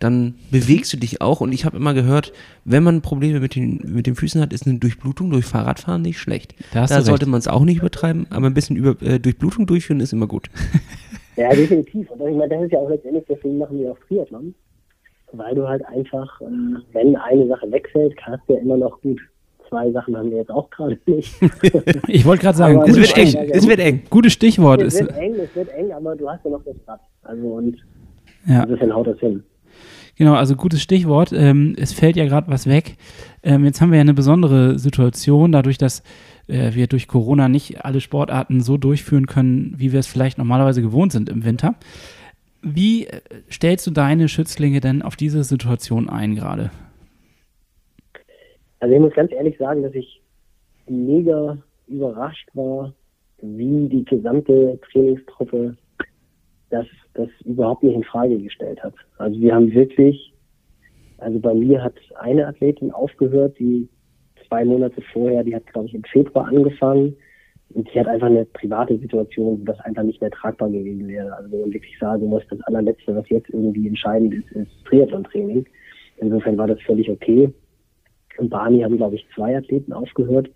Dann 0.00 0.34
bewegst 0.50 0.92
du 0.92 0.96
dich 0.96 1.20
auch. 1.20 1.40
Und 1.40 1.52
ich 1.52 1.64
habe 1.64 1.76
immer 1.76 1.94
gehört, 1.94 2.32
wenn 2.64 2.82
man 2.82 3.00
Probleme 3.00 3.38
mit 3.38 3.54
den, 3.54 3.80
mit 3.86 4.08
den 4.08 4.16
Füßen 4.16 4.40
hat, 4.40 4.52
ist 4.52 4.66
eine 4.66 4.80
Durchblutung 4.80 5.30
durch 5.30 5.44
Fahrradfahren 5.44 6.02
nicht 6.02 6.18
schlecht. 6.18 6.56
Da, 6.72 6.86
da 6.86 7.00
sollte 7.02 7.26
man 7.26 7.38
es 7.38 7.46
auch 7.46 7.62
nicht 7.62 7.78
übertreiben, 7.78 8.26
aber 8.30 8.48
ein 8.48 8.54
bisschen 8.54 8.74
über, 8.74 9.00
äh, 9.00 9.20
Durchblutung 9.20 9.66
durchführen 9.66 10.00
ist 10.00 10.12
immer 10.12 10.26
gut. 10.26 10.50
Ja, 11.36 11.50
definitiv. 11.50 12.10
Und 12.10 12.32
ich 12.32 12.36
meine, 12.36 12.48
das 12.48 12.64
ist 12.64 12.72
ja 12.72 12.80
auch 12.80 12.90
letztendlich, 12.90 13.24
deswegen 13.28 13.58
machen 13.58 13.78
wir 13.78 13.92
auch 13.92 13.98
Triathlon. 14.08 14.56
Weil 15.30 15.54
du 15.54 15.68
halt 15.68 15.86
einfach, 15.86 16.40
ähm, 16.40 16.82
wenn 16.90 17.14
eine 17.14 17.46
Sache 17.46 17.70
wegfällt, 17.70 18.16
kannst 18.16 18.48
du 18.48 18.54
ja 18.54 18.58
immer 18.58 18.76
noch 18.76 19.00
gut 19.02 19.20
zwei 19.68 19.90
Sachen 19.92 20.16
haben 20.16 20.30
wir 20.30 20.38
jetzt 20.38 20.50
auch 20.50 20.68
gerade 20.70 20.98
nicht. 21.06 21.34
ich 22.08 22.24
wollte 22.24 22.42
gerade 22.42 22.58
sagen, 22.58 22.82
es 22.86 22.96
wird, 22.96 23.16
eng. 23.16 23.50
es 23.50 23.68
wird 23.68 23.80
eng. 23.80 24.02
Gutes 24.10 24.32
Stichwort. 24.32 24.82
Es 24.82 24.98
wird 24.98 25.16
eng, 25.16 25.34
es 25.34 25.54
wird 25.54 25.68
eng, 25.70 25.92
aber 25.92 26.16
du 26.16 26.28
hast 26.28 26.44
ja 26.44 26.50
noch 26.50 26.64
das 26.64 26.76
Rad. 26.86 27.00
Also 27.22 27.46
und 27.46 27.76
ja. 28.46 28.62
insofern 28.62 28.94
haut 28.94 29.06
das 29.06 29.18
hin. 29.18 29.42
Genau, 30.16 30.34
also 30.34 30.56
gutes 30.56 30.82
Stichwort. 30.82 31.32
Ähm, 31.32 31.76
es 31.78 31.92
fällt 31.92 32.16
ja 32.16 32.24
gerade 32.24 32.50
was 32.50 32.66
weg. 32.66 32.96
Ähm, 33.44 33.64
jetzt 33.64 33.80
haben 33.80 33.92
wir 33.92 33.98
ja 33.98 34.02
eine 34.02 34.14
besondere 34.14 34.78
Situation, 34.78 35.52
dadurch, 35.52 35.78
dass 35.78 36.02
äh, 36.48 36.74
wir 36.74 36.88
durch 36.88 37.06
Corona 37.06 37.48
nicht 37.48 37.84
alle 37.84 38.00
Sportarten 38.00 38.60
so 38.60 38.76
durchführen 38.78 39.26
können, 39.26 39.74
wie 39.76 39.92
wir 39.92 40.00
es 40.00 40.08
vielleicht 40.08 40.38
normalerweise 40.38 40.82
gewohnt 40.82 41.12
sind 41.12 41.28
im 41.28 41.44
Winter. 41.44 41.76
Wie 42.62 43.06
äh, 43.06 43.20
stellst 43.48 43.86
du 43.86 43.92
deine 43.92 44.28
Schützlinge 44.28 44.80
denn 44.80 45.02
auf 45.02 45.14
diese 45.14 45.44
Situation 45.44 46.08
ein 46.08 46.34
gerade? 46.34 46.72
Also 48.80 48.94
ich 48.94 49.00
muss 49.00 49.14
ganz 49.14 49.32
ehrlich 49.32 49.56
sagen, 49.58 49.82
dass 49.82 49.94
ich 49.94 50.22
mega 50.86 51.58
überrascht 51.86 52.48
war, 52.54 52.92
wie 53.40 53.88
die 53.88 54.04
gesamte 54.04 54.78
Trainingstruppe 54.90 55.76
das, 56.70 56.86
das 57.14 57.28
überhaupt 57.44 57.82
nicht 57.82 57.94
in 57.94 58.04
Frage 58.04 58.38
gestellt 58.38 58.82
hat. 58.82 58.94
Also 59.16 59.40
wir 59.40 59.54
haben 59.54 59.72
wirklich, 59.72 60.32
also 61.18 61.38
bei 61.38 61.54
mir 61.54 61.82
hat 61.82 61.94
eine 62.16 62.46
Athletin 62.46 62.92
aufgehört, 62.92 63.58
die 63.58 63.88
zwei 64.46 64.64
Monate 64.64 65.00
vorher, 65.12 65.44
die 65.44 65.54
hat 65.54 65.66
glaube 65.66 65.88
ich 65.88 65.94
im 65.94 66.04
Februar 66.04 66.48
angefangen 66.48 67.16
und 67.70 67.88
die 67.92 68.00
hat 68.00 68.08
einfach 68.08 68.28
eine 68.28 68.44
private 68.46 68.98
Situation, 68.98 69.60
wo 69.60 69.64
das 69.64 69.80
einfach 69.80 70.02
nicht 70.02 70.20
mehr 70.20 70.30
tragbar 70.30 70.70
gewesen 70.70 71.06
wäre. 71.08 71.34
Also 71.36 71.50
wo 71.50 71.60
man 71.60 71.72
wirklich 71.72 71.98
sagen 71.98 72.26
muss, 72.26 72.42
das 72.50 72.60
allerletzte, 72.62 73.14
was 73.14 73.28
jetzt 73.28 73.50
irgendwie 73.50 73.88
entscheidend 73.88 74.34
ist, 74.34 74.50
ist 74.52 74.70
Triathlon-Training. 74.86 75.66
Insofern 76.18 76.58
war 76.58 76.66
das 76.66 76.80
völlig 76.82 77.10
okay. 77.10 77.52
Und 78.38 78.50
Barney 78.50 78.80
haben, 78.80 78.96
glaube 78.96 79.16
ich, 79.16 79.26
zwei 79.34 79.56
Athleten 79.56 79.92
aufgehört. 79.92 80.50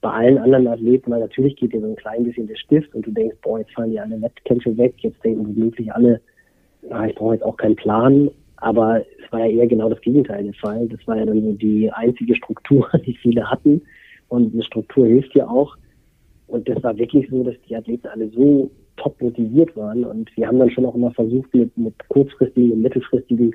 Bei 0.00 0.10
allen 0.10 0.38
anderen 0.38 0.66
Athleten, 0.66 1.10
weil 1.10 1.20
natürlich 1.20 1.56
geht 1.56 1.72
dir 1.72 1.80
so 1.80 1.86
ein 1.86 1.96
klein 1.96 2.24
bisschen 2.24 2.46
der 2.46 2.56
Stift 2.56 2.94
und 2.94 3.06
du 3.06 3.10
denkst, 3.10 3.36
boah, 3.42 3.60
jetzt 3.60 3.72
fallen 3.72 3.92
die 3.92 4.00
alle 4.00 4.20
Wettkämpfe 4.20 4.76
weg, 4.76 4.94
jetzt 4.98 5.22
denken 5.24 5.46
womöglich 5.46 5.92
alle, 5.92 6.20
ah, 6.90 7.06
ich 7.06 7.14
brauche 7.14 7.34
jetzt 7.34 7.44
auch 7.44 7.56
keinen 7.56 7.76
Plan. 7.76 8.30
Aber 8.56 9.00
es 9.00 9.32
war 9.32 9.40
ja 9.40 9.46
eher 9.46 9.66
genau 9.66 9.88
das 9.88 10.00
Gegenteil 10.00 10.44
der 10.44 10.54
Fall. 10.54 10.88
Das 10.88 11.00
war 11.06 11.16
ja 11.16 11.24
dann 11.24 11.42
so 11.42 11.52
die 11.52 11.90
einzige 11.92 12.34
Struktur, 12.36 12.88
die 13.06 13.14
viele 13.14 13.48
hatten. 13.48 13.82
Und 14.28 14.54
eine 14.54 14.62
Struktur 14.62 15.06
hilft 15.06 15.34
ja 15.34 15.48
auch. 15.48 15.76
Und 16.46 16.68
das 16.68 16.82
war 16.82 16.96
wirklich 16.96 17.28
so, 17.30 17.42
dass 17.44 17.54
die 17.68 17.76
Athleten 17.76 18.08
alle 18.08 18.28
so 18.28 18.70
top 18.96 19.20
motiviert 19.20 19.74
waren. 19.76 20.04
Und 20.04 20.34
wir 20.36 20.46
haben 20.46 20.58
dann 20.58 20.70
schon 20.70 20.84
auch 20.84 20.94
immer 20.94 21.12
versucht, 21.12 21.52
mit, 21.54 21.76
mit 21.76 21.94
kurzfristigen 22.08 22.72
und 22.72 22.82
mittelfristigen 22.82 23.54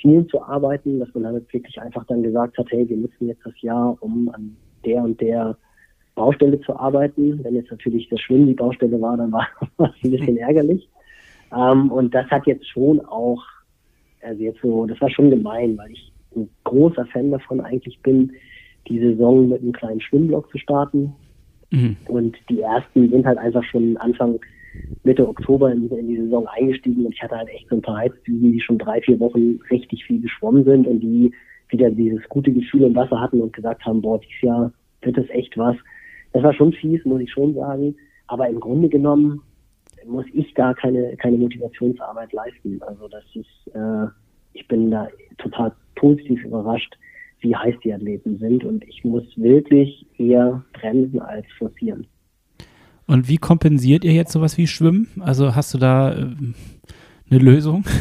Zielen 0.00 0.28
zu 0.28 0.42
arbeiten, 0.42 0.98
dass 0.98 1.12
man 1.14 1.24
damit 1.24 1.52
wirklich 1.52 1.80
einfach 1.80 2.04
dann 2.06 2.22
gesagt 2.22 2.58
hat, 2.58 2.66
hey, 2.70 2.88
wir 2.88 2.96
nutzen 2.96 3.28
jetzt 3.28 3.44
das 3.44 3.60
Jahr, 3.60 3.96
um 4.00 4.28
an 4.30 4.56
der 4.84 5.02
und 5.02 5.20
der 5.20 5.56
Baustelle 6.14 6.60
zu 6.60 6.74
arbeiten. 6.76 7.42
Wenn 7.44 7.54
jetzt 7.54 7.70
natürlich 7.70 8.08
das 8.08 8.20
Schwimmen 8.20 8.46
die 8.46 8.54
Baustelle 8.54 9.00
war, 9.00 9.16
dann 9.16 9.32
war 9.32 9.46
es 9.78 10.04
ein 10.04 10.10
bisschen 10.10 10.36
ärgerlich. 10.38 10.88
Ähm, 11.54 11.90
und 11.92 12.14
das 12.14 12.26
hat 12.28 12.46
jetzt 12.46 12.68
schon 12.68 13.00
auch, 13.04 13.42
also 14.22 14.42
jetzt 14.42 14.60
so, 14.62 14.86
das 14.86 15.00
war 15.00 15.10
schon 15.10 15.30
gemein, 15.30 15.78
weil 15.78 15.92
ich 15.92 16.12
ein 16.34 16.48
großer 16.64 17.06
Fan 17.06 17.30
davon 17.30 17.60
eigentlich 17.60 18.00
bin, 18.02 18.32
die 18.88 18.98
Saison 18.98 19.48
mit 19.48 19.62
einem 19.62 19.72
kleinen 19.72 20.00
Schwimmblock 20.00 20.50
zu 20.50 20.58
starten. 20.58 21.12
Mhm. 21.70 21.96
Und 22.08 22.36
die 22.48 22.60
ersten 22.60 23.10
sind 23.10 23.26
halt 23.26 23.38
einfach 23.38 23.64
schon 23.64 23.96
Anfang 23.96 24.40
Mitte 25.04 25.26
Oktober 25.26 25.72
in, 25.72 25.88
in, 25.90 26.08
die 26.08 26.16
Saison 26.18 26.46
eingestiegen 26.48 27.06
und 27.06 27.12
ich 27.12 27.22
hatte 27.22 27.36
halt 27.36 27.48
echt 27.48 27.68
so 27.68 27.76
ein 27.76 27.82
paar 27.82 27.98
Heizdüsen, 27.98 28.52
die 28.52 28.60
schon 28.60 28.78
drei, 28.78 29.00
vier 29.00 29.18
Wochen 29.20 29.58
richtig 29.70 30.04
viel 30.04 30.20
geschwommen 30.20 30.64
sind 30.64 30.86
und 30.86 31.00
die 31.00 31.32
wieder 31.68 31.90
dieses 31.90 32.22
gute 32.28 32.52
Gefühl 32.52 32.82
im 32.82 32.94
Wasser 32.94 33.20
hatten 33.20 33.40
und 33.40 33.52
gesagt 33.52 33.84
haben, 33.84 34.02
boah, 34.02 34.20
dieses 34.20 34.42
Jahr 34.42 34.72
wird 35.02 35.18
es 35.18 35.28
echt 35.30 35.56
was. 35.56 35.76
Das 36.32 36.42
war 36.42 36.52
schon 36.52 36.72
fies, 36.72 37.04
muss 37.04 37.20
ich 37.20 37.32
schon 37.32 37.54
sagen. 37.54 37.96
Aber 38.28 38.48
im 38.48 38.60
Grunde 38.60 38.88
genommen 38.88 39.42
muss 40.06 40.26
ich 40.32 40.52
da 40.54 40.74
keine, 40.74 41.16
keine 41.16 41.36
Motivationsarbeit 41.36 42.32
leisten. 42.32 42.80
Also 42.82 43.08
das 43.08 43.24
ist, 43.34 43.74
äh, 43.74 44.06
ich 44.52 44.66
bin 44.68 44.90
da 44.90 45.08
total 45.38 45.72
positiv 45.96 46.44
überrascht, 46.44 46.96
wie 47.46 47.54
heiß 47.54 47.76
die 47.84 47.92
Athleten 47.92 48.38
sind 48.38 48.64
und 48.64 48.84
ich 48.88 49.04
muss 49.04 49.24
wirklich 49.36 50.04
eher 50.18 50.64
bremsen 50.72 51.20
als 51.20 51.46
forcieren. 51.58 52.06
Und 53.06 53.28
wie 53.28 53.36
kompensiert 53.36 54.04
ihr 54.04 54.12
jetzt 54.12 54.32
sowas 54.32 54.58
wie 54.58 54.66
Schwimmen? 54.66 55.08
Also 55.20 55.54
hast 55.54 55.72
du 55.72 55.78
da 55.78 56.12
äh, 56.12 56.26
eine 57.30 57.40
Lösung? 57.40 57.84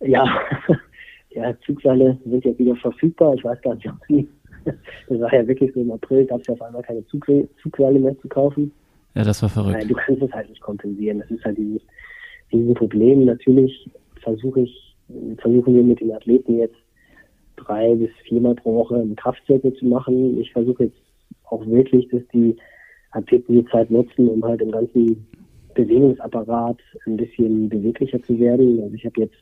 Ja, 0.00 0.24
ja, 1.30 1.58
Zugseile 1.64 2.18
sind 2.26 2.44
ja 2.44 2.56
wieder 2.58 2.76
verfügbar. 2.76 3.34
Ich 3.34 3.42
weiß 3.42 3.60
gar 3.62 3.74
nicht, 3.74 3.88
ob 3.88 3.96
sie. 4.06 4.28
Das 5.08 5.20
war 5.20 5.32
ja 5.32 5.48
wirklich 5.48 5.72
so 5.72 5.80
im 5.80 5.90
April, 5.90 6.26
gab 6.26 6.42
es 6.42 6.46
ja 6.46 6.52
auf 6.52 6.60
einmal 6.60 6.82
keine 6.82 7.04
Zug 7.06 7.26
Zugseile 7.62 7.98
mehr 7.98 8.16
zu 8.18 8.28
kaufen. 8.28 8.70
Ja, 9.14 9.24
das 9.24 9.40
war 9.40 9.48
verrückt. 9.48 9.78
Nein, 9.78 9.88
du 9.88 9.94
kannst 9.94 10.22
es 10.22 10.30
halt 10.32 10.50
nicht 10.50 10.60
kompensieren. 10.60 11.20
Das 11.20 11.30
ist 11.30 11.42
halt 11.44 11.56
dieses, 11.56 11.80
dieses 12.52 12.74
Problem. 12.74 13.24
Natürlich 13.24 13.90
versuche 14.22 14.60
ich, 14.60 14.96
versuchen 15.38 15.74
wir 15.74 15.82
mit 15.82 16.00
den 16.00 16.12
Athleten 16.12 16.58
jetzt 16.58 16.76
drei 17.56 17.94
bis 17.94 18.10
viermal 18.24 18.54
pro 18.54 18.74
Woche 18.74 18.96
einen 18.96 19.16
Kraftzirkel 19.16 19.72
zu 19.74 19.86
machen. 19.86 20.38
Ich 20.40 20.52
versuche 20.52 20.84
jetzt 20.84 20.98
auch 21.44 21.66
wirklich, 21.66 22.08
dass 22.08 22.22
die 22.32 22.56
Athleten 23.12 23.54
die 23.54 23.66
Zeit 23.66 23.90
nutzen, 23.90 24.28
um 24.28 24.44
halt 24.44 24.60
im 24.60 24.70
ganzen 24.70 25.26
Bewegungsapparat 25.74 26.78
ein 27.06 27.16
bisschen 27.16 27.68
beweglicher 27.68 28.22
zu 28.22 28.38
werden. 28.38 28.80
Also 28.82 28.94
ich 28.94 29.04
habe 29.04 29.20
jetzt 29.20 29.36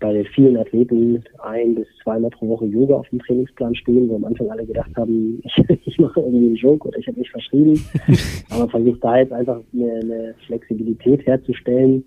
bei 0.00 0.24
vielen 0.34 0.56
Athleten 0.56 1.24
ein 1.38 1.74
bis 1.74 1.86
zweimal 2.02 2.30
pro 2.30 2.48
Woche 2.48 2.66
Yoga 2.66 2.96
auf 2.96 3.08
dem 3.08 3.18
Trainingsplan 3.18 3.74
stehen, 3.74 4.08
wo 4.08 4.16
am 4.16 4.24
Anfang 4.24 4.50
alle 4.50 4.64
gedacht 4.64 4.94
haben, 4.96 5.42
ich, 5.44 5.86
ich 5.86 5.98
mache 5.98 6.20
irgendwie 6.20 6.46
einen 6.46 6.56
Joke 6.56 6.88
oder 6.88 6.98
ich 6.98 7.06
habe 7.08 7.18
mich 7.18 7.30
verschrieben. 7.30 7.82
Aber 8.50 8.68
versuche 8.68 8.98
da 9.00 9.18
jetzt 9.18 9.32
einfach 9.32 9.60
eine, 9.72 9.92
eine 9.92 10.34
Flexibilität 10.46 11.26
herzustellen, 11.26 12.04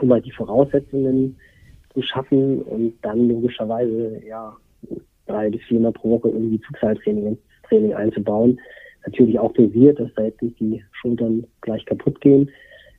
um 0.00 0.12
halt 0.12 0.24
die 0.24 0.32
Voraussetzungen 0.32 1.36
zu 1.94 2.02
schaffen 2.02 2.62
und 2.62 2.94
dann 3.02 3.28
logischerweise 3.28 4.20
ja 4.26 4.56
drei 5.26 5.50
bis 5.50 5.62
viermal 5.62 5.92
pro 5.92 6.10
Woche 6.10 6.28
irgendwie 6.28 6.60
Zugseiltraining 6.60 7.38
Training 7.68 7.94
einzubauen. 7.94 8.60
Natürlich 9.06 9.38
auch 9.38 9.52
dosiert, 9.52 9.98
dass 9.98 10.12
da 10.14 10.24
jetzt 10.24 10.42
nicht 10.42 10.60
die 10.60 10.84
Schultern 10.92 11.44
gleich 11.60 11.84
kaputt 11.86 12.20
gehen. 12.20 12.50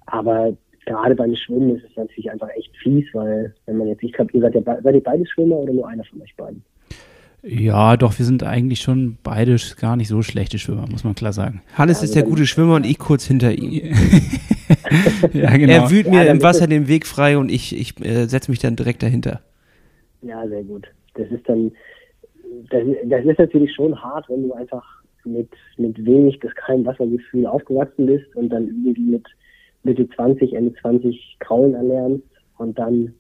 Aber 0.08 0.56
gerade 0.86 1.15
beim 1.15 1.36
Schwimmen 1.36 1.75
ist 1.75 1.86
es 1.89 1.95
natürlich 1.95 2.29
einfach 2.29 2.49
echt 2.56 2.75
fies, 2.77 3.06
weil 3.13 3.53
wenn 3.65 3.77
man 3.77 3.88
jetzt, 3.88 4.03
ich 4.03 4.13
glaube, 4.13 4.32
ihr 4.34 4.41
seid 4.41 4.56
ja 4.56 4.62
seid 4.63 4.95
ihr 4.95 5.03
beide 5.03 5.25
Schwimmer 5.25 5.58
oder 5.58 5.73
nur 5.73 5.88
einer 5.88 6.03
von 6.03 6.21
euch 6.21 6.36
beiden? 6.36 6.63
Ja, 7.45 7.97
doch, 7.97 8.17
wir 8.17 8.25
sind 8.25 8.41
eigentlich 8.43 8.79
schon 8.79 9.17
beide 9.21 9.58
gar 9.79 9.97
nicht 9.97 10.08
so 10.08 10.21
schlechte 10.21 10.58
Schwimmer, 10.58 10.86
muss 10.89 11.03
man 11.03 11.13
klar 11.13 11.34
sagen. 11.34 11.62
Hannes 11.77 11.97
also 11.97 12.06
ist 12.06 12.15
der 12.15 12.23
gute 12.23 12.47
Schwimmer 12.47 12.75
und 12.75 12.86
ich 12.86 12.97
kurz 12.97 13.25
hinter 13.25 13.51
ihm. 13.51 13.93
ja, 15.34 15.51
genau. 15.58 15.73
Er 15.73 15.91
wühlt 15.91 16.10
mir 16.10 16.23
ja, 16.23 16.32
im 16.32 16.41
Wasser 16.41 16.67
den 16.67 16.88
Weg 16.88 17.06
frei 17.06 17.38
und 17.38 17.51
ich, 17.51 17.77
ich 17.77 17.99
äh, 18.03 18.27
setze 18.27 18.49
mich 18.49 18.60
dann 18.60 18.77
direkt 18.77 19.03
dahinter. 19.03 19.41
Ja, 20.21 20.47
sehr 20.47 20.63
gut. 20.63 20.88
Das 21.15 21.29
ist 21.32 21.47
dann, 21.49 21.73
das, 22.69 22.84
das 23.06 23.25
ist 23.25 23.39
natürlich 23.39 23.75
schon 23.75 24.01
hart, 24.01 24.29
wenn 24.29 24.43
du 24.43 24.53
einfach 24.53 24.86
mit, 25.25 25.49
mit 25.77 26.06
wenig 26.06 26.39
bis 26.39 26.56
keinem 26.56 26.86
Wassergefühl 26.86 27.45
aufgewachsen 27.45 28.06
bist 28.06 28.34
und 28.38 28.49
dann 28.49 28.67
irgendwie 28.67 29.12
mit 29.12 29.25
Mitte 29.84 30.08
20, 30.10 30.53
Ende 30.53 30.73
20 30.82 31.38
Grauen 31.39 31.73
erlernst 31.73 32.23
und 32.58 32.79
dann 32.79 33.13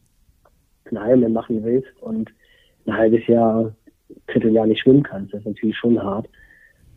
ein 0.85 0.95
Ironman 0.95 1.33
machen 1.33 1.63
willst 1.63 2.01
und 2.01 2.31
ein 2.85 2.97
halbes 2.97 3.25
Jahr, 3.27 3.73
Vierteljahr 4.27 4.65
nicht 4.67 4.81
schwimmen 4.81 5.03
kannst. 5.03 5.33
Das 5.33 5.41
ist 5.41 5.47
natürlich 5.47 5.77
schon 5.77 6.01
hart, 6.01 6.27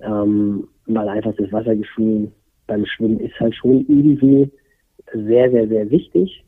ähm, 0.01 0.69
weil 0.87 1.09
einfach 1.09 1.35
das 1.37 1.51
Wassergefühl 1.53 2.33
beim 2.67 2.85
Schwimmen 2.87 3.21
ist 3.21 3.39
halt 3.39 3.55
schon 3.55 3.87
irgendwie 3.89 4.51
sehr, 5.13 5.51
sehr, 5.51 5.69
sehr 5.69 5.91
wichtig 5.91 6.45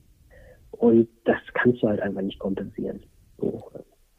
und 0.72 1.08
das 1.24 1.38
kannst 1.54 1.82
du 1.82 1.88
halt 1.88 2.00
einfach 2.00 2.22
nicht 2.22 2.38
kompensieren. 2.38 3.00
So. 3.38 3.62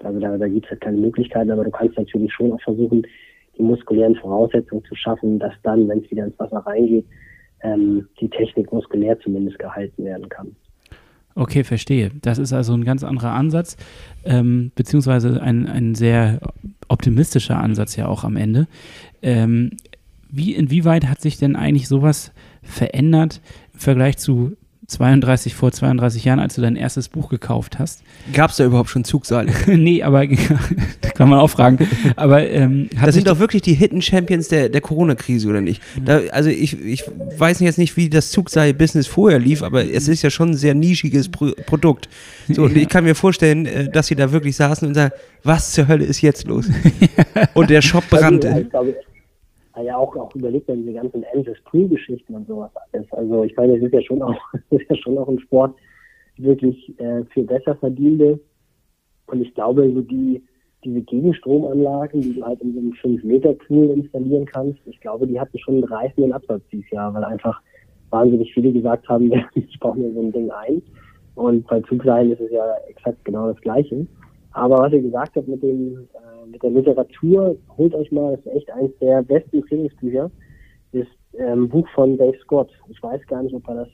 Also 0.04 0.20
da, 0.20 0.38
da 0.38 0.48
gibt 0.48 0.66
es 0.66 0.72
halt 0.72 0.82
keine 0.82 0.98
Möglichkeiten, 0.98 1.52
aber 1.52 1.66
du 1.66 1.72
kannst 1.72 1.98
natürlich 1.98 2.32
schon 2.34 2.54
auch 2.54 2.62
versuchen, 2.62 3.06
die 3.58 3.64
muskulären 3.64 4.16
Voraussetzungen 4.16 4.84
zu 4.86 4.96
schaffen, 4.96 5.40
dass 5.40 5.54
dann, 5.64 5.88
wenn 5.90 6.00
es 6.00 6.10
wieder 6.10 6.26
ins 6.26 6.40
Wasser 6.40 6.60
reingeht, 6.60 7.06
ähm, 7.62 8.08
die 8.22 8.30
Technik 8.30 8.72
muskulär 8.72 9.20
zumindest 9.20 9.60
gehalten 9.60 10.06
werden 10.06 10.30
kann. 10.30 10.56
Okay, 11.36 11.64
verstehe. 11.64 12.12
Das 12.22 12.38
ist 12.38 12.54
also 12.54 12.74
ein 12.74 12.84
ganz 12.84 13.04
anderer 13.04 13.32
Ansatz, 13.32 13.78
ähm, 14.26 14.72
beziehungsweise 14.76 15.42
ein, 15.42 15.68
ein 15.68 15.96
sehr 15.96 16.40
optimistischer 16.88 17.58
Ansatz 17.58 17.96
ja 17.96 18.08
auch 18.08 18.24
am 18.24 18.36
Ende. 18.36 18.68
Ähm, 19.22 19.72
wie, 20.30 20.54
inwieweit 20.54 21.08
hat 21.08 21.22
sich 21.22 21.38
denn 21.38 21.56
eigentlich 21.56 21.88
sowas 21.88 22.32
verändert 22.62 23.42
im 23.74 23.80
Vergleich 23.80 24.18
zu 24.18 24.58
32 24.90 25.56
vor 25.56 25.72
32 25.72 26.26
Jahren, 26.26 26.40
als 26.40 26.56
du 26.56 26.62
dein 26.62 26.76
erstes 26.76 27.10
Buch 27.10 27.30
gekauft 27.30 27.80
hast. 27.80 28.02
Gab 28.34 28.52
es 28.52 28.58
da 28.58 28.66
überhaupt 28.66 28.90
schon 28.90 29.04
Zugseile? 29.04 29.52
nee, 29.68 30.04
aber 30.04 30.26
da 31.02 31.10
kann 31.12 31.30
man 31.30 31.40
auch 31.40 31.50
fragen. 31.50 31.88
Aber 32.16 32.48
ähm, 32.48 32.90
das 33.04 33.16
sind 33.16 33.28
doch 33.28 33.40
wirklich 33.40 33.62
die 33.62 33.74
Hidden 33.74 34.02
Champions 34.02 34.48
der, 34.48 34.70
der 34.70 34.82
Corona-Krise, 34.82 35.48
oder 35.48 35.62
nicht? 35.62 35.82
Mhm. 35.96 36.06
Da, 36.06 36.22
also 36.32 36.50
ich, 36.50 36.84
ich 36.84 37.04
weiß 37.38 37.60
jetzt 37.60 37.78
nicht, 37.78 37.96
wie 37.98 38.10
das 38.10 38.32
Zugseil-Business 38.32 39.08
vorher 39.08 39.40
lief, 39.40 39.64
aber 39.64 39.90
es 39.90 40.08
ist 40.08 40.24
ja 40.24 40.30
schon 40.30 40.52
ein 40.52 40.58
sehr 40.58 40.74
nischiges 40.74 41.30
Pro 41.30 41.52
Produkt. 41.66 42.10
So, 42.48 42.64
und 42.64 42.76
ich 42.76 42.90
kann 42.90 43.04
mir 43.04 43.16
vorstellen, 43.16 43.66
äh, 43.66 43.90
dass 43.90 44.08
sie 44.08 44.16
da 44.16 44.32
wirklich 44.32 44.56
saßen 44.56 44.88
und 44.88 44.96
sagen, 44.96 45.14
was 45.44 45.72
zur 45.72 45.88
Hölle 45.88 46.06
ist 46.06 46.22
jetzt 46.22 46.48
los? 46.48 46.66
und 47.54 47.70
der 47.70 47.82
Shop 47.82 48.04
brannte 48.10 48.68
ja 49.82 49.98
auch, 49.98 50.16
auch 50.16 50.34
überlegt 50.36 50.68
man 50.68 50.80
diese 50.80 50.94
ganzen 50.94 51.24
Endless 51.24 51.58
Pool-Geschichten 51.66 52.36
und 52.36 52.48
sowas 52.48 52.72
alles. 52.92 53.12
Also 53.14 53.44
ich 53.44 53.56
meine, 53.56 53.78
es 53.78 53.84
ist 53.84 53.94
ja 53.94 54.02
schon 54.02 54.22
auch, 54.22 54.40
ist 54.70 54.90
ja 54.90 54.96
schon 54.96 55.18
auch 55.18 55.28
ein 55.28 55.40
Sport 55.40 55.76
wirklich 56.38 56.98
äh, 57.00 57.24
für 57.26 57.44
besser 57.44 57.76
verdiente. 57.76 58.40
Und 59.28 59.42
ich 59.42 59.54
glaube, 59.54 59.92
so 59.94 60.02
die, 60.02 60.42
diese 60.84 61.02
Gegenstromanlagen, 61.02 62.22
die 62.22 62.36
du 62.36 62.46
halt 62.46 62.62
in 62.62 62.74
so 62.74 62.80
einem 62.80 62.94
5-Meter-Pool 62.94 63.92
installieren 63.92 64.46
kannst, 64.46 64.80
ich 64.86 65.00
glaube, 65.02 65.28
die 65.28 65.40
hatten 65.40 65.58
schon 65.60 65.76
einen 65.76 65.84
reißenden 65.84 66.34
Absatz 66.34 66.64
dieses 66.72 66.90
Jahr, 66.92 67.14
weil 67.14 67.24
einfach 67.24 67.62
wahnsinnig 68.10 68.54
viele 68.54 68.72
gesagt 68.72 69.08
haben, 69.08 69.32
ich 69.54 69.80
brauche 69.80 70.00
mir 70.00 70.12
so 70.14 70.22
ein 70.22 70.32
Ding 70.32 70.50
ein. 70.52 70.82
Und 71.36 71.68
bei 71.68 71.80
Zugseilen 71.82 72.32
ist 72.32 72.42
es 72.42 72.52
ja 72.52 72.66
exakt 72.88 73.24
genau 73.24 73.48
das 73.48 73.62
Gleiche. 73.62 74.08
Aber 74.52 74.80
was 74.80 74.94
ihr 74.94 75.02
gesagt 75.02 75.36
habt 75.36 75.48
mit 75.48 75.62
dem, 75.62 76.08
äh, 76.14 76.46
mit 76.48 76.62
der 76.64 76.72
Literatur, 76.72 77.58
holt 77.78 77.94
euch 77.94 78.12
mal, 78.12 78.36
das 78.36 78.46
ist 78.46 78.56
echt 78.56 78.72
eines 78.72 78.98
der 79.00 79.22
besten 79.22 79.62
Trainingsbücher, 79.68 80.32
ist 80.92 81.08
ähm, 81.38 81.70
Buch 81.70 81.88
von 81.94 82.18
Dave 82.18 82.38
Scott. 82.40 82.72
Ich 82.90 83.02
weiß 83.02 83.26
gar 83.28 83.44
nicht, 83.44 83.54
ob 83.54 83.68
er 83.68 83.76
das 83.76 83.90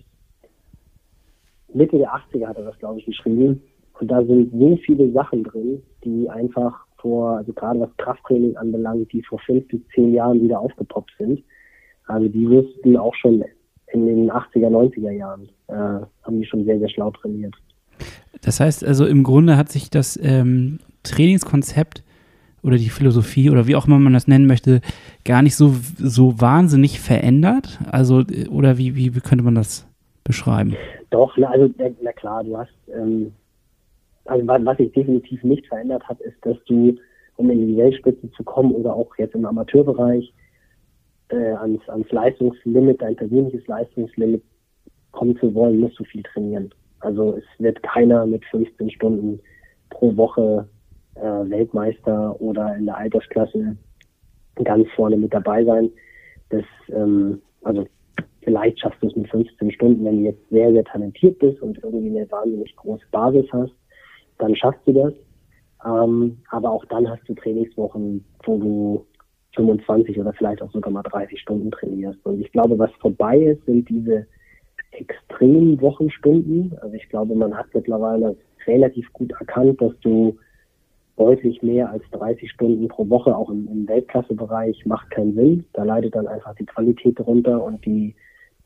Mitte 1.74 1.98
der 1.98 2.14
80er 2.14 2.48
hat 2.48 2.58
er 2.58 2.64
das, 2.64 2.80
glaube 2.80 3.00
ich, 3.00 3.06
geschrieben. 3.06 3.62
Und 4.00 4.08
da 4.10 4.24
sind 4.24 4.52
so 4.52 4.78
viele 4.78 5.12
Sachen 5.12 5.44
drin, 5.44 5.82
die 6.04 6.30
einfach 6.30 6.86
vor, 6.98 7.38
also 7.38 7.54
gerade 7.54 7.80
was 7.82 7.98
Krafttraining 7.98 8.56
anbelangt, 8.58 9.12
die 9.12 9.22
vor 9.24 9.40
fünf 9.40 9.68
bis 9.68 9.82
zehn 9.94 10.14
Jahren 10.14 10.42
wieder 10.42 10.60
aufgepoppt 10.60 11.12
sind. 11.18 11.44
Also 12.08 12.28
die 12.28 12.50
wussten 12.50 12.98
auch 12.98 13.16
schon 13.16 13.44
in 13.92 14.06
den 14.06 14.32
80er, 14.32 14.70
90er 14.70 15.12
Jahren, 15.12 15.50
äh, 15.68 15.74
haben 15.74 16.40
die 16.40 16.46
schon 16.46 16.66
sehr, 16.66 16.80
sehr 16.80 16.90
schlau 16.90 17.12
trainiert. 17.12 17.56
Das 18.46 18.60
heißt 18.60 18.86
also, 18.86 19.08
im 19.08 19.24
Grunde 19.24 19.58
hat 19.58 19.70
sich 19.70 19.90
das 19.90 20.20
ähm, 20.22 20.78
Trainingskonzept 21.02 22.04
oder 22.62 22.78
die 22.78 22.90
Philosophie 22.90 23.50
oder 23.50 23.66
wie 23.66 23.76
auch 23.76 23.88
immer 23.88 23.98
man 23.98 24.14
das 24.14 24.28
nennen 24.28 24.46
möchte, 24.46 24.82
gar 25.24 25.42
nicht 25.42 25.56
so, 25.56 25.74
so 25.98 26.40
wahnsinnig 26.40 27.00
verändert? 27.00 27.80
Also, 27.92 28.22
oder 28.52 28.78
wie, 28.78 28.96
wie, 28.96 29.10
könnte 29.20 29.44
man 29.44 29.56
das 29.56 29.88
beschreiben? 30.24 30.76
Doch, 31.10 31.36
na, 31.38 31.50
also, 31.50 31.74
na 31.80 32.12
klar, 32.12 32.44
du 32.44 32.56
hast, 32.56 32.70
ähm, 32.94 33.32
also 34.26 34.46
was 34.48 34.78
sich 34.78 34.92
definitiv 34.92 35.44
nicht 35.44 35.66
verändert 35.66 36.04
hat, 36.08 36.22
ist, 36.22 36.38
dass 36.44 36.58
du, 36.68 36.96
um 37.38 37.50
in 37.50 37.68
die 37.68 37.78
Weltspitze 37.78 38.32
zu 38.34 38.44
kommen 38.44 38.74
oder 38.74 38.94
auch 38.94 39.10
jetzt 39.18 39.34
im 39.34 39.46
Amateurbereich, 39.46 40.32
äh, 41.30 41.54
ans, 41.54 41.82
ans 41.90 42.12
Leistungslimit, 42.12 43.02
dein 43.02 43.16
persönliches 43.16 43.66
Leistungslimit 43.66 44.44
kommen 45.14 45.36
zu 45.40 45.52
wollen, 45.56 45.80
musst 45.80 45.98
du 45.98 46.04
viel 46.04 46.22
trainieren. 46.22 46.70
Also 47.06 47.38
es 47.38 47.44
wird 47.60 47.82
keiner 47.84 48.26
mit 48.26 48.44
15 48.46 48.90
Stunden 48.90 49.40
pro 49.90 50.16
Woche 50.18 50.68
äh, 51.16 51.22
Weltmeister 51.22 52.40
oder 52.42 52.76
in 52.76 52.86
der 52.86 52.98
Altersklasse 52.98 53.78
ganz 54.64 54.88
vorne 54.96 55.18
mit 55.18 55.34
dabei 55.34 55.64
sein. 55.64 55.92
Das, 56.50 56.64
ähm, 56.90 57.42
also 57.64 57.86
vielleicht 58.42 58.80
schaffst 58.80 59.02
du 59.02 59.08
es 59.08 59.16
mit 59.16 59.30
15 59.30 59.72
Stunden, 59.72 60.06
wenn 60.06 60.18
du 60.18 60.24
jetzt 60.24 60.50
sehr, 60.50 60.72
sehr 60.72 60.84
talentiert 60.84 61.40
bist 61.40 61.62
und 61.62 61.78
irgendwie 61.84 62.18
eine 62.18 62.30
wahnsinnig 62.32 62.76
große 62.76 63.06
Basis 63.12 63.46
hast, 63.52 63.74
dann 64.40 64.56
schaffst 64.56 64.82
du 64.86 64.94
das. 64.94 65.14
Ähm, 65.86 66.38
aber 66.50 66.72
auch 66.72 66.86
dann 66.86 67.10
hast 67.10 67.28
du 67.28 67.36
Trainingswochen, 67.36 68.26
wo 68.44 68.58
du 68.58 69.06
25 69.56 70.20
oder 70.20 70.34
vielleicht 70.34 70.62
auch 70.62 70.72
sogar 70.72 70.92
mal 70.92 71.04
30 71.04 71.40
Stunden 71.40 71.72
trainierst. 71.72 72.26
Und 72.26 72.42
ich 72.42 72.52
glaube, 72.52 72.78
was 72.80 72.92
vorbei 73.00 73.38
ist, 73.38 73.64
sind 73.66 73.88
diese 73.90 74.26
extremen 74.96 75.80
Wochenstunden. 75.82 76.78
Also 76.82 76.96
ich 76.96 77.08
glaube, 77.10 77.36
man 77.36 77.56
hat 77.56 77.68
mittlerweile 77.74 78.36
relativ 78.66 79.12
gut 79.14 79.32
erkannt, 79.40 79.82
dass 79.82 79.94
du 80.02 80.38
deutlich 81.18 81.62
mehr 81.62 81.90
als 81.90 82.04
30 82.12 82.52
Stunden 82.52 82.88
pro 82.88 83.08
Woche 83.10 83.36
auch 83.36 83.50
im, 83.50 83.68
im 83.68 83.88
Weltklassebereich 83.88 84.86
macht 84.86 85.10
keinen 85.12 85.34
Sinn. 85.34 85.66
Da 85.74 85.84
leidet 85.84 86.16
dann 86.16 86.28
einfach 86.28 86.56
die 86.56 86.66
Qualität 86.66 87.20
drunter 87.20 87.64
und 87.64 87.86
die, 87.86 88.16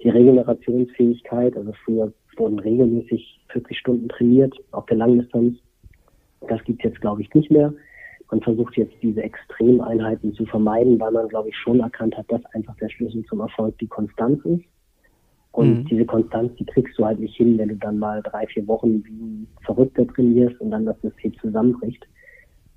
die 0.02 0.10
Regenerationsfähigkeit. 0.10 1.56
Also 1.56 1.74
früher 1.86 2.12
wurden 2.38 2.60
regelmäßig 2.60 3.42
40 3.50 3.78
Stunden 3.78 4.10
trainiert 4.10 4.56
auf 4.72 4.86
der 4.88 4.98
Langdistanz. 4.98 5.58
Das 6.48 6.64
gibt 6.64 6.84
es 6.84 6.92
jetzt, 6.92 7.02
glaube 7.02 7.22
ich, 7.22 7.34
nicht 7.34 7.52
mehr. 7.52 7.74
Man 8.32 8.42
versucht 8.42 8.78
jetzt 8.78 8.94
diese 9.02 9.24
Extremeinheiten 9.24 10.34
zu 10.34 10.46
vermeiden, 10.46 11.00
weil 11.00 11.12
man, 11.12 11.28
glaube 11.28 11.50
ich, 11.50 11.58
schon 11.58 11.80
erkannt 11.80 12.16
hat, 12.16 12.32
dass 12.32 12.46
einfach 12.54 12.76
der 12.78 12.90
Schlüssel 12.90 13.26
zum 13.26 13.40
Erfolg 13.40 13.78
die 13.80 13.88
Konstanz 13.88 14.44
ist. 14.46 14.64
Und 15.52 15.80
mhm. 15.80 15.86
diese 15.86 16.06
Konstanz, 16.06 16.54
die 16.56 16.66
kriegst 16.66 16.97
du 16.97 17.06
halt 17.06 17.20
nicht 17.20 17.36
hin, 17.36 17.58
wenn 17.58 17.70
du 17.70 17.76
dann 17.76 18.00
mal 18.00 18.22
drei, 18.22 18.45
vier 18.47 18.68
Wochen 18.68 19.04
wie 19.04 19.12
ein 19.12 19.47
Verrückter 19.66 20.08
trainierst 20.08 20.60
und 20.62 20.72
dann 20.72 20.86
das 20.86 21.00
System 21.02 21.34
zusammenbricht. 21.39 22.06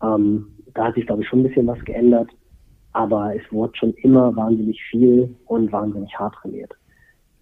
Ähm, 0.03 0.47
da 0.75 0.87
hat 0.87 0.95
sich, 0.95 1.07
glaube 1.07 1.23
ich, 1.23 1.29
schon 1.29 1.41
ein 1.41 1.49
bisschen 1.49 1.67
was 1.67 1.83
geändert. 1.85 2.29
Aber 2.93 3.35
es 3.35 3.43
wurde 3.51 3.77
schon 3.77 3.95
immer 3.95 4.35
wahnsinnig 4.37 4.81
viel 4.91 5.35
und 5.47 5.73
wahnsinnig 5.73 6.15
hart 6.19 6.35
trainiert. 6.35 6.73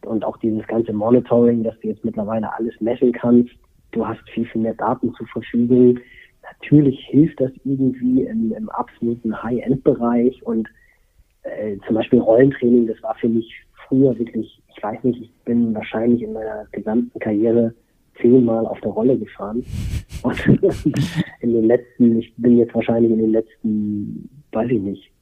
Und 0.05 0.25
auch 0.25 0.37
dieses 0.39 0.67
ganze 0.67 0.93
Monitoring, 0.93 1.63
dass 1.63 1.79
du 1.81 1.89
jetzt 1.89 2.05
mittlerweile 2.05 2.53
alles 2.55 2.75
messen 2.81 3.13
kannst. 3.13 3.51
Du 3.93 4.07
hast 4.07 4.21
viel, 4.31 4.47
viel 4.47 4.63
mehr 4.63 4.75
Daten 4.75 5.13
zur 5.15 5.27
Verfügung. 5.29 5.99
Natürlich 6.43 6.99
hilft 7.07 7.41
das 7.41 7.51
irgendwie 7.65 8.23
im, 8.23 8.53
im 8.53 8.69
absoluten 8.71 9.43
High-End-Bereich 9.43 10.43
und 10.45 10.69
äh, 11.43 11.77
zum 11.87 11.97
Beispiel 11.97 12.21
Rollentraining, 12.21 12.87
das 12.87 13.03
war 13.03 13.15
für 13.17 13.29
mich 13.29 13.53
früher 13.89 14.17
wirklich, 14.19 14.63
ich 14.81 14.85
weiß 14.85 15.05
nicht, 15.05 15.21
ich 15.21 15.31
bin 15.45 15.75
wahrscheinlich 15.75 16.23
in 16.23 16.33
meiner 16.33 16.65
gesamten 16.73 17.19
Karriere 17.19 17.75
zehnmal 18.19 18.67
auf 18.67 18.81
der 18.81 18.93
Rolle 18.93 19.19
gefahren. 19.19 19.63
Und 20.23 20.47
in 21.41 21.53
den 21.53 21.65
letzten, 21.65 22.19
ich 22.19 22.35
bin 22.39 22.57
jetzt 22.57 22.75
wahrscheinlich 22.75 23.13
in 23.13 23.19
den 23.19 23.33
letzten, 23.33 24.31
weiß 24.53 24.71
ich 24.71 24.81
nicht, 24.81 25.13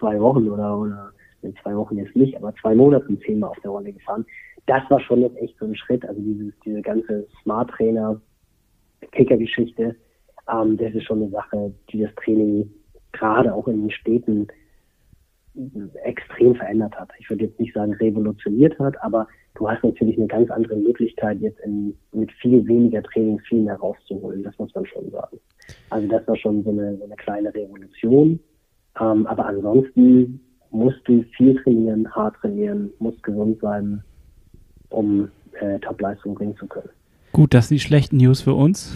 zwei 0.00 0.20
Wochen 0.20 0.48
oder, 0.48 0.76
oder 0.76 1.12
in 1.42 1.54
zwei 1.62 1.76
Wochen 1.76 1.98
jetzt 1.98 2.16
nicht, 2.16 2.36
aber 2.36 2.52
zwei 2.60 2.74
Monaten 2.74 3.20
zehnmal 3.20 3.50
auf 3.50 3.60
der 3.60 3.70
Rolle 3.70 3.92
gefahren. 3.92 4.26
Das 4.66 4.82
war 4.90 4.98
schon 4.98 5.20
jetzt 5.20 5.36
echt 5.36 5.56
so 5.58 5.66
ein 5.66 5.76
Schritt. 5.76 6.04
Also 6.04 6.20
dieses, 6.20 6.52
diese 6.64 6.82
ganze 6.82 7.28
Smart 7.42 7.70
Trainer, 7.70 8.20
Kicker-Geschichte, 9.12 9.94
ähm, 10.52 10.76
das 10.76 10.92
ist 10.92 11.04
schon 11.04 11.22
eine 11.22 11.30
Sache, 11.30 11.72
die 11.90 12.00
das 12.00 12.14
Training 12.16 12.68
gerade 13.12 13.54
auch 13.54 13.68
in 13.68 13.82
den 13.82 13.90
Städten 13.92 14.48
extrem 16.02 16.54
verändert 16.54 16.94
hat. 16.98 17.10
Ich 17.18 17.30
würde 17.30 17.44
jetzt 17.44 17.60
nicht 17.60 17.74
sagen 17.74 17.92
revolutioniert 17.94 18.78
hat, 18.78 19.00
aber 19.02 19.28
du 19.54 19.68
hast 19.68 19.84
natürlich 19.84 20.16
eine 20.18 20.26
ganz 20.26 20.50
andere 20.50 20.76
Möglichkeit, 20.76 21.40
jetzt 21.40 21.60
in, 21.60 21.96
mit 22.12 22.32
viel 22.32 22.66
weniger 22.66 23.02
Training 23.02 23.38
viel 23.40 23.62
mehr 23.62 23.76
rauszuholen. 23.76 24.42
Das 24.42 24.58
muss 24.58 24.74
man 24.74 24.86
schon 24.86 25.10
sagen. 25.10 25.38
Also 25.90 26.08
das 26.08 26.26
war 26.26 26.36
schon 26.36 26.64
so 26.64 26.70
eine, 26.70 26.96
so 26.96 27.04
eine 27.04 27.16
kleine 27.16 27.54
Revolution. 27.54 28.40
Ähm, 29.00 29.26
aber 29.26 29.46
ansonsten 29.46 30.40
musst 30.70 31.00
du 31.04 31.22
viel 31.36 31.60
trainieren, 31.62 32.12
hart 32.14 32.36
trainieren, 32.36 32.92
musst 32.98 33.22
gesund 33.22 33.60
sein, 33.60 34.02
um 34.90 35.30
äh, 35.60 35.78
Top-Leistung 35.80 36.34
bringen 36.34 36.56
zu 36.56 36.66
können. 36.66 36.90
Gut, 37.34 37.52
das 37.52 37.66
sind 37.66 37.80
die 37.80 37.84
schlechten 37.84 38.18
News 38.18 38.42
für 38.42 38.54
uns. 38.54 38.94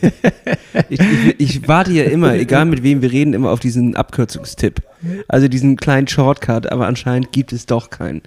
ich, 0.90 1.00
ich, 1.00 1.40
ich, 1.40 1.68
warte 1.68 1.90
ja 1.90 2.04
immer, 2.04 2.36
egal 2.36 2.64
mit 2.64 2.84
wem 2.84 3.02
wir 3.02 3.10
reden, 3.10 3.34
immer 3.34 3.50
auf 3.50 3.58
diesen 3.58 3.96
Abkürzungstipp. 3.96 4.80
Also 5.26 5.48
diesen 5.48 5.74
kleinen 5.74 6.06
Shortcut, 6.06 6.70
aber 6.70 6.86
anscheinend 6.86 7.32
gibt 7.32 7.52
es 7.52 7.66
doch 7.66 7.90
keinen. 7.90 8.22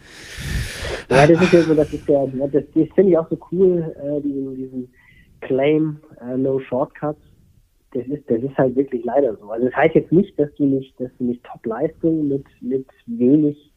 Ja, 1.09 1.25
das 1.25 1.41
ist 1.41 1.53
ja 1.53 1.61
so, 1.61 1.75
das 1.75 1.93
ist 1.93 2.05
ja, 2.09 2.25
das, 2.25 2.51
das 2.51 2.87
finde 2.93 3.11
ich 3.11 3.17
auch 3.17 3.29
so 3.29 3.39
cool, 3.53 3.95
äh, 4.03 4.19
diesen, 4.19 4.55
diesen 4.57 4.93
Claim, 5.39 5.97
äh, 6.19 6.35
no 6.35 6.59
shortcuts. 6.59 7.21
Das 7.93 8.05
ist, 8.07 8.29
das 8.29 8.43
ist 8.43 8.57
halt 8.57 8.75
wirklich 8.75 9.05
leider 9.05 9.33
so. 9.37 9.49
Also 9.49 9.67
das 9.67 9.75
heißt 9.77 9.95
jetzt 9.95 10.11
nicht, 10.11 10.37
dass 10.37 10.53
du 10.55 10.65
nicht, 10.65 10.99
dass 10.99 11.09
du 11.19 11.23
nicht 11.23 11.41
Top-Leistung 11.45 12.27
mit, 12.27 12.43
mit 12.59 12.85
wenig, 13.05 13.71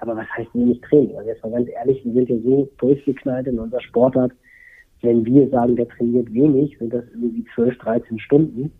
aber 0.00 0.16
was 0.16 0.26
heißt 0.36 0.52
wenig 0.54 0.80
Training? 0.80 1.16
Also 1.16 1.28
jetzt 1.28 1.44
mal 1.44 1.52
ganz 1.52 1.68
ehrlich, 1.68 2.04
wir 2.04 2.12
sind 2.12 2.28
ja 2.28 2.36
so 2.42 2.68
durchgeknallt 2.78 3.46
in 3.46 3.60
unserer 3.60 3.82
Sportart, 3.82 4.32
wenn 5.02 5.24
wir 5.24 5.48
sagen, 5.48 5.76
der 5.76 5.88
trainiert 5.88 6.32
wenig, 6.32 6.76
sind 6.78 6.92
das 6.92 7.04
irgendwie 7.12 7.44
12, 7.54 7.78
13 7.78 8.18
Stunden. 8.18 8.72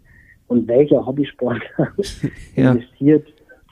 Und 0.49 0.67
welcher 0.67 1.05
Hobbysportler 1.05 1.93
ja. 2.57 2.73
investiert 2.73 3.27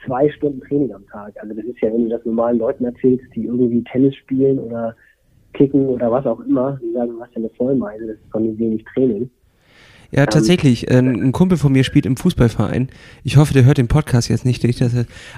zwei 0.05 0.29
Stunden 0.29 0.61
Training 0.61 0.93
am 0.93 1.05
Tag? 1.07 1.33
Also 1.41 1.55
das 1.55 1.65
ist 1.65 1.81
ja, 1.81 1.91
wenn 1.91 2.03
du 2.03 2.09
das 2.09 2.23
normalen 2.25 2.59
Leuten 2.59 2.85
erzählst, 2.85 3.25
die 3.35 3.45
irgendwie 3.45 3.83
Tennis 3.83 4.15
spielen 4.15 4.59
oder 4.59 4.95
kicken 5.53 5.87
oder 5.87 6.11
was 6.11 6.25
auch 6.25 6.39
immer, 6.41 6.79
die 6.81 6.93
sagen, 6.93 7.13
was 7.17 7.29
ja 7.31 7.37
eine 7.37 7.49
Vollmeise, 7.49 8.07
das 8.07 8.15
ist 8.17 8.31
doch 8.31 8.39
nicht 8.39 8.59
wenig 8.59 8.85
Training. 8.93 9.29
Ja, 10.11 10.21
ähm, 10.21 10.29
tatsächlich. 10.29 10.89
Ähm, 10.89 11.21
ein 11.21 11.31
Kumpel 11.31 11.57
von 11.57 11.71
mir 11.71 11.83
spielt 11.83 12.05
im 12.05 12.15
Fußballverein. 12.15 12.89
Ich 13.23 13.37
hoffe, 13.37 13.53
der 13.53 13.65
hört 13.65 13.77
den 13.77 13.87
Podcast 13.87 14.29
jetzt 14.29 14.45
nicht. 14.45 14.63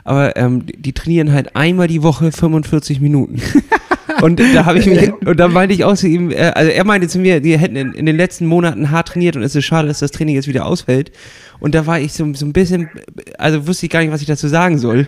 Aber 0.03 0.37
ähm, 0.37 0.65
die 0.65 0.93
trainieren 0.93 1.31
halt 1.31 1.55
einmal 1.55 1.87
die 1.87 2.03
Woche 2.03 2.31
45 2.31 3.01
Minuten. 3.01 3.41
Und 4.21 4.39
da 4.39 4.65
habe 4.65 4.79
ich 4.79 4.85
mich, 4.85 5.11
und 5.27 5.39
da 5.39 5.47
meinte 5.47 5.73
ich 5.73 5.83
auch 5.85 5.95
zu 5.95 6.07
ihm, 6.07 6.31
äh, 6.31 6.51
also 6.55 6.71
er 6.71 6.85
meinte 6.85 7.07
zu 7.07 7.19
mir, 7.19 7.39
die 7.41 7.57
hätten 7.57 7.75
in, 7.75 7.93
in, 7.93 8.05
den 8.05 8.17
letzten 8.17 8.45
Monaten 8.45 8.91
hart 8.91 9.09
trainiert 9.09 9.35
und 9.35 9.43
es 9.43 9.55
ist 9.55 9.65
schade, 9.65 9.87
dass 9.87 9.99
das 9.99 10.11
Training 10.11 10.35
jetzt 10.35 10.47
wieder 10.47 10.65
ausfällt. 10.65 11.11
Und 11.59 11.75
da 11.75 11.85
war 11.87 11.99
ich 11.99 12.13
so, 12.13 12.33
so 12.33 12.45
ein 12.45 12.53
bisschen, 12.53 12.89
also 13.37 13.67
wusste 13.67 13.85
ich 13.85 13.91
gar 13.91 13.99
nicht, 14.01 14.11
was 14.11 14.21
ich 14.21 14.27
dazu 14.27 14.47
sagen 14.47 14.77
soll. 14.77 15.07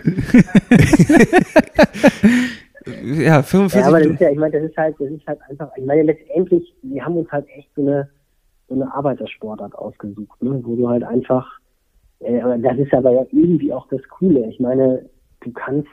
ja, 3.04 3.42
45 3.42 3.80
ja, 3.80 3.86
aber 3.86 4.00
das 4.00 4.08
ist 4.08 4.20
ja, 4.20 4.30
ich 4.30 4.38
meine, 4.38 4.52
das 4.52 4.70
ist 4.70 4.76
halt, 4.76 4.96
das 4.98 5.10
ist 5.10 5.26
halt 5.26 5.38
einfach, 5.48 5.70
ich 5.76 5.84
meine, 5.84 6.02
letztendlich, 6.02 6.74
wir 6.82 7.04
haben 7.04 7.16
uns 7.16 7.30
halt 7.30 7.46
echt 7.56 7.68
so 7.74 7.82
eine, 7.82 8.08
so 8.68 8.74
eine 8.74 8.94
Arbeitersportart 8.94 9.74
ausgesucht, 9.74 10.42
ne? 10.42 10.60
wo 10.62 10.76
du 10.76 10.88
halt 10.88 11.04
einfach, 11.04 11.46
äh, 12.20 12.40
das 12.58 12.78
ist 12.78 12.92
aber 12.94 13.12
ja 13.12 13.24
irgendwie 13.30 13.72
auch 13.72 13.86
das 13.88 14.00
Coole. 14.08 14.46
Ich 14.48 14.60
meine, 14.60 15.04
du 15.40 15.52
kannst 15.52 15.88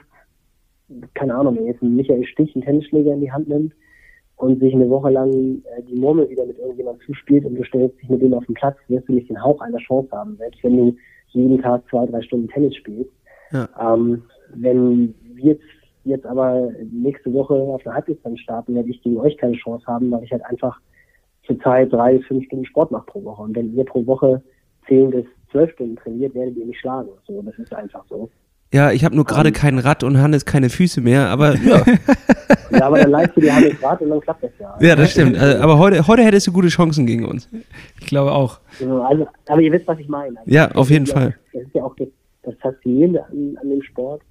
keine 1.14 1.34
Ahnung, 1.34 1.56
wenn 1.56 1.66
jetzt 1.66 1.82
ein 1.82 1.96
Michael 1.96 2.24
Stich 2.24 2.54
einen 2.54 2.64
Tennisschläger 2.64 3.12
in 3.12 3.20
die 3.20 3.32
Hand 3.32 3.48
nimmt 3.48 3.72
und 4.36 4.60
sich 4.60 4.74
eine 4.74 4.88
Woche 4.88 5.10
lang 5.10 5.30
äh, 5.30 5.82
die 5.82 5.96
Murmel 5.96 6.28
wieder 6.28 6.46
mit 6.46 6.58
irgendjemandem 6.58 7.06
zuspielt 7.06 7.44
und 7.44 7.56
du 7.56 7.64
stellst 7.64 8.00
dich 8.00 8.08
mit 8.08 8.22
ihm 8.22 8.34
auf 8.34 8.46
den 8.46 8.54
Platz, 8.54 8.76
wirst 8.88 9.08
du 9.08 9.12
nicht 9.12 9.28
den 9.28 9.42
Hauch 9.42 9.60
einer 9.60 9.78
Chance 9.78 10.10
haben, 10.12 10.36
selbst 10.36 10.62
wenn 10.64 10.76
du 10.76 10.96
jeden 11.28 11.60
Tag 11.62 11.82
zwei, 11.88 12.06
drei 12.06 12.22
Stunden 12.22 12.48
Tennis 12.48 12.74
spielst. 12.76 13.10
Ja. 13.52 13.68
Ähm, 13.80 14.22
wenn 14.54 15.14
wir 15.34 15.52
jetzt, 15.52 15.64
jetzt 16.04 16.26
aber 16.26 16.70
nächste 16.90 17.32
Woche 17.32 17.54
auf 17.54 17.82
der 17.82 17.94
Halbdistanz 17.94 18.40
starten, 18.40 18.74
werde 18.74 18.90
ich 18.90 19.02
gegen 19.02 19.18
euch 19.18 19.36
keine 19.36 19.56
Chance 19.56 19.86
haben, 19.86 20.10
weil 20.10 20.24
ich 20.24 20.32
halt 20.32 20.44
einfach 20.44 20.80
zurzeit 21.46 21.92
drei, 21.92 22.18
fünf 22.20 22.44
Stunden 22.46 22.64
Sport 22.64 22.90
mache 22.90 23.06
pro 23.06 23.24
Woche. 23.24 23.42
Und 23.42 23.56
wenn 23.56 23.74
ihr 23.74 23.84
pro 23.84 24.04
Woche 24.06 24.42
zehn 24.88 25.10
bis 25.10 25.26
zwölf 25.50 25.70
Stunden 25.72 25.96
trainiert, 25.96 26.34
werdet 26.34 26.56
ihr 26.56 26.66
mich 26.66 26.78
schlagen. 26.78 27.10
So, 27.26 27.42
das 27.42 27.58
ist 27.58 27.74
einfach 27.74 28.04
so. 28.08 28.30
Ja, 28.72 28.92
ich 28.92 29.04
habe 29.04 29.16
nur 29.16 29.24
gerade 29.24 29.48
um, 29.48 29.54
kein 29.54 29.78
Rad 29.78 30.04
und 30.04 30.18
Hannes 30.18 30.44
keine 30.44 30.70
Füße 30.70 31.00
mehr, 31.00 31.28
aber 31.28 31.56
ja. 31.56 31.84
ja, 32.70 32.82
aber 32.86 33.00
dann 33.00 33.10
leistest 33.10 33.36
du 33.36 33.40
dir 33.40 33.54
Hannes 33.54 33.82
Rad 33.82 34.00
und 34.00 34.10
dann 34.10 34.20
klappt 34.20 34.44
das 34.44 34.52
ja. 34.60 34.78
Ja, 34.80 34.94
das 34.94 35.10
stimmt. 35.10 35.36
Also, 35.36 35.60
aber 35.60 35.78
heute, 35.78 36.06
heute 36.06 36.22
hättest 36.22 36.46
du 36.46 36.52
gute 36.52 36.68
Chancen 36.68 37.04
gegen 37.04 37.24
uns. 37.24 37.48
Ich 38.00 38.06
glaube 38.06 38.30
auch. 38.30 38.60
Also, 38.80 39.26
aber 39.48 39.60
ihr 39.60 39.72
wisst, 39.72 39.88
was 39.88 39.98
ich 39.98 40.08
meine. 40.08 40.38
Also, 40.38 40.50
ja, 40.50 40.70
auf 40.70 40.88
jeden 40.88 41.06
Fall. 41.06 41.28
Auch, 41.28 41.52
das 41.52 41.62
ist 41.62 41.74
ja 41.74 41.82
auch 41.82 41.96
das, 41.96 42.08
das 42.44 42.54
Faszinierende 42.60 43.24
an, 43.24 43.58
an 43.60 43.70
dem 43.70 43.82
Sport. 43.82 44.22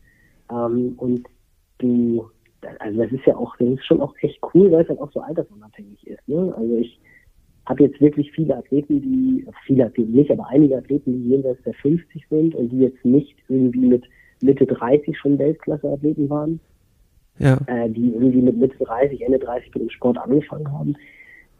Ähm, 0.50 0.94
und 0.96 1.28
du, 1.80 2.30
also 2.80 3.04
das 3.04 3.12
ist 3.12 3.26
ja 3.26 3.36
auch, 3.36 3.58
das 3.58 3.68
ist 3.68 3.86
schon 3.86 4.00
auch 4.00 4.14
echt 4.22 4.40
cool, 4.54 4.72
weil 4.72 4.84
es 4.84 4.90
halt 4.90 5.02
auch 5.02 5.12
so 5.12 5.20
altersunabhängig 5.20 6.08
ist. 6.08 6.26
Ne? 6.30 6.54
Also 6.56 6.78
ich 6.78 6.98
habe 7.66 7.84
jetzt 7.84 8.00
wirklich 8.00 8.32
viele 8.32 8.56
Athleten, 8.56 9.02
die, 9.02 9.46
viele 9.66 9.86
Athleten 9.86 10.14
nicht, 10.14 10.32
aber 10.32 10.48
einige 10.48 10.78
Athleten, 10.78 11.22
die 11.22 11.30
jenseits 11.30 11.62
der 11.64 11.74
50 11.74 12.26
sind 12.30 12.56
und 12.56 12.70
die 12.70 12.80
jetzt 12.80 13.04
nicht 13.04 13.36
irgendwie 13.50 13.86
mit 13.86 14.06
Mitte 14.42 14.66
30 14.66 15.18
schon 15.18 15.38
Weltklasse-Athleten 15.38 16.30
waren, 16.30 16.60
ja. 17.38 17.58
äh, 17.68 17.90
die 17.90 18.14
irgendwie 18.14 18.42
mit 18.42 18.58
Mitte 18.58 18.78
30, 18.84 19.22
Ende 19.22 19.40
30 19.40 19.74
mit 19.74 19.84
dem 19.84 19.90
Sport 19.90 20.18
angefangen 20.18 20.72
haben, 20.72 20.96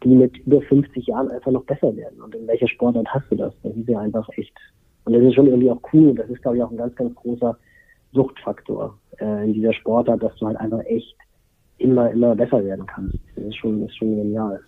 die 0.04 0.14
mit 0.14 0.38
über 0.38 0.62
50 0.62 1.06
Jahren 1.06 1.30
einfach 1.30 1.50
noch 1.50 1.64
besser 1.64 1.94
werden. 1.96 2.20
Und 2.22 2.34
in 2.34 2.46
welcher 2.46 2.68
Sportart 2.68 3.08
hast 3.08 3.30
du 3.30 3.36
das? 3.36 3.52
Das 3.62 3.74
ist 3.74 3.88
ja 3.88 4.00
einfach 4.00 4.28
echt. 4.36 4.56
Und 5.04 5.12
das 5.12 5.22
ist 5.22 5.34
schon 5.34 5.46
irgendwie 5.46 5.70
auch 5.70 5.80
cool. 5.92 6.10
Und 6.10 6.16
das 6.16 6.28
ist, 6.30 6.42
glaube 6.42 6.56
ich, 6.56 6.62
auch 6.62 6.70
ein 6.70 6.76
ganz, 6.76 6.94
ganz 6.96 7.14
großer 7.14 7.56
Suchtfaktor 8.12 8.98
äh, 9.20 9.44
in 9.44 9.52
dieser 9.52 9.72
Sportart, 9.72 10.22
dass 10.22 10.34
du 10.36 10.46
halt 10.46 10.56
einfach 10.56 10.84
echt 10.84 11.14
immer, 11.78 12.10
immer 12.10 12.34
besser 12.34 12.64
werden 12.64 12.86
kannst. 12.86 13.18
Das 13.36 13.44
ist 13.44 13.56
schon, 13.56 13.86
ist 13.86 13.96
schon 13.96 14.16
genial. 14.16 14.60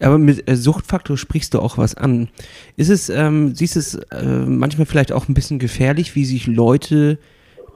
Aber 0.00 0.18
mit 0.18 0.48
äh, 0.48 0.56
Suchtfaktor 0.56 1.16
sprichst 1.16 1.54
du 1.54 1.60
auch 1.60 1.78
was 1.78 1.94
an. 1.94 2.28
Ist 2.76 2.88
es, 2.88 3.08
ähm, 3.10 3.54
siehst 3.54 3.76
du 3.76 3.80
es 3.80 3.94
äh, 3.94 4.46
manchmal 4.46 4.86
vielleicht 4.86 5.12
auch 5.12 5.28
ein 5.28 5.34
bisschen 5.34 5.58
gefährlich, 5.58 6.14
wie 6.14 6.24
sich 6.24 6.46
Leute 6.46 7.18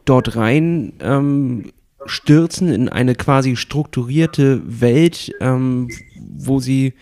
dort 0.04 0.36
rein 0.36 0.92
ähm, 1.00 1.72
stürzen 2.06 2.68
in 2.68 2.88
eine 2.88 3.14
quasi 3.14 3.56
strukturierte 3.56 4.62
Welt, 4.66 5.32
ähm, 5.40 5.88
wo 6.36 6.60
sie 6.60 6.94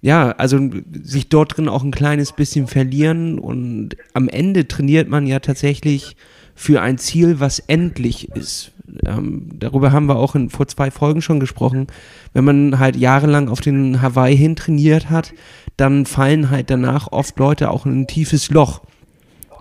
ja, 0.00 0.32
also 0.32 0.58
sich 1.04 1.28
dort 1.28 1.56
drin 1.56 1.68
auch 1.68 1.84
ein 1.84 1.92
kleines 1.92 2.32
bisschen 2.32 2.66
verlieren 2.66 3.38
und 3.38 3.96
am 4.14 4.28
Ende 4.28 4.66
trainiert 4.66 5.08
man 5.08 5.28
ja 5.28 5.38
tatsächlich 5.38 6.16
für 6.56 6.82
ein 6.82 6.98
Ziel, 6.98 7.38
was 7.38 7.60
endlich 7.60 8.28
ist. 8.32 8.72
Ähm, 9.06 9.48
darüber 9.58 9.92
haben 9.92 10.06
wir 10.06 10.16
auch 10.16 10.34
in, 10.34 10.50
vor 10.50 10.66
zwei 10.66 10.90
Folgen 10.90 11.22
schon 11.22 11.40
gesprochen. 11.40 11.86
Wenn 12.32 12.44
man 12.44 12.78
halt 12.80 12.96
jahrelang 12.96 13.48
auf 13.48 13.60
den 13.60 14.02
Hawaii 14.02 14.36
hin 14.36 14.56
trainiert 14.56 15.08
hat, 15.08 15.32
dann 15.76 16.04
fallen 16.04 16.50
halt 16.50 16.68
danach 16.68 17.10
oft 17.12 17.38
Leute 17.38 17.70
auch 17.70 17.86
in 17.86 18.02
ein 18.02 18.06
tiefes 18.06 18.50
Loch. 18.50 18.82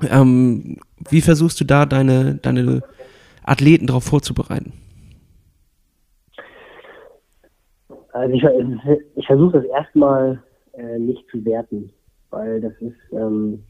Ähm, 0.10 0.78
wie 1.10 1.22
versuchst 1.22 1.60
du 1.60 1.66
da 1.66 1.86
deine, 1.86 2.36
deine 2.36 2.82
Athleten 3.44 3.88
darauf 3.88 4.04
vorzubereiten? 4.04 4.74
Also 8.14 8.34
ich, 8.34 8.44
ich 9.16 9.26
versuche 9.26 9.62
das 9.62 9.66
erstmal 9.66 10.44
äh, 10.74 11.00
nicht 11.00 11.24
zu 11.30 11.44
werten, 11.46 11.92
weil 12.30 12.62
das 12.62 12.74
ist, 12.82 12.98
ähm, 13.14 13.64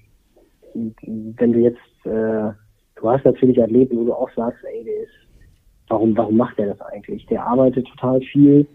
wenn 0.74 1.54
du 1.54 1.60
jetzt, 1.60 1.78
äh, 2.06 2.52
du 2.96 3.10
hast 3.10 3.26
natürlich 3.26 3.62
Athleten, 3.62 3.98
wo 3.98 4.06
du 4.06 4.14
auch 4.14 4.30
sagst, 4.36 4.64
ey, 4.64 4.84
der 4.84 5.04
ist, 5.04 5.44
warum, 5.88 6.18
warum 6.18 6.38
macht 6.38 6.58
der 6.58 6.68
das 6.68 6.82
eigentlich? 6.82 7.26
Der 7.28 7.46
arbeitet 7.46 7.88
total 7.88 8.22
viel 8.22 8.66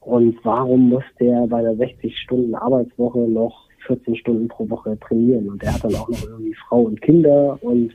und 0.00 0.36
warum 0.44 0.88
muss 0.88 1.04
der 1.20 1.46
bei 1.46 1.58
einer 1.58 1.76
60 1.76 2.18
Stunden 2.18 2.54
Arbeitswoche 2.54 3.20
noch 3.20 3.63
14 3.86 4.16
Stunden 4.16 4.48
pro 4.48 4.68
Woche 4.68 4.98
trainieren? 5.00 5.48
Und 5.48 5.62
der 5.62 5.74
hat 5.74 5.84
dann 5.84 5.94
auch 5.94 6.08
noch 6.08 6.22
irgendwie 6.24 6.54
Frau 6.68 6.82
und 6.82 7.00
Kinder 7.00 7.58
und 7.62 7.94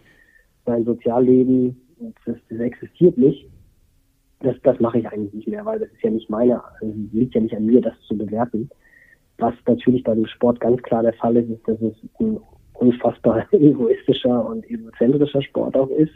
sein 0.65 0.85
Sozialleben, 0.85 1.79
das, 2.25 2.37
das 2.49 2.59
existiert 2.59 3.17
nicht 3.17 3.49
das, 4.41 4.55
das 4.63 4.79
mache 4.79 4.99
ich 4.99 5.07
eigentlich 5.07 5.33
nicht 5.33 5.47
mehr, 5.47 5.65
weil 5.65 5.79
das 5.79 5.89
ist 5.89 6.01
ja 6.01 6.09
nicht 6.09 6.29
meine, 6.29 6.63
also 6.63 6.93
liegt 7.11 7.35
ja 7.35 7.41
nicht 7.41 7.55
an 7.55 7.65
mir, 7.65 7.81
das 7.81 7.93
zu 8.07 8.17
bewerten. 8.17 8.69
Was 9.37 9.53
natürlich 9.67 10.03
bei 10.03 10.13
dem 10.13 10.25
Sport 10.27 10.59
ganz 10.59 10.81
klar 10.81 11.03
der 11.03 11.13
Fall 11.13 11.37
ist, 11.37 11.49
ist, 11.49 11.67
dass 11.67 11.81
es 11.81 11.95
ein 12.19 12.39
unfassbar 12.73 13.45
egoistischer 13.53 14.45
und 14.45 14.69
egozentrischer 14.69 15.41
Sport 15.41 15.75
auch 15.75 15.89
ist. 15.89 16.13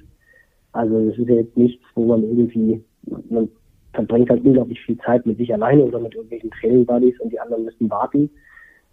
Also 0.71 0.97
es 1.09 1.17
ist 1.17 1.29
ja 1.29 1.35
jetzt 1.35 1.57
nichts, 1.57 1.83
wo 1.95 2.05
man 2.05 2.23
irgendwie, 2.23 2.83
man 3.29 3.49
verbringt 3.93 4.29
halt 4.29 4.43
unglaublich 4.43 4.81
viel 4.81 4.97
Zeit 4.99 5.25
mit 5.25 5.37
sich 5.37 5.53
alleine 5.53 5.83
oder 5.83 5.99
mit 5.99 6.15
irgendwelchen 6.15 6.51
Training-Buddies 6.51 7.19
und 7.19 7.31
die 7.31 7.39
anderen 7.39 7.65
müssen 7.65 7.89
warten. 7.89 8.29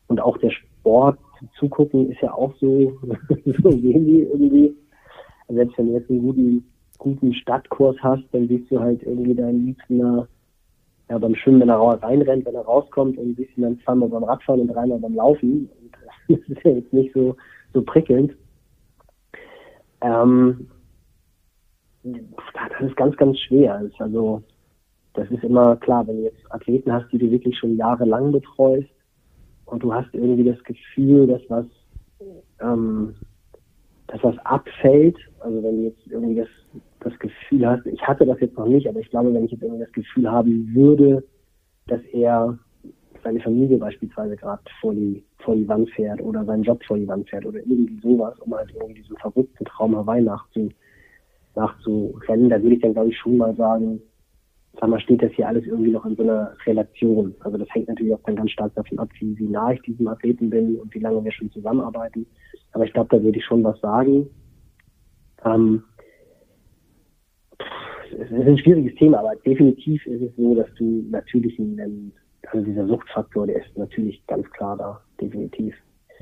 Und 0.09 0.21
auch 0.21 0.37
der 0.39 0.51
Sport 0.81 1.19
zugucken 1.59 2.11
ist 2.11 2.21
ja 2.21 2.33
auch 2.33 2.55
so, 2.57 2.99
so 3.63 3.83
wenig 3.83 4.29
irgendwie. 4.29 4.75
Also 5.49 5.55
selbst 5.55 5.79
wenn 5.79 5.87
du 5.87 5.93
jetzt 5.93 6.11
einen 6.11 6.23
guten 6.23 6.65
guten 7.01 7.35
Stadtkurs 7.35 7.97
hast, 8.01 8.23
dann 8.33 8.47
siehst 8.47 8.71
du 8.71 8.79
halt 8.79 9.03
irgendwie 9.03 9.35
deinen 9.35 9.67
Liebsten 9.67 9.99
ja, 9.99 11.19
beim 11.19 11.35
Schwimmen, 11.35 11.61
wenn 11.61 11.71
er 11.71 11.81
reinrennt, 11.81 12.47
wenn 12.47 12.55
er 12.55 12.65
rauskommt 12.65 13.19
und 13.19 13.37
siehst 13.37 13.57
ihn 13.59 13.65
dann 13.65 13.81
zweimal 13.81 14.09
beim 14.09 14.23
Radfahren 14.23 14.61
und 14.61 14.69
dreimal 14.69 14.99
beim 15.01 15.15
Laufen. 15.15 15.69
Und 15.81 15.93
das 16.39 16.49
ist 16.49 16.65
ja 16.65 16.71
jetzt 16.71 16.93
nicht 16.93 17.13
so, 17.13 17.35
so 17.75 17.83
prickelnd. 17.83 18.37
Ähm, 20.03 20.69
das 22.05 22.89
ist 22.89 22.97
ganz, 22.97 23.17
ganz 23.17 23.39
schwer. 23.41 23.91
Also, 23.99 24.43
das 25.15 25.29
ist 25.31 25.43
immer 25.43 25.77
klar, 25.77 26.07
wenn 26.07 26.19
du 26.19 26.23
jetzt 26.23 26.41
Athleten 26.51 26.93
hast, 26.93 27.11
die 27.11 27.19
du 27.19 27.31
wirklich 27.31 27.59
schon 27.59 27.77
jahrelang 27.77 28.31
betreust 28.31 28.89
und 29.71 29.83
du 29.83 29.95
hast 29.95 30.13
irgendwie 30.13 30.45
das 30.45 30.63
Gefühl, 30.65 31.27
dass 31.27 31.43
was, 31.49 31.67
ähm, 32.61 33.15
dass 34.09 34.23
was 34.23 34.37
abfällt, 34.45 35.17
also 35.41 35.63
wenn 35.63 35.77
du 35.79 35.83
jetzt 35.85 36.07
irgendwie 36.09 36.37
das 36.37 36.49
das 37.01 37.19
Gefühl 37.19 37.67
hast, 37.67 37.87
ich 37.87 38.03
hatte 38.03 38.27
das 38.27 38.39
jetzt 38.41 38.57
noch 38.57 38.67
nicht, 38.67 38.87
aber 38.87 39.01
ich 39.01 39.11
glaube, 39.11 39.33
wenn 39.33 39.45
ich 39.45 39.53
jetzt 39.53 39.63
irgendwie 39.63 39.85
das 39.85 39.93
Gefühl 39.93 40.31
haben 40.31 40.75
würde, 40.75 41.25
dass 41.87 42.03
er 42.13 42.59
seine 43.23 43.41
Familie 43.41 43.79
beispielsweise 43.79 44.37
gerade 44.37 44.63
vor 44.81 44.95
die, 44.95 45.23
vor 45.39 45.55
die 45.55 45.69
Wand 45.69 45.91
fährt 45.91 46.21
oder 46.21 46.45
seinen 46.45 46.63
Job 46.63 46.83
vor 46.85 46.97
die 46.97 47.09
Wand 47.09 47.29
fährt 47.29 47.45
oder 47.45 47.59
irgendwie 47.59 47.99
sowas, 48.03 48.39
um 48.41 48.55
halt 48.55 48.71
irgendwie 48.75 49.01
diesen 49.01 49.17
verrückten 49.17 49.65
Traum 49.65 49.97
Hawaii 49.97 50.23
nachzu, 50.23 50.71
nachzurennen, 51.55 52.49
da 52.49 52.63
würde 52.63 52.77
ich 52.77 52.83
dann, 52.83 52.93
glaube 52.93 53.11
ich, 53.11 53.19
schon 53.19 53.37
mal 53.37 53.55
sagen, 53.57 54.01
sag 54.79 54.89
mal, 54.89 55.01
steht 55.01 55.23
das 55.23 55.33
hier 55.33 55.49
alles 55.49 55.67
irgendwie 55.67 55.91
noch 55.91 56.05
in 56.07 56.17
so 56.17 56.23
einer 56.23 56.55
Relation. 56.67 57.35
Also 57.41 57.59
das 57.59 57.69
hängt 57.73 57.89
natürlich 57.89 58.15
auch 58.15 58.23
dann 58.25 58.37
ganz 58.37 58.51
stark 58.53 58.75
davon 58.75 58.99
ab, 58.99 59.09
wie, 59.19 59.37
wie 59.39 59.49
nah 59.49 59.73
ich 59.73 59.83
diesem 59.83 60.07
Athleten 60.09 60.51
bin 60.51 60.77
und 60.79 60.95
wie 60.95 61.01
lange 61.01 61.23
wir 61.25 61.33
schon 61.33 61.51
zusammenarbeiten. 61.51 62.27
Aber 62.73 62.85
ich 62.85 62.93
glaube, 62.93 63.17
da 63.17 63.23
würde 63.23 63.39
ich 63.39 63.45
schon 63.45 63.65
was 63.65 63.81
sagen. 63.81 64.29
Ähm, 65.45 65.83
es 68.13 68.31
ist 68.31 68.47
ein 68.47 68.59
schwieriges 68.59 68.95
Thema, 68.97 69.21
aber 69.21 69.37
definitiv 69.37 70.05
ist 70.07 70.23
es 70.23 70.37
so, 70.37 70.55
dass 70.55 70.73
du 70.75 71.05
natürlich 71.11 71.59
einen, 71.59 72.13
also 72.49 72.65
dieser 72.65 72.87
Suchtfaktor, 72.87 73.47
der 73.47 73.65
ist 73.65 73.77
natürlich 73.77 74.25
ganz 74.27 74.49
klar 74.51 74.77
da, 74.77 75.01
definitiv. 75.21 75.75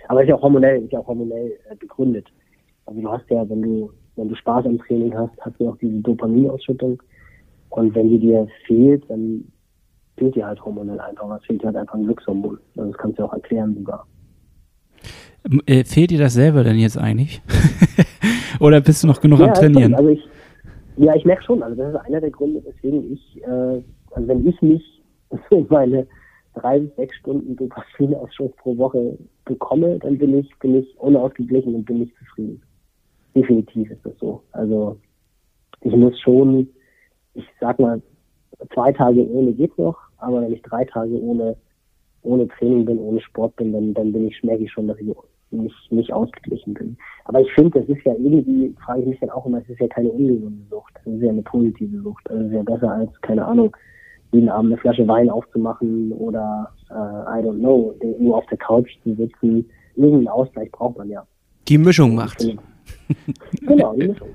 Aber 0.09 0.23
ist 0.23 0.29
ja 0.29 0.37
auch 0.37 0.43
hormonell, 0.43 0.83
ist 0.83 0.93
ja 0.93 1.01
auch 1.01 1.07
hormonell 1.07 1.59
äh, 1.71 1.77
begründet. 1.77 2.27
Also 2.87 3.01
du 3.01 3.11
hast 3.11 3.29
ja, 3.31 3.49
wenn 3.49 3.63
du, 3.63 3.93
wenn 4.17 4.29
du 4.29 4.35
Spaß 4.35 4.67
am 4.67 4.79
Training 4.79 5.17
hast, 5.17 5.33
hast 5.41 5.61
du 5.61 5.69
auch 5.69 5.77
diese 5.79 6.01
Dopaminausschüttung. 6.01 7.03
Und 7.71 7.95
wenn 7.95 8.09
die 8.09 8.19
dir 8.19 8.47
fehlt, 8.67 9.09
dann 9.09 9.45
fehlt 10.17 10.35
dir 10.35 10.47
halt 10.47 10.65
hormonell 10.65 11.01
einfach. 11.01 11.39
Es 11.39 11.45
fehlt 11.47 11.65
halt 11.65 11.77
einfach 11.77 11.95
ein 11.95 12.05
Glückshormon. 12.05 12.59
Also 12.77 12.91
das 12.91 12.99
kannst 12.99 13.19
du 13.19 13.25
auch 13.25 13.33
erklären 13.33 13.75
sogar. 13.75 14.07
Äh, 15.67 15.85
fehlt 15.85 16.11
dir 16.11 16.19
das 16.19 16.35
selber 16.35 16.65
denn 16.65 16.79
jetzt 16.79 16.99
eigentlich? 16.99 17.41
Oder 18.61 18.81
bist 18.81 19.03
du 19.03 19.07
noch 19.07 19.21
genug 19.21 19.41
ja, 19.41 19.47
am 19.47 19.55
Trainieren? 19.55 19.95
Also 19.95 20.11
ich, 20.11 20.25
ja, 20.97 21.15
ich 21.15 21.25
merke 21.25 21.45
schon. 21.45 21.63
Also 21.63 21.77
das 21.77 21.95
ist 21.95 22.01
einer 22.01 22.21
der 22.21 22.31
Gründe, 22.31 22.63
weswegen 22.65 23.13
ich, 23.13 23.43
äh, 23.43 23.83
also 24.11 24.29
wenn 24.29 24.47
ich 24.47 24.61
nicht 24.61 25.03
meine 25.69 26.07
drei 26.55 26.81
bis 26.81 26.95
sechs 26.97 27.17
Stunden 27.17 27.57
Dopaminausschuss 27.57 28.51
pro 28.57 28.77
Woche 28.77 29.17
bekomme, 29.45 29.99
dann 30.01 30.19
bin 30.19 30.37
ich, 30.39 30.51
bin 30.59 30.75
ich 30.75 30.99
unausgeglichen 30.99 31.75
und 31.75 31.85
bin 31.85 32.01
nicht 32.01 32.17
zufrieden. 32.19 32.61
Definitiv 33.35 33.91
ist 33.91 34.05
das 34.05 34.19
so. 34.19 34.43
Also 34.53 34.99
ich 35.83 35.95
muss 35.95 36.19
schon, 36.21 36.69
ich 37.39 37.47
sag 37.61 37.79
mal, 37.79 38.03
zwei 38.75 38.93
Tage 38.93 39.27
ohne 39.29 39.53
geht 39.53 39.77
noch, 39.79 39.97
aber 40.19 40.43
wenn 40.43 40.53
ich 40.53 40.63
drei 40.63 40.85
Tage 40.85 41.15
ohne, 41.21 41.57
ohne 42.23 42.49
Training 42.49 42.85
bin, 42.85 42.99
ohne 42.99 43.21
Sport 43.21 43.57
bin, 43.57 43.73
dann, 43.73 43.95
dann 43.95 44.13
bin 44.13 44.27
ich, 44.27 44.43
merke 44.43 44.65
ich 44.65 44.73
schon, 44.73 44.89
dass 44.89 44.99
ich 44.99 45.07
nicht, 45.51 45.93
nicht 45.93 46.13
ausgeglichen 46.13 46.75
bin. 46.75 46.97
Aber 47.25 47.41
ich 47.41 47.51
finde, 47.53 47.81
das 47.81 47.89
ist 47.89 48.05
ja 48.05 48.13
irgendwie, 48.15 48.75
frage 48.85 49.01
ich 49.03 49.07
mich 49.07 49.21
dann 49.21 49.31
auch 49.31 49.47
immer, 49.47 49.59
es 49.59 49.69
ist 49.69 49.81
ja 49.81 49.89
keine 49.89 50.11
ungesunde 50.11 50.63
Sucht. 50.71 50.93
Das 51.05 51.15
ist 51.15 51.23
ja 51.23 51.31
eine 51.31 51.43
positive 51.43 52.03
Sucht. 52.03 52.29
Also 52.29 52.43
es 52.43 52.51
ist 52.51 52.57
ja 52.57 52.63
besser 52.63 52.91
als, 52.93 53.21
keine 53.23 53.47
Ahnung, 53.47 53.75
jeden 54.33 54.49
Abend 54.49 54.73
eine 54.73 54.81
Flasche 54.81 55.09
Wein 55.09 55.31
aufzumachen 55.31 56.13
oder, 56.13 56.71
äh, 56.91 56.95
I 56.95 57.43
don't 57.47 57.61
know, 57.61 57.95
nur 58.19 58.37
auf 58.37 58.47
der 58.47 58.59
Couch 58.59 58.91
zu 59.03 59.15
sitzen. 59.15 59.71
Irgendeinen 59.97 60.29
Ausgleich 60.29 60.71
braucht 60.71 60.99
man 60.99 61.09
ja. 61.09 61.27
Die 61.69 61.79
Mischung 61.79 62.15
macht. 62.15 62.45
Genau, 63.63 63.95
die 63.95 64.09
Mischung. 64.09 64.29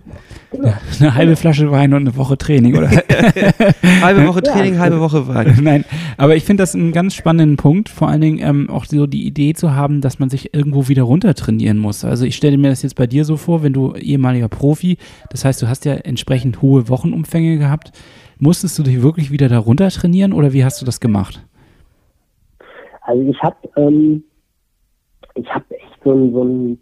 Genau. 0.52 0.68
Ja, 0.68 0.80
eine 1.00 1.16
halbe 1.16 1.36
Flasche 1.36 1.72
Wein 1.72 1.94
und 1.94 2.02
eine 2.02 2.18
Woche 2.18 2.38
Training, 2.38 2.76
oder? 2.76 2.90
halbe 4.02 4.28
Woche 4.28 4.42
Training, 4.42 4.76
ja, 4.76 4.80
halbe 4.80 5.00
Woche 5.00 5.28
Wein. 5.28 5.58
Nein, 5.62 5.86
aber 6.18 6.36
ich 6.36 6.44
finde 6.44 6.64
das 6.64 6.76
einen 6.76 6.92
ganz 6.92 7.14
spannenden 7.14 7.58
Punkt, 7.58 7.90
vor 7.90 8.08
allen 8.08 8.22
Dingen 8.22 8.40
ähm, 8.42 8.70
auch 8.70 8.86
so 8.86 9.06
die 9.06 9.26
Idee 9.26 9.54
zu 9.54 9.76
haben, 9.76 10.02
dass 10.02 10.20
man 10.20 10.30
sich 10.30 10.54
irgendwo 10.54 10.88
wieder 10.88 11.04
runter 11.04 11.34
trainieren 11.34 11.78
muss. 11.78 12.04
Also 12.04 12.26
ich 12.26 12.36
stelle 12.36 12.58
mir 12.58 12.70
das 12.70 12.82
jetzt 12.82 12.96
bei 12.96 13.08
dir 13.08 13.26
so 13.26 13.38
vor, 13.38 13.64
wenn 13.64 13.74
du 13.74 13.94
ehemaliger 13.94 14.50
Profi, 14.50 14.98
das 15.30 15.46
heißt, 15.46 15.62
du 15.62 15.68
hast 15.68 15.86
ja 15.86 15.94
entsprechend 15.94 16.62
hohe 16.62 16.90
Wochenumfänge 16.90 17.58
gehabt, 17.58 17.92
musstest 18.40 18.78
du 18.80 18.84
dich 18.84 19.02
wirklich 19.02 19.32
wieder 19.32 19.50
da 19.50 19.60
runter 19.60 19.90
trainieren 19.90 20.34
oder 20.34 20.54
wie 20.54 20.66
hast 20.66 20.82
du 20.82 20.86
das 20.86 21.00
gemacht? 21.00 21.46
Also 23.02 23.22
ich 23.24 23.42
habe 23.42 23.58
ähm, 23.76 24.24
ich 25.36 25.50
habe 25.50 25.66
echt 25.76 26.00
so 26.04 26.12
ein, 26.14 26.32
so 26.32 26.44
ein 26.44 26.80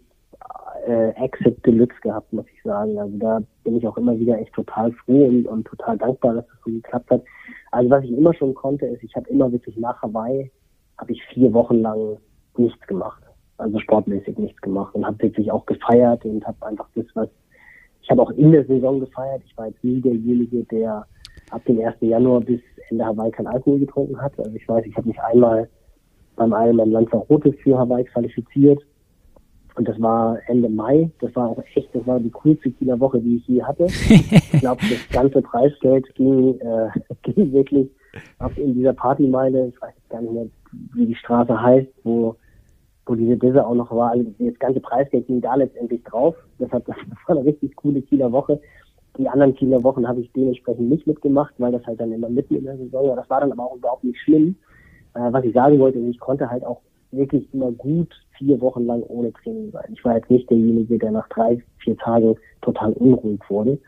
äh, 0.86 1.10
Exit 1.22 1.64
Deluxe 1.64 2.00
gehabt, 2.00 2.32
muss 2.32 2.46
ich 2.52 2.62
sagen. 2.62 2.98
Also 2.98 3.16
da 3.18 3.40
bin 3.64 3.76
ich 3.76 3.86
auch 3.86 3.96
immer 3.96 4.18
wieder 4.18 4.38
echt 4.38 4.52
total 4.52 4.92
froh 4.92 5.26
und, 5.26 5.46
und 5.46 5.66
total 5.66 5.98
dankbar, 5.98 6.34
dass 6.34 6.46
das 6.46 6.56
so 6.64 6.70
geklappt 6.70 7.10
hat. 7.10 7.22
Also 7.70 7.90
was 7.90 8.04
ich 8.04 8.12
immer 8.12 8.34
schon 8.34 8.54
konnte, 8.54 8.86
ist, 8.86 9.02
ich 9.02 9.14
habe 9.14 9.28
immer 9.30 9.50
wirklich 9.50 9.76
nach 9.76 10.00
Hawaii, 10.02 10.50
habe 10.98 11.12
ich 11.12 11.22
vier 11.26 11.52
Wochen 11.52 11.80
lang 11.80 12.18
nichts 12.56 12.86
gemacht. 12.86 13.22
Also 13.58 13.78
sportmäßig 13.78 14.38
nichts 14.38 14.60
gemacht 14.60 14.94
und 14.94 15.06
habe 15.06 15.22
wirklich 15.22 15.50
auch 15.50 15.66
gefeiert 15.66 16.24
und 16.24 16.44
habe 16.46 16.66
einfach 16.66 16.88
das, 16.94 17.06
was 17.14 17.28
ich 18.02 18.10
habe 18.10 18.22
auch 18.22 18.30
in 18.32 18.50
der 18.50 18.64
Saison 18.64 18.98
gefeiert. 18.98 19.42
Ich 19.46 19.56
war 19.56 19.68
jetzt 19.68 19.82
nie 19.84 20.00
derjenige, 20.00 20.64
der 20.64 21.06
ab 21.50 21.64
dem 21.66 21.80
1. 21.80 21.94
Januar 22.00 22.40
bis 22.40 22.60
Ende 22.90 23.04
Hawaii 23.04 23.30
kein 23.30 23.46
Alkohol 23.46 23.78
getrunken 23.78 24.20
hat. 24.20 24.36
Also 24.38 24.54
ich 24.54 24.68
weiß, 24.68 24.84
ich 24.86 24.96
habe 24.96 25.06
mich 25.06 25.20
einmal 25.20 25.68
beim 26.34 26.50
Ironman 26.52 26.90
Lanzarote 26.90 27.52
für 27.52 27.78
Hawaii 27.78 28.04
qualifiziert 28.04 28.82
und 29.74 29.88
das 29.88 30.00
war 30.00 30.38
Ende 30.46 30.68
Mai. 30.68 31.10
Das 31.20 31.34
war 31.34 31.48
auch 31.48 31.62
echt, 31.74 31.94
das 31.94 32.06
war 32.06 32.20
die 32.20 32.30
coolste 32.30 32.70
Kieler 32.70 33.00
Woche, 33.00 33.20
die 33.20 33.36
ich 33.36 33.46
je 33.46 33.62
hatte. 33.62 33.86
ich 33.86 34.50
glaube, 34.60 34.82
das 34.82 35.08
ganze 35.10 35.40
Preisgeld 35.40 36.14
ging, 36.14 36.58
äh, 36.60 36.88
ging 37.22 37.52
wirklich 37.52 37.88
auf 38.38 38.56
in 38.58 38.74
dieser 38.74 38.92
Partymeile, 38.92 39.68
ich 39.68 39.80
weiß 39.80 39.94
gar 40.10 40.20
nicht 40.20 40.32
mehr, 40.32 40.46
wie 40.94 41.06
die 41.06 41.14
Straße 41.14 41.60
heißt, 41.60 41.88
wo, 42.04 42.36
wo 43.06 43.14
diese 43.14 43.36
Disse 43.36 43.66
auch 43.66 43.74
noch 43.74 43.90
war. 43.90 44.10
Also 44.10 44.24
das 44.38 44.58
ganze 44.58 44.80
Preisgeld 44.80 45.26
ging 45.26 45.40
da 45.40 45.54
letztendlich 45.54 46.02
drauf. 46.04 46.34
Deshalb, 46.58 46.84
das 46.86 46.96
war 47.26 47.36
eine 47.36 47.46
richtig 47.46 47.74
coole 47.76 48.02
Kieler 48.02 48.30
Woche. 48.30 48.60
Die 49.18 49.28
anderen 49.28 49.54
Kieler 49.54 49.82
Wochen 49.82 50.06
habe 50.06 50.20
ich 50.20 50.32
dementsprechend 50.32 50.88
nicht 50.88 51.06
mitgemacht, 51.06 51.54
weil 51.58 51.72
das 51.72 51.84
halt 51.86 52.00
dann 52.00 52.12
immer 52.12 52.28
mitten 52.28 52.56
in 52.56 52.64
der 52.64 52.76
Saison 52.76 53.08
war. 53.08 53.16
Das 53.16 53.28
war 53.30 53.40
dann 53.40 53.52
aber 53.52 53.64
auch 53.64 53.76
überhaupt 53.76 54.04
nicht 54.04 54.20
schlimm. 54.20 54.56
Äh, 55.14 55.32
was 55.32 55.44
ich 55.44 55.54
sagen 55.54 55.78
wollte, 55.78 55.98
ich 55.98 56.18
konnte 56.18 56.50
halt 56.50 56.64
auch 56.64 56.80
wirklich 57.10 57.52
immer 57.52 57.70
gut 57.72 58.08
vier 58.38 58.60
Wochen 58.60 58.86
lang 58.86 59.02
ohne 59.02 59.32
Training 59.32 59.70
sein. 59.70 59.92
Ich 59.92 60.04
war 60.04 60.16
jetzt 60.16 60.30
nicht 60.30 60.50
derjenige, 60.50 60.98
der 60.98 61.10
nach 61.10 61.28
drei, 61.28 61.62
vier 61.78 61.96
Tagen 61.96 62.36
total 62.60 62.92
unruhig 62.94 63.40
wurde. 63.48 63.78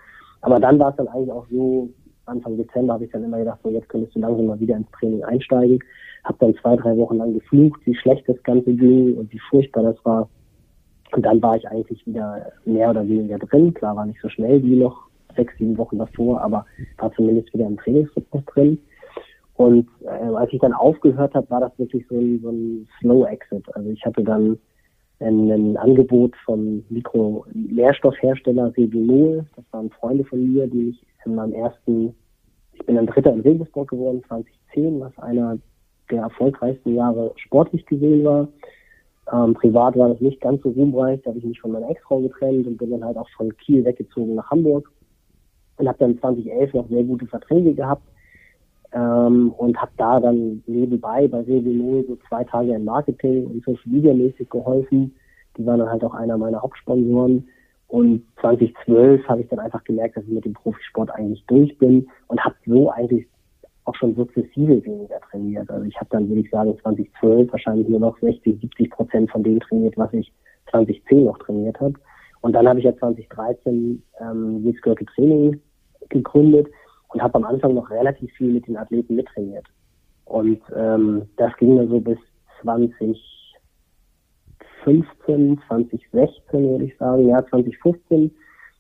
Aber 0.41 0.61
dann 0.61 0.79
war 0.79 0.91
es 0.91 0.97
dann 0.97 1.09
eigentlich 1.09 1.33
auch 1.33 1.47
so, 1.51 1.89
Anfang 2.27 2.57
Dezember 2.57 2.95
habe 2.95 3.05
ich 3.05 3.11
dann 3.11 3.25
immer 3.25 3.39
gedacht, 3.39 3.61
so 3.63 3.71
jetzt 3.71 3.89
könntest 3.89 4.15
du 4.15 4.21
langsam 4.21 4.47
mal 4.47 4.61
wieder 4.61 4.77
ins 4.77 4.91
Training 4.93 5.23
einsteigen. 5.25 5.79
Habe 6.25 6.39
dann 6.41 6.55
zwei, 6.57 6.77
drei 6.77 6.97
Wochen 6.97 7.17
lang 7.17 7.35
geflucht, 7.35 7.81
wie 7.85 7.95
schlecht 7.95 8.29
das 8.29 8.43
Ganze 8.43 8.73
ging 8.73 9.15
und 9.17 9.33
wie 9.33 9.41
furchtbar 9.51 9.83
das 9.83 10.05
war. 10.05 10.29
Und 11.13 11.25
dann 11.25 11.43
war 11.43 11.57
ich 11.57 11.69
eigentlich 11.69 12.07
wieder 12.07 12.53
mehr 12.65 12.91
oder 12.91 13.07
weniger 13.07 13.39
drin. 13.39 13.75
Klar 13.75 13.97
war 13.97 14.07
nicht 14.07 14.21
so 14.21 14.29
schnell 14.29 14.63
wie 14.63 14.77
noch 14.77 15.09
sechs, 15.37 15.57
sieben 15.59 15.77
Wochen 15.79 15.99
davor, 15.99 16.41
aber 16.41 16.67
war 16.99 17.13
zumindest 17.13 17.53
wieder 17.53 17.67
im 17.67 17.77
Trainingsrhythmus 17.77 18.45
drin. 18.47 18.79
Und 19.55 19.89
äh, 20.03 20.09
als 20.09 20.53
ich 20.53 20.61
dann 20.61 20.73
aufgehört 20.73 21.35
habe, 21.35 21.49
war 21.51 21.61
das 21.61 21.79
wirklich 21.79 22.05
so 22.09 22.17
ein, 22.17 22.41
so 22.43 22.51
ein 22.51 22.89
Slow 22.99 23.27
Exit. 23.27 23.65
Also 23.75 23.89
ich 23.91 24.05
hatte 24.05 24.25
dann 24.25 24.59
ein, 25.21 25.51
ein 25.51 25.77
Angebot 25.77 26.35
vom 26.45 26.85
Mikro-Lehrstoffhersteller 26.89 28.77
Revinol. 28.77 29.47
Das 29.55 29.65
waren 29.71 29.91
Freunde 29.91 30.25
von 30.25 30.53
mir, 30.53 30.67
die 30.67 30.79
mich 30.79 31.07
in 31.25 31.37
meinem 31.37 31.53
ersten, 31.53 32.15
ich 32.73 32.85
bin 32.85 32.97
dann 32.97 33.07
Dritter 33.07 33.33
in 33.33 33.41
Regensburg 33.41 33.89
geworden, 33.91 34.23
2010, 34.27 35.01
was 35.01 35.17
einer 35.19 35.59
der 36.11 36.23
erfolgreichsten 36.23 36.95
Jahre 36.95 37.33
sportlich 37.37 37.87
gesehen 37.87 38.25
war. 38.25 38.49
Ähm, 39.33 39.55
privat 39.55 39.97
war 39.97 40.11
das 40.11 40.21
nicht 40.21 40.41
ganz 40.41 40.63
so 40.63 40.71
ruhmreich, 40.71 41.23
da 41.23 41.31
habe 41.31 41.39
ich 41.39 41.47
mich 41.47 41.61
von 41.61 41.73
meiner 41.73 41.89
Ex-Frau 41.89 42.21
getrennt 42.21 42.67
und 42.67 42.77
bin 42.77 42.91
dann 42.91 43.05
halt 43.05 43.17
auch 43.17 43.29
von 43.37 43.57
Kiel 43.57 43.85
weggezogen 43.85 44.35
nach 44.35 44.51
Hamburg 44.51 44.91
und 45.79 45.89
habe 45.89 45.99
dann 45.99 46.19
2011 46.19 46.75
noch 46.75 46.89
sehr 46.89 47.05
gute 47.05 47.27
Verträge 47.27 47.73
gehabt 47.73 48.07
ähm, 48.95 49.53
und 49.57 49.77
habe 49.81 49.91
da 49.97 50.21
dann 50.21 50.63
nebenbei 50.67 51.27
bei 51.27 51.41
Revenol 51.41 52.05
so 52.07 52.17
zwei 52.29 52.45
Tage 52.45 52.73
im 52.73 52.85
Marketing 52.85 53.47
und 53.47 53.65
Social 53.65 53.93
Media 53.93 54.15
mäßig 54.15 54.49
geholfen. 54.49 55.15
Die 55.57 55.67
waren 55.67 55.81
dann 55.81 55.91
halt 55.91 56.05
auch 56.05 56.15
einer 56.15 56.39
meiner 56.39 56.63
Hauptsponsoren. 56.63 57.49
Und 57.89 58.23
2012 58.41 59.27
habe 59.29 59.43
ich 59.43 59.49
dann 59.49 59.59
einfach 59.59 59.83
gemerkt, 59.85 60.17
dass 60.17 60.25
ich 60.25 60.31
mit 60.31 60.45
dem 60.45 60.53
Profisport 60.53 61.11
eigentlich 61.11 61.45
durch 61.47 61.77
bin 61.79 62.09
und 62.29 62.43
habe 62.45 62.55
so 62.67 62.91
eigentlich 62.91 63.27
auch 63.85 63.95
schon 63.97 64.15
sukzessive 64.15 64.83
weniger 64.85 65.21
trainiert. 65.31 65.69
Also 65.71 65.85
ich 65.85 65.97
habe 65.97 66.09
dann, 66.11 66.29
würde 66.29 66.41
ich 66.41 66.51
sagen, 66.51 66.77
2012 66.81 67.53
wahrscheinlich 67.53 67.89
nur 67.89 68.01
noch 68.01 68.19
60, 68.21 68.61
70 68.61 68.91
Prozent 68.91 69.31
von 69.31 69.43
dem 69.43 69.61
trainiert, 69.61 69.97
was 69.97 70.13
ich 70.13 70.33
2010 70.71 71.25
noch 71.25 71.39
trainiert 71.39 71.79
habe. 71.81 71.95
Und 72.41 72.53
dann 72.53 72.67
habe 72.69 72.79
ich 72.79 72.85
ja 72.85 72.97
2013 72.97 74.03
ähm, 74.21 74.75
Training 75.15 75.61
gegründet 76.09 76.69
und 77.15 77.23
habe 77.23 77.37
am 77.37 77.45
Anfang 77.45 77.75
noch 77.75 77.89
relativ 77.91 78.31
viel 78.33 78.53
mit 78.53 78.67
den 78.67 78.77
Athleten 78.77 79.15
mittrainiert. 79.15 79.65
Und 80.25 80.61
ähm, 80.77 81.23
das 81.37 81.57
ging 81.59 81.77
dann 81.77 81.89
so 81.89 82.01
bis 82.01 82.19
2015, 82.63 85.61
2016 85.69 86.35
würde 86.53 86.85
ich 86.85 86.97
sagen, 86.99 87.29
ja 87.29 87.47
2015. 87.47 88.33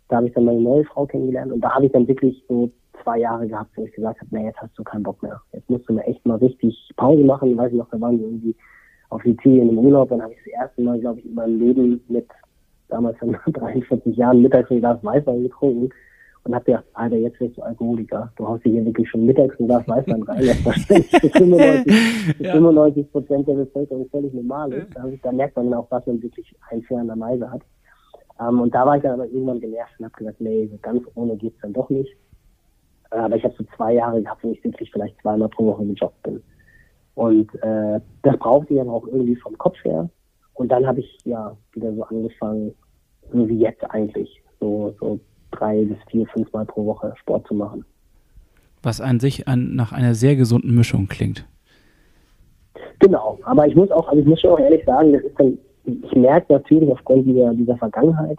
Da 0.08 0.16
habe 0.16 0.26
ich 0.26 0.34
dann 0.34 0.44
meine 0.44 0.60
neue 0.60 0.84
Frau 0.84 1.06
kennengelernt 1.06 1.52
und 1.52 1.60
da 1.60 1.72
habe 1.74 1.86
ich 1.86 1.92
dann 1.92 2.08
wirklich 2.08 2.44
so 2.48 2.70
zwei 3.02 3.18
Jahre 3.18 3.46
gehabt, 3.46 3.70
wo 3.76 3.84
ich 3.84 3.92
gesagt 3.92 4.20
habe, 4.20 4.36
nee, 4.36 4.46
jetzt 4.46 4.60
hast 4.60 4.76
du 4.78 4.84
keinen 4.84 5.04
Bock 5.04 5.22
mehr. 5.22 5.40
Jetzt 5.52 5.70
musst 5.70 5.88
du 5.88 5.94
mir 5.94 6.04
echt 6.04 6.26
mal 6.26 6.38
richtig 6.38 6.90
Pause 6.96 7.22
machen. 7.22 7.56
Weiß 7.56 7.70
ich 7.72 7.78
noch, 7.78 7.88
da 7.90 8.00
waren 8.00 8.18
wir 8.18 8.26
irgendwie 8.26 8.56
auf 9.10 9.22
Sizilien 9.22 9.68
im 9.70 9.78
Urlaub. 9.78 10.08
Dann 10.08 10.22
habe 10.22 10.32
ich 10.32 10.38
das 10.44 10.54
erste 10.60 10.82
Mal, 10.82 10.98
glaube 11.00 11.20
ich, 11.20 11.26
in 11.26 11.34
meinem 11.34 11.58
Leben 11.58 12.00
mit 12.08 12.26
damals 12.88 13.16
dann 13.20 13.36
43 13.46 14.16
Jahren 14.16 14.42
mittags 14.42 14.70
ein 14.70 14.80
Glas 14.80 14.98
Weißwein 15.02 15.44
getrunken 15.44 15.90
und 16.44 16.54
hab 16.54 16.64
gedacht, 16.64 16.84
Alter, 16.92 17.16
jetzt 17.16 17.40
wirst 17.40 17.56
du 17.56 17.62
Alkoholiker. 17.62 18.30
Du 18.36 18.46
haust 18.46 18.64
dir 18.64 18.72
hier 18.72 18.84
wirklich 18.84 19.08
schon 19.08 19.24
mittags 19.24 19.58
ein 19.58 19.66
Glas 19.66 19.88
Weißwein 19.88 20.22
rein, 20.24 20.46
was 20.46 20.64
wahrscheinlich 20.64 21.10
für 21.10 21.30
95, 21.38 22.38
ja. 22.38 22.52
95 22.52 23.12
Prozent 23.12 23.48
der 23.48 23.54
Bevölkerung 23.54 24.08
völlig 24.10 24.34
normal 24.34 24.72
ist. 24.72 24.94
Da, 24.94 25.04
da 25.22 25.32
merkt 25.32 25.56
man 25.56 25.70
dann 25.70 25.80
auch, 25.80 25.90
was 25.90 26.06
man 26.06 26.22
wirklich 26.22 26.54
ein 26.70 26.82
Fair 26.82 26.98
an 26.98 27.06
der 27.06 27.16
Meise 27.16 27.50
hat. 27.50 27.62
Um, 28.38 28.48
ähm, 28.48 28.60
und 28.62 28.74
da 28.74 28.84
war 28.84 28.96
ich 28.96 29.02
dann 29.02 29.12
aber 29.12 29.26
irgendwann 29.26 29.60
genervt 29.60 29.92
und 29.98 30.06
habe 30.06 30.16
gesagt, 30.16 30.40
nee, 30.40 30.66
so 30.66 30.76
ganz 30.82 31.02
ohne 31.14 31.36
geht's 31.36 31.60
dann 31.62 31.72
doch 31.72 31.88
nicht. 31.88 32.14
Aber 33.10 33.36
ich 33.36 33.44
habe 33.44 33.54
so 33.56 33.64
zwei 33.76 33.94
Jahre 33.94 34.20
gehabt, 34.20 34.42
wo 34.42 34.50
ich 34.50 34.62
wirklich 34.64 34.90
vielleicht 34.90 35.20
zweimal 35.22 35.48
pro 35.48 35.66
Woche 35.66 35.86
gejobbt 35.86 36.20
bin. 36.24 36.42
Und 37.14 37.54
äh, 37.62 38.00
das 38.22 38.36
brauchte 38.38 38.74
ich 38.74 38.80
aber 38.80 38.92
auch 38.92 39.06
irgendwie 39.06 39.36
vom 39.36 39.56
Kopf 39.56 39.76
her. 39.84 40.10
Und 40.54 40.70
dann 40.72 40.84
habe 40.86 41.00
ich 41.00 41.18
ja 41.24 41.56
wieder 41.72 41.94
so 41.94 42.02
angefangen, 42.02 42.74
so 43.32 43.48
wie 43.48 43.58
jetzt 43.58 43.84
eigentlich, 43.90 44.42
so, 44.58 44.94
so 44.98 45.20
drei 45.56 45.84
bis 45.84 45.98
vier, 46.10 46.26
fünf 46.26 46.52
Mal 46.52 46.64
pro 46.64 46.84
Woche 46.86 47.12
Sport 47.16 47.46
zu 47.46 47.54
machen. 47.54 47.84
Was 48.82 49.00
an 49.00 49.20
sich 49.20 49.48
an, 49.48 49.74
nach 49.74 49.92
einer 49.92 50.14
sehr 50.14 50.36
gesunden 50.36 50.74
Mischung 50.74 51.08
klingt. 51.08 51.46
Genau, 52.98 53.38
aber 53.44 53.66
ich 53.66 53.74
muss 53.74 53.90
auch, 53.90 54.08
also 54.08 54.20
ich 54.20 54.26
muss 54.26 54.40
schon 54.40 54.50
auch 54.50 54.58
ehrlich 54.58 54.84
sagen, 54.84 55.12
das 55.12 55.22
ist 55.22 55.38
dann, 55.38 55.58
ich 55.84 56.14
merke 56.14 56.52
natürlich 56.52 56.90
aufgrund 56.90 57.26
dieser, 57.26 57.54
dieser 57.54 57.76
Vergangenheit, 57.76 58.38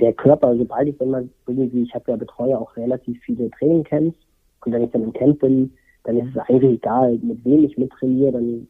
der 0.00 0.12
Körper, 0.12 0.56
sobald 0.56 0.88
ich 0.88 0.98
dann 0.98 1.10
mal 1.10 1.28
irgendwie, 1.46 1.82
ich 1.82 1.94
habe 1.94 2.10
ja 2.10 2.16
betreue 2.16 2.58
auch 2.58 2.76
relativ 2.76 3.20
viele 3.22 3.50
Trainingcamps 3.50 4.16
und 4.64 4.72
wenn 4.72 4.84
ich 4.84 4.90
dann 4.90 5.04
im 5.04 5.12
Camp 5.12 5.40
bin, 5.40 5.72
dann 6.04 6.18
ist 6.18 6.28
es 6.34 6.38
eigentlich 6.48 6.78
egal, 6.78 7.18
mit 7.22 7.44
wem 7.44 7.64
ich 7.64 7.76
mittrainiere, 7.76 8.32
dann 8.32 8.68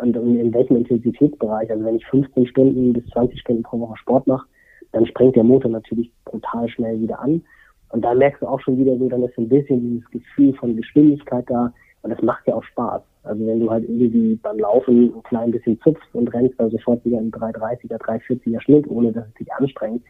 und 0.00 0.16
in 0.16 0.52
welchem 0.52 0.76
Intensitätsbereich. 0.76 1.70
Also 1.70 1.84
wenn 1.84 1.96
ich 1.96 2.06
15 2.06 2.46
Stunden 2.46 2.92
bis 2.92 3.06
20 3.10 3.40
Stunden 3.40 3.62
pro 3.62 3.78
Woche 3.80 3.96
Sport 3.96 4.26
mache, 4.26 4.46
dann 4.94 5.06
springt 5.06 5.36
der 5.36 5.44
Motor 5.44 5.70
natürlich 5.70 6.10
brutal 6.24 6.68
schnell 6.68 7.00
wieder 7.00 7.20
an. 7.20 7.42
Und 7.90 8.02
da 8.02 8.14
merkst 8.14 8.42
du 8.42 8.46
auch 8.46 8.60
schon 8.60 8.78
wieder 8.78 8.96
so, 8.96 9.08
dann 9.08 9.22
ist 9.22 9.36
ein 9.38 9.48
bisschen 9.48 9.80
dieses 9.80 10.10
Gefühl 10.10 10.54
von 10.54 10.76
Geschwindigkeit 10.76 11.44
da. 11.48 11.72
Und 12.02 12.10
das 12.10 12.22
macht 12.22 12.46
ja 12.46 12.54
auch 12.54 12.62
Spaß. 12.64 13.02
Also 13.24 13.46
wenn 13.46 13.60
du 13.60 13.70
halt 13.70 13.84
irgendwie 13.88 14.36
beim 14.36 14.58
Laufen 14.58 15.14
ein 15.14 15.22
klein 15.22 15.50
bisschen 15.50 15.80
zupfst 15.80 16.14
und 16.14 16.32
rennst 16.32 16.58
dann 16.60 16.70
sofort 16.70 17.04
wieder 17.04 17.18
im 17.18 17.30
330er, 17.30 17.98
340er 17.98 18.60
Schnitt, 18.60 18.88
ohne 18.88 19.12
dass 19.12 19.26
es 19.26 19.34
dich 19.34 19.52
anstrengt. 19.52 20.02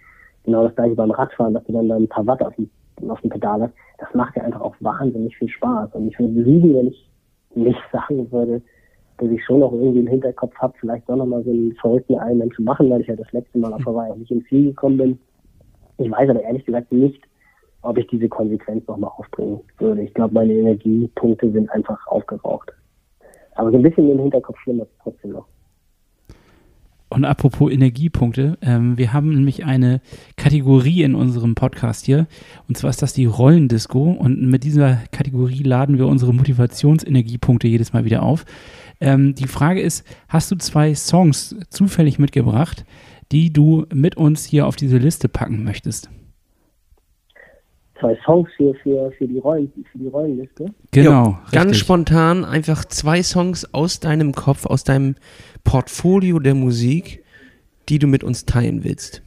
Genau 0.44 0.64
das 0.64 0.74
gleiche 0.74 0.94
beim 0.94 1.10
Radfahren, 1.10 1.54
dass 1.54 1.64
du 1.64 1.72
dann 1.72 1.88
da 1.88 1.96
ein 1.96 2.08
paar 2.08 2.26
Watt 2.26 2.42
auf 2.42 2.54
dem, 2.56 2.68
auf 3.08 3.20
dem 3.20 3.30
Pedal 3.30 3.62
hast. 3.62 3.74
Das 3.98 4.12
macht 4.14 4.36
ja 4.36 4.42
einfach 4.42 4.60
auch 4.60 4.74
wahnsinnig 4.80 5.36
viel 5.36 5.48
Spaß. 5.48 5.94
Und 5.94 6.08
ich 6.08 6.18
würde 6.18 6.32
lügen, 6.32 6.74
wenn 6.74 6.88
ich 6.88 7.08
nicht 7.54 7.80
sagen 7.92 8.30
würde, 8.30 8.60
dass 9.18 9.30
ich 9.30 9.44
schon 9.44 9.60
noch 9.60 9.72
irgendwie 9.72 10.00
im 10.00 10.06
Hinterkopf 10.06 10.54
habe, 10.56 10.74
vielleicht 10.80 11.08
doch 11.08 11.16
nochmal 11.16 11.44
so 11.44 11.50
einen 11.50 11.74
verrückten 11.76 12.14
Ironman 12.14 12.50
zu 12.52 12.62
machen, 12.62 12.90
weil 12.90 13.00
ich 13.00 13.06
ja 13.06 13.16
das 13.16 13.30
letzte 13.32 13.58
Mal 13.58 13.72
auf 13.72 13.84
Hawaii 13.86 14.16
nicht 14.18 14.30
ins 14.30 14.46
Ziel 14.48 14.66
gekommen 14.66 14.96
bin. 14.96 15.18
Ich 15.98 16.10
weiß 16.10 16.28
aber 16.30 16.42
ehrlich 16.42 16.64
gesagt 16.64 16.90
nicht, 16.90 17.20
ob 17.82 17.98
ich 17.98 18.06
diese 18.08 18.28
Konsequenz 18.28 18.86
nochmal 18.88 19.10
aufbringen 19.16 19.60
würde. 19.78 20.02
Ich 20.02 20.14
glaube, 20.14 20.34
meine 20.34 20.52
Energiepunkte 20.52 21.50
sind 21.52 21.70
einfach 21.70 22.04
aufgeraucht. 22.08 22.72
Aber 23.54 23.70
so 23.70 23.76
ein 23.76 23.82
bisschen 23.82 24.10
im 24.10 24.18
Hinterkopf 24.18 24.58
schlimmert 24.60 24.88
es 24.90 24.98
trotzdem 25.02 25.32
noch. 25.32 25.46
Und 27.14 27.24
apropos 27.24 27.70
Energiepunkte, 27.70 28.58
ähm, 28.60 28.98
wir 28.98 29.12
haben 29.12 29.32
nämlich 29.32 29.64
eine 29.64 30.00
Kategorie 30.36 31.04
in 31.04 31.14
unserem 31.14 31.54
Podcast 31.54 32.06
hier. 32.06 32.26
Und 32.66 32.76
zwar 32.76 32.90
ist 32.90 33.02
das 33.02 33.12
die 33.12 33.26
Rollendisco. 33.26 34.10
Und 34.10 34.42
mit 34.42 34.64
dieser 34.64 34.98
Kategorie 35.12 35.62
laden 35.62 35.96
wir 35.96 36.08
unsere 36.08 36.34
Motivationsenergiepunkte 36.34 37.68
jedes 37.68 37.92
Mal 37.92 38.04
wieder 38.04 38.24
auf. 38.24 38.44
Ähm, 39.04 39.34
die 39.34 39.48
Frage 39.48 39.82
ist, 39.82 40.06
hast 40.28 40.50
du 40.50 40.56
zwei 40.56 40.94
Songs 40.94 41.54
zufällig 41.68 42.18
mitgebracht, 42.18 42.86
die 43.32 43.52
du 43.52 43.84
mit 43.92 44.16
uns 44.16 44.46
hier 44.46 44.66
auf 44.66 44.76
diese 44.76 44.96
Liste 44.96 45.28
packen 45.28 45.62
möchtest? 45.62 46.08
Zwei 48.00 48.18
Songs 48.24 48.48
hier 48.56 48.74
für, 48.82 49.12
für, 49.12 49.28
die, 49.28 49.38
Rollen, 49.38 49.70
für 49.92 49.98
die 49.98 50.08
Rollenliste? 50.08 50.66
Genau. 50.90 51.10
Ja, 51.30 51.44
ganz 51.52 51.76
spontan 51.76 52.44
einfach 52.46 52.86
zwei 52.86 53.22
Songs 53.22 53.72
aus 53.74 54.00
deinem 54.00 54.32
Kopf, 54.32 54.64
aus 54.64 54.84
deinem 54.84 55.16
Portfolio 55.64 56.38
der 56.38 56.54
Musik, 56.54 57.22
die 57.90 57.98
du 57.98 58.06
mit 58.06 58.24
uns 58.24 58.46
teilen 58.46 58.84
willst. 58.84 59.23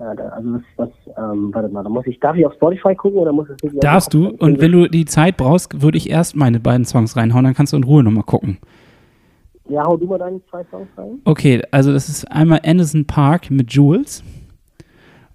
Ja, 0.00 0.14
da, 0.14 0.28
also 0.30 0.54
was, 0.54 0.62
was 0.76 0.88
ähm, 1.18 1.50
warte 1.52 1.68
mal, 1.68 1.82
da 1.82 1.90
muss 1.90 2.06
ich, 2.06 2.18
darf 2.20 2.34
ich 2.34 2.46
auf 2.46 2.54
Spotify 2.54 2.94
gucken 2.94 3.18
oder 3.18 3.32
muss 3.32 3.50
es 3.50 3.62
nicht? 3.62 3.84
Darfst 3.84 4.14
du, 4.14 4.28
und 4.28 4.58
wenn 4.58 4.72
du 4.72 4.88
die 4.88 5.04
Zeit 5.04 5.36
brauchst, 5.36 5.82
würde 5.82 5.98
ich 5.98 6.08
erst 6.08 6.34
meine 6.34 6.58
beiden 6.58 6.86
Songs 6.86 7.18
reinhauen, 7.18 7.44
dann 7.44 7.52
kannst 7.52 7.74
du 7.74 7.76
in 7.76 7.84
Ruhe 7.84 8.02
nochmal 8.02 8.24
gucken. 8.24 8.56
Ja, 9.68 9.84
hau 9.84 9.98
du 9.98 10.06
mal 10.06 10.18
deine 10.18 10.40
zwei 10.46 10.64
Songs 10.70 10.88
rein. 10.96 11.20
Okay, 11.26 11.62
also 11.70 11.92
das 11.92 12.08
ist 12.08 12.24
einmal 12.32 12.60
Anderson 12.64 13.04
Park 13.04 13.50
mit 13.50 13.72
Jules. 13.74 14.24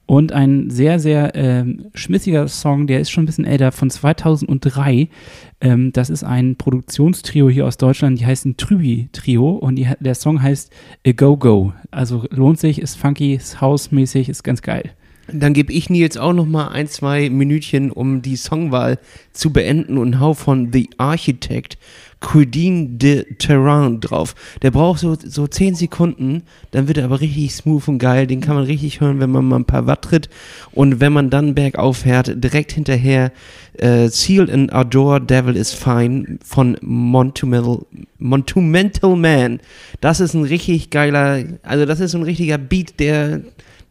Und 0.07 0.31
ein 0.31 0.69
sehr, 0.69 0.99
sehr 0.99 1.33
ähm, 1.35 1.87
schmissiger 1.95 2.47
Song, 2.47 2.85
der 2.85 2.99
ist 2.99 3.09
schon 3.09 3.23
ein 3.23 3.25
bisschen 3.25 3.45
älter, 3.45 3.71
von 3.71 3.89
2003. 3.89 5.09
Ähm, 5.61 5.93
das 5.93 6.11
ist 6.11 6.23
ein 6.23 6.57
Produktionstrio 6.57 7.49
hier 7.49 7.65
aus 7.65 7.77
Deutschland, 7.77 8.19
die 8.19 8.25
heißen 8.25 8.55
Trübi-Trio 8.57 9.49
und 9.49 9.77
die, 9.77 9.87
der 9.99 10.13
Song 10.13 10.41
heißt 10.41 10.71
A 11.07 11.11
Go 11.11 11.37
Go. 11.37 11.73
Also 11.89 12.25
lohnt 12.29 12.59
sich, 12.59 12.79
ist 12.79 12.97
funky, 12.97 13.33
ist 13.33 13.61
hausmäßig, 13.61 14.29
ist 14.29 14.43
ganz 14.43 14.61
geil. 14.61 14.91
Dann 15.27 15.53
gebe 15.53 15.73
ich 15.73 15.89
Nils 15.89 16.17
auch 16.17 16.33
noch 16.33 16.45
mal 16.45 16.67
ein, 16.67 16.87
zwei 16.87 17.29
Minütchen, 17.29 17.91
um 17.91 18.21
die 18.21 18.35
Songwahl 18.35 18.99
zu 19.33 19.51
beenden 19.51 19.97
und 19.97 20.19
hau 20.19 20.33
von 20.33 20.71
The 20.71 20.89
Architect 20.97 21.77
Cuisine 22.25 22.87
de 22.97 23.35
Terrain 23.35 23.99
drauf. 23.99 24.35
Der 24.61 24.71
braucht 24.71 24.99
so, 24.99 25.15
so 25.15 25.47
10 25.47 25.75
Sekunden, 25.75 26.43
dann 26.71 26.87
wird 26.87 26.97
er 26.97 27.05
aber 27.05 27.21
richtig 27.21 27.53
smooth 27.53 27.87
und 27.87 27.99
geil. 27.99 28.25
Den 28.25 28.41
kann 28.41 28.55
man 28.55 28.63
richtig 28.63 28.99
hören, 28.99 29.19
wenn 29.19 29.29
man 29.29 29.45
mal 29.45 29.57
ein 29.57 29.65
paar 29.65 29.85
Watt 29.85 30.03
tritt. 30.03 30.29
Und 30.71 30.99
wenn 30.99 31.13
man 31.13 31.29
dann 31.29 31.53
bergauf 31.53 31.97
fährt, 31.97 32.43
direkt 32.43 32.71
hinterher 32.71 33.31
äh, 33.77 34.07
Seal 34.07 34.49
and 34.49 34.73
Adore 34.73 35.21
Devil 35.21 35.55
is 35.55 35.73
Fine 35.73 36.39
von 36.43 36.77
Montumental, 36.81 37.85
Montumental 38.17 39.15
Man. 39.15 39.59
Das 40.01 40.19
ist 40.19 40.33
ein 40.33 40.43
richtig 40.43 40.89
geiler, 40.89 41.43
also 41.61 41.85
das 41.85 41.99
ist 41.99 42.15
ein 42.15 42.23
richtiger 42.23 42.57
Beat, 42.57 42.99
der 42.99 43.41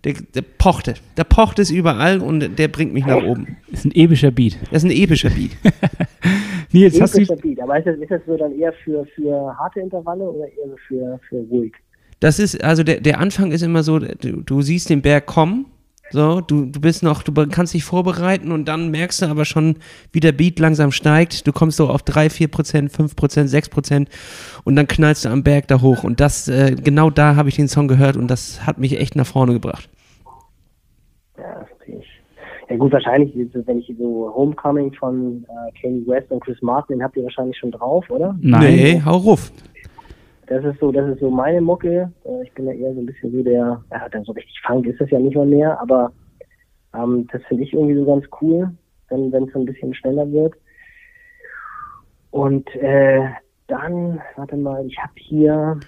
der, 0.04 0.14
der 0.34 0.42
pochte. 0.42 0.94
Der 1.16 1.24
pocht 1.24 1.58
es 1.58 1.70
überall 1.70 2.20
und 2.20 2.58
der 2.58 2.68
bringt 2.68 2.92
mich 2.92 3.06
nach 3.06 3.22
oben. 3.22 3.56
Das 3.70 3.80
ist 3.80 3.86
ein 3.86 3.92
epischer 3.94 4.30
Beat. 4.30 4.58
Das 4.70 4.84
ist 4.84 4.90
ein 4.90 4.96
epischer 4.96 5.30
Beat. 5.30 5.52
Nils, 6.72 7.00
hast 7.00 7.14
du. 7.14 7.18
Epischer 7.18 7.36
Beat. 7.36 7.60
Aber 7.60 7.78
ist 7.78 7.86
das, 7.86 7.96
ist 7.96 8.10
das 8.10 8.20
so 8.26 8.36
dann 8.36 8.58
eher 8.58 8.72
für, 8.84 9.06
für 9.14 9.56
harte 9.58 9.80
Intervalle 9.80 10.24
oder 10.24 10.46
eher 10.46 10.68
so 10.68 10.76
für, 10.88 11.20
für 11.28 11.36
ruhig? 11.50 11.72
Das 12.20 12.38
ist, 12.38 12.62
also 12.62 12.82
der, 12.82 13.00
der 13.00 13.18
Anfang 13.20 13.52
ist 13.52 13.62
immer 13.62 13.82
so, 13.82 13.98
du, 13.98 14.42
du 14.42 14.62
siehst 14.62 14.90
den 14.90 15.02
Berg 15.02 15.26
kommen, 15.26 15.66
so, 16.10 16.40
du, 16.40 16.66
du 16.66 16.80
bist 16.80 17.02
noch, 17.02 17.22
du 17.22 17.32
kannst 17.48 17.74
dich 17.74 17.82
vorbereiten 17.82 18.52
und 18.52 18.66
dann 18.66 18.90
merkst 18.90 19.22
du 19.22 19.26
aber 19.26 19.44
schon, 19.44 19.76
wie 20.12 20.20
der 20.20 20.32
Beat 20.32 20.58
langsam 20.58 20.92
steigt. 20.92 21.46
Du 21.46 21.52
kommst 21.52 21.76
so 21.76 21.88
auf 21.88 22.02
3, 22.02 22.30
4 22.30 22.48
Prozent, 22.48 22.92
5 22.92 23.16
Prozent, 23.16 23.50
6 23.50 23.68
Prozent 23.70 24.08
und 24.64 24.76
dann 24.76 24.86
knallst 24.86 25.24
du 25.24 25.30
am 25.30 25.42
Berg 25.42 25.66
da 25.68 25.80
hoch. 25.80 26.04
Und 26.04 26.20
das, 26.20 26.46
äh, 26.46 26.76
genau 26.80 27.10
da 27.10 27.36
habe 27.36 27.48
ich 27.48 27.56
den 27.56 27.68
Song 27.68 27.88
gehört 27.88 28.16
und 28.16 28.28
das 28.28 28.64
hat 28.66 28.78
mich 28.78 29.00
echt 29.00 29.16
nach 29.16 29.26
vorne 29.26 29.54
gebracht. 29.54 29.88
Ja, 31.36 31.60
das 31.60 31.68
verstehe 31.68 31.98
ich. 31.98 32.06
Ja 32.70 32.76
gut, 32.76 32.92
wahrscheinlich, 32.92 33.34
wenn 33.52 33.78
ich 33.78 33.94
so 33.98 34.32
Homecoming 34.34 34.92
von 34.94 35.44
äh, 35.48 35.80
Kanye 35.80 36.06
West 36.06 36.30
und 36.30 36.40
Chris 36.40 36.60
Martin, 36.62 36.96
den 36.96 37.04
habt 37.04 37.16
ihr 37.16 37.24
wahrscheinlich 37.24 37.58
schon 37.58 37.70
drauf, 37.70 38.08
oder? 38.10 38.34
Nein. 38.40 38.74
Nee, 38.74 39.02
hau 39.04 39.16
ruf. 39.18 39.52
Das 40.46 40.64
ist 40.64 40.78
so, 40.80 40.92
das 40.92 41.08
ist 41.10 41.20
so 41.20 41.30
meine 41.30 41.60
Mucke. 41.60 42.10
Äh, 42.24 42.42
Ich 42.44 42.52
bin 42.52 42.66
ja 42.66 42.72
eher 42.72 42.94
so 42.94 43.00
ein 43.00 43.06
bisschen 43.06 43.32
so 43.32 43.42
der, 43.42 43.82
ja, 43.90 44.08
dann 44.10 44.24
so 44.24 44.32
richtig 44.32 44.60
Funk 44.66 44.86
ist 44.86 45.00
das 45.00 45.10
ja 45.10 45.18
nicht 45.18 45.36
mal 45.36 45.46
mehr, 45.46 45.78
aber 45.80 46.12
ähm, 46.94 47.26
das 47.32 47.42
finde 47.48 47.64
ich 47.64 47.72
irgendwie 47.72 47.96
so 47.96 48.04
ganz 48.04 48.24
cool, 48.40 48.70
wenn 49.08 49.30
wenn 49.32 49.44
es 49.44 49.52
so 49.52 49.58
ein 49.58 49.66
bisschen 49.66 49.94
schneller 49.94 50.30
wird. 50.32 50.54
Und 52.30 52.68
äh, 52.76 53.20
dann, 53.68 54.20
warte 54.36 54.56
mal, 54.56 54.84
ich 54.86 54.98
habe 54.98 55.12
hier, 55.16 55.78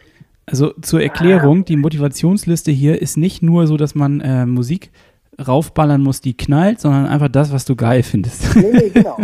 Also 0.46 0.72
zur 0.80 1.02
Erklärung, 1.02 1.64
die 1.64 1.76
Motivationsliste 1.76 2.70
hier 2.70 3.00
ist 3.02 3.16
nicht 3.16 3.42
nur 3.42 3.66
so, 3.66 3.76
dass 3.76 3.94
man 3.94 4.20
äh, 4.20 4.46
Musik 4.46 4.90
raufballern 5.39 6.03
muss, 6.03 6.20
die 6.20 6.37
knallt, 6.37 6.80
sondern 6.80 7.07
einfach 7.07 7.28
das, 7.28 7.53
was 7.53 7.64
du 7.64 7.76
geil 7.76 8.03
findest. 8.03 8.57
nee, 8.57 8.70
nee, 8.72 8.91
genau, 8.95 9.16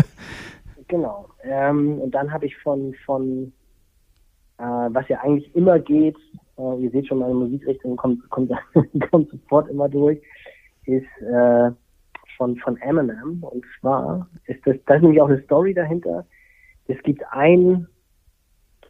genau. 0.89 1.29
Ähm, 1.43 1.99
und 1.99 2.13
dann 2.13 2.33
habe 2.33 2.47
ich 2.47 2.57
von 2.59 2.95
von 3.05 3.53
äh, 4.59 4.63
was 4.63 5.09
ja 5.09 5.21
eigentlich 5.21 5.55
immer 5.57 5.79
geht, 5.79 6.17
äh, 6.59 6.83
ihr 6.83 6.91
seht 6.91 7.07
schon, 7.09 7.19
meine 7.19 7.35
Musikrichtung 7.35 7.97
kommt 7.97 8.29
kommt, 8.31 8.53
kommt 9.11 9.31
sofort 9.31 9.69
immer 9.69 9.89
durch, 9.89 10.21
ist 10.85 11.07
äh, 11.21 11.71
von 12.37 12.57
von 12.59 12.77
Eminem. 12.79 13.43
Und 13.43 13.65
zwar 13.81 14.29
ist 14.47 14.61
das, 14.67 14.77
das 14.87 14.97
ist 14.97 15.03
nämlich 15.03 15.21
auch 15.21 15.29
eine 15.29 15.43
Story 15.43 15.75
dahinter. 15.75 16.27
Es 16.87 17.03
gibt 17.03 17.23
ein 17.31 17.87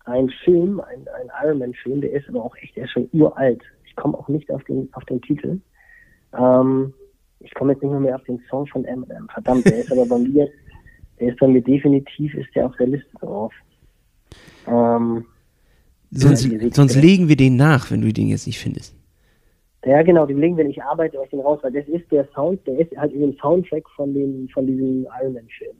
ein 0.05 0.31
Film, 0.45 0.81
ein, 0.81 1.07
ein 1.09 1.31
Iron 1.45 1.59
Man 1.59 1.75
Film, 1.75 2.01
der 2.01 2.12
ist 2.12 2.29
aber 2.29 2.43
auch 2.45 2.57
echt, 2.57 2.77
der 2.77 2.85
ist 2.85 2.91
schon 2.91 3.09
uralt. 3.12 3.62
Ich 3.85 3.95
komme 3.95 4.18
auch 4.18 4.29
nicht 4.29 4.51
auf 4.51 4.64
den 4.64 4.89
auf 4.93 5.05
den 5.05 5.23
Titel. 5.23 5.61
Ähm, 6.37 6.93
ich 7.45 7.55
komme 7.55 7.72
jetzt 7.72 7.82
nicht 7.82 7.90
mehr, 7.90 8.01
mehr 8.01 8.16
auf 8.16 8.24
den 8.24 8.40
Song 8.49 8.66
von 8.66 8.84
Eminem. 8.84 9.28
Verdammt, 9.32 9.64
der 9.66 9.78
ist 9.78 9.93
aber 9.93 10.07
bei 10.07 10.18
mir, 10.18 10.49
der 11.20 11.28
ist 11.28 11.38
bei 11.38 11.49
mir 11.49 11.62
definitiv, 11.62 12.34
ist 12.34 12.55
der 12.55 12.66
auf 12.66 12.76
der 12.76 12.88
Liste 12.88 13.11
drauf. 13.20 13.53
Ähm, 14.66 15.24
Sonst, 16.14 16.45
Ja, 16.45 16.59
sonst 16.72 16.95
legen 16.95 17.28
wir 17.28 17.36
den 17.36 17.57
nach, 17.57 17.90
wenn 17.90 18.03
du 18.03 18.12
den 18.12 18.28
jetzt 18.28 18.47
nicht 18.47 18.59
findest. 18.59 18.95
ja, 19.84 20.03
genau, 20.03 20.26
den 20.26 20.38
Link, 20.40 20.59
wenn 20.59 20.68
ich 20.68 20.82
arbeite, 20.82 21.18
euch 21.18 21.30
den 21.30 21.40
raus, 21.40 21.59
weil 21.62 21.72
das 21.72 21.88
ist 21.88 22.11
der 22.12 22.28
Sound, 22.34 22.64
der 22.66 22.78
ist 22.78 22.95
halt 22.97 23.12
in 23.12 23.22
dem 23.22 23.36
Soundtrack 23.38 23.88
von 23.97 24.12
dem, 24.12 24.47
von 24.53 24.66
diesem 24.66 25.07
Iron 25.20 25.32
Man 25.32 25.49
Film. 25.59 25.76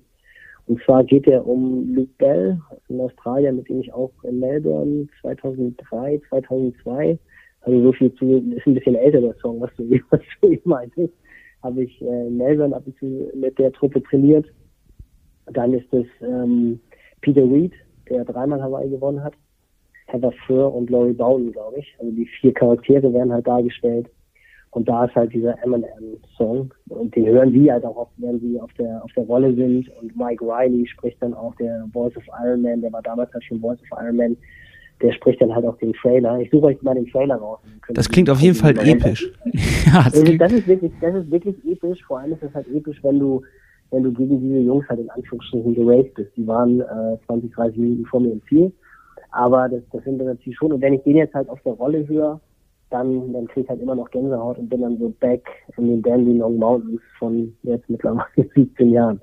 Und 0.67 0.83
zwar 0.85 1.05
geht 1.05 1.27
er 1.27 1.47
um 1.47 1.95
Luke 1.95 2.13
Bell, 2.19 2.59
in 2.89 3.01
Australien, 3.01 3.57
mit 3.57 3.69
dem 3.69 3.81
ich 3.81 3.93
auch 3.93 4.11
in 4.23 4.41
Melbourne 4.41 5.07
2003, 5.21 6.23
2002, 6.31 7.19
also 7.61 7.83
so 7.83 7.93
viel 7.93 8.15
zu, 8.15 8.39
ist 8.57 8.67
ein 8.67 8.75
bisschen 8.75 8.95
älter 8.95 9.21
der 9.21 9.35
Song, 9.35 9.61
was 9.61 9.71
du, 9.77 9.85
was 10.11 10.21
du 10.41 10.49
eben 10.49 10.71
meintest, 10.71 11.13
habe 11.63 11.85
ich 11.85 12.01
äh, 12.03 12.27
in 12.27 12.37
Melbourne 12.37 12.75
ab 12.75 12.83
und 12.87 12.97
zu 12.99 13.31
mit 13.35 13.59
der 13.59 13.73
Truppe 13.73 14.03
trainiert. 14.03 14.47
Dann 15.47 15.75
ist 15.75 15.93
es 15.93 16.07
ähm, 16.21 16.81
Peter 17.21 17.43
Reed, 17.43 17.73
der 18.09 18.25
dreimal 18.25 18.63
Hawaii 18.63 18.89
gewonnen 18.89 19.23
hat. 19.23 19.35
Heather 20.07 20.33
Furr 20.47 20.75
und 20.75 20.91
Laurie 20.91 21.13
Bowden, 21.13 21.53
glaube 21.53 21.79
ich. 21.79 21.95
Also 21.99 22.13
die 22.13 22.27
vier 22.27 22.53
Charaktere 22.53 23.13
werden 23.13 23.33
halt 23.33 23.47
dargestellt. 23.47 24.09
Und 24.71 24.89
da 24.89 25.05
ist 25.05 25.15
halt 25.15 25.33
dieser 25.35 25.63
Eminem-Song. 25.63 26.73
Und 26.89 27.15
den 27.15 27.27
hören 27.27 27.53
die 27.53 27.71
halt 27.71 27.85
auch 27.85 27.97
oft, 27.97 28.13
wenn 28.17 28.41
sie 28.41 28.59
auf 28.59 28.73
der, 28.75 29.05
auf 29.05 29.13
der 29.13 29.25
Rolle 29.25 29.55
sind. 29.55 29.89
Und 30.01 30.17
Mike 30.17 30.43
Riley 30.45 30.87
spricht 30.87 31.23
dann 31.23 31.35
auch 31.35 31.55
der 31.57 31.87
Voice 31.93 32.17
of 32.17 32.25
Iron 32.43 32.63
Man, 32.63 32.81
der 32.81 32.93
war 32.93 33.03
damals 33.03 33.33
halt 33.35 33.45
schon 33.45 33.61
Voice 33.61 33.81
of 33.83 33.99
Iron 34.01 34.17
Man. 34.17 34.37
Der 35.01 35.13
spricht 35.13 35.41
dann 35.41 35.55
halt 35.55 35.65
auch 35.65 35.77
den 35.79 35.93
Trailer. 35.95 36.39
Ich 36.41 36.51
suche 36.51 36.67
euch 36.67 36.83
mal 36.83 36.95
den 36.95 37.07
Trailer 37.07 37.37
raus. 37.37 37.59
Das 37.89 38.09
klingt 38.09 38.31
auf 38.31 38.41
jeden 38.41 38.55
Fall 38.55 38.77
episch. 38.79 39.31
ja, 39.87 40.05
das 40.05 40.15
also 40.15 40.37
das 40.37 40.53
ist 40.53 40.67
wirklich, 40.69 40.93
das 41.01 41.15
ist 41.15 41.31
wirklich 41.31 41.57
episch. 41.67 42.03
Vor 42.05 42.21
allem 42.21 42.33
ist 42.33 42.43
es 42.43 42.55
halt 42.55 42.69
episch, 42.69 42.99
wenn 43.03 43.19
du, 43.19 43.43
wenn 43.91 44.05
du 44.05 44.13
gegen 44.13 44.41
diese 44.41 44.61
Jungs 44.61 44.89
halt 44.89 45.01
in 45.01 45.11
Anführungsstrichen 45.11 45.75
geraced 45.75 46.15
bist. 46.15 46.31
Die 46.37 46.47
waren 46.47 46.81
äh, 46.81 47.17
20, 47.27 47.53
30 47.53 47.79
Minuten 47.79 48.07
vor 48.07 48.21
mir 48.21 48.33
im 48.33 48.43
Ziel. 48.49 48.73
Aber 49.33 49.69
das, 49.69 49.83
das 49.93 50.05
sind 50.05 50.19
wir 50.19 50.27
natürlich 50.27 50.57
schon. 50.57 50.73
Und 50.73 50.81
wenn 50.81 50.95
ich 50.95 51.03
den 51.03 51.17
jetzt 51.17 51.35
halt 51.35 51.49
auf 51.49 51.61
der 51.63 51.73
Rolle 51.73 52.07
höre, 52.07 52.41
dann, 52.91 53.33
dann 53.33 53.49
krieg 53.49 53.65
ich 53.65 53.71
halt 53.71 53.81
immer 53.81 53.95
noch 53.95 54.11
Gänsehaut 54.11 54.59
und 54.59 54.69
bin 54.69 54.83
dann 54.83 54.99
so 54.99 55.09
back 55.21 55.49
in 55.77 55.89
den 55.89 56.03
Dandy 56.03 56.33
Long 56.35 56.59
Mountains 56.59 57.01
von 57.19 57.55
jetzt 57.63 57.89
mittlerweile 57.89 58.27
17 58.55 58.91
Jahren. 58.91 59.21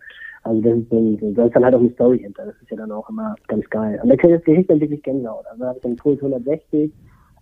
Also 0.50 0.62
das 0.62 0.80
ist, 0.80 0.92
dann, 0.92 1.36
da 1.36 1.46
ist 1.46 1.56
dann 1.56 1.64
halt 1.64 1.76
auch 1.76 1.80
eine 1.80 1.92
Story 1.92 2.20
hinter. 2.20 2.44
Das 2.44 2.56
ist 2.60 2.72
ja 2.72 2.78
dann 2.78 2.92
auch 2.92 3.08
immer 3.08 3.36
ganz 3.48 3.70
geil. 3.70 4.00
Und 4.02 4.10
da 4.10 4.16
krieg 4.16 4.42
ich 4.48 4.66
dann 4.66 4.80
wirklich 4.80 5.04
Gänsehaut. 5.04 5.46
Also 5.52 5.64
habe 5.64 5.78
ich 5.78 5.84
dann 5.84 5.96
Puls 5.96 6.18
160, 6.24 6.92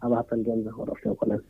aber 0.01 0.17
habe 0.17 0.27
dann 0.31 0.43
Gänsehaut 0.43 0.89
auf 0.89 0.97
der 1.05 1.13
Rolle. 1.13 1.41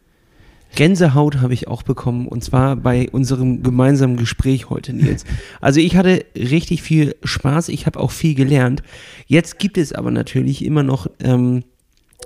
Gänsehaut 0.76 1.42
habe 1.42 1.56
ich 1.56 1.68
auch 1.68 1.82
bekommen 1.82 2.28
und 2.28 2.44
zwar 2.44 2.76
bei 2.76 3.10
unserem 3.12 3.64
gemeinsamen 3.64 4.18
Gespräch 4.18 4.70
heute, 4.70 4.94
Nils. 4.94 5.26
Also 5.62 5.80
ich 5.80 5.96
hatte 5.96 6.26
richtig 6.36 6.84
viel 6.84 7.16
Spaß, 7.24 7.70
ich 7.70 7.88
habe 7.88 8.00
auch 8.00 8.12
viel 8.12 8.36
gelernt. 8.36 8.84
Jetzt 9.26 9.58
gibt 9.58 9.80
es 9.80 9.94
aber 9.94 10.12
natürlich 10.12 10.64
immer 10.64 10.84
noch, 10.84 11.08
ähm, 11.24 11.64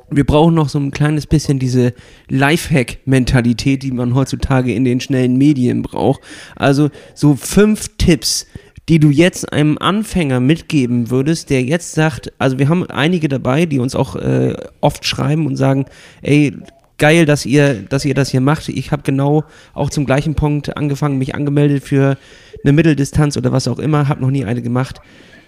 wir 0.10 0.26
brauchen 0.26 0.56
noch 0.56 0.68
so 0.68 0.80
ein 0.80 0.92
kleines 0.92 1.26
bisschen 1.26 1.60
diese 1.60 1.94
Lifehack-Mentalität, 2.28 3.84
die 3.84 3.92
man 3.92 4.14
heutzutage 4.14 4.74
in 4.74 4.84
den 4.84 5.00
schnellen 5.00 5.38
Medien 5.38 5.84
braucht. 5.84 6.20
Also 6.58 6.90
so 7.14 7.36
fünf 7.36 7.96
Tipps, 7.98 8.48
die 8.92 9.00
du 9.00 9.10
jetzt 9.10 9.54
einem 9.54 9.78
Anfänger 9.78 10.42
mitgeben 10.42 11.10
würdest, 11.10 11.50
der 11.50 11.64
jetzt 11.64 11.94
sagt, 11.94 12.34
also 12.40 12.60
wir 12.60 12.68
haben 12.68 12.86
einige 12.88 13.30
dabei, 13.30 13.66
die 13.66 13.80
uns 13.80 13.96
auch 13.96 14.18
äh, 14.18 14.54
oft 14.82 15.06
schreiben 15.06 15.48
und 15.48 15.56
sagen, 15.56 15.86
ey, 16.22 16.58
geil, 16.98 17.26
dass 17.26 17.46
ihr, 17.46 17.84
dass 17.84 18.04
ihr 18.04 18.14
das 18.14 18.32
hier 18.32 18.42
macht. 18.42 18.68
Ich 18.68 18.92
habe 18.92 19.04
genau 19.04 19.46
auch 19.74 19.90
zum 19.92 20.06
gleichen 20.06 20.36
Punkt 20.36 20.76
angefangen, 20.76 21.20
mich 21.20 21.36
angemeldet 21.36 21.86
für 21.86 22.18
eine 22.66 22.74
Mitteldistanz 22.74 23.38
oder 23.38 23.54
was 23.54 23.70
auch 23.70 23.80
immer, 23.80 24.10
habe 24.10 24.20
noch 24.20 24.30
nie 24.30 24.44
eine 24.44 24.62
gemacht 24.62 25.00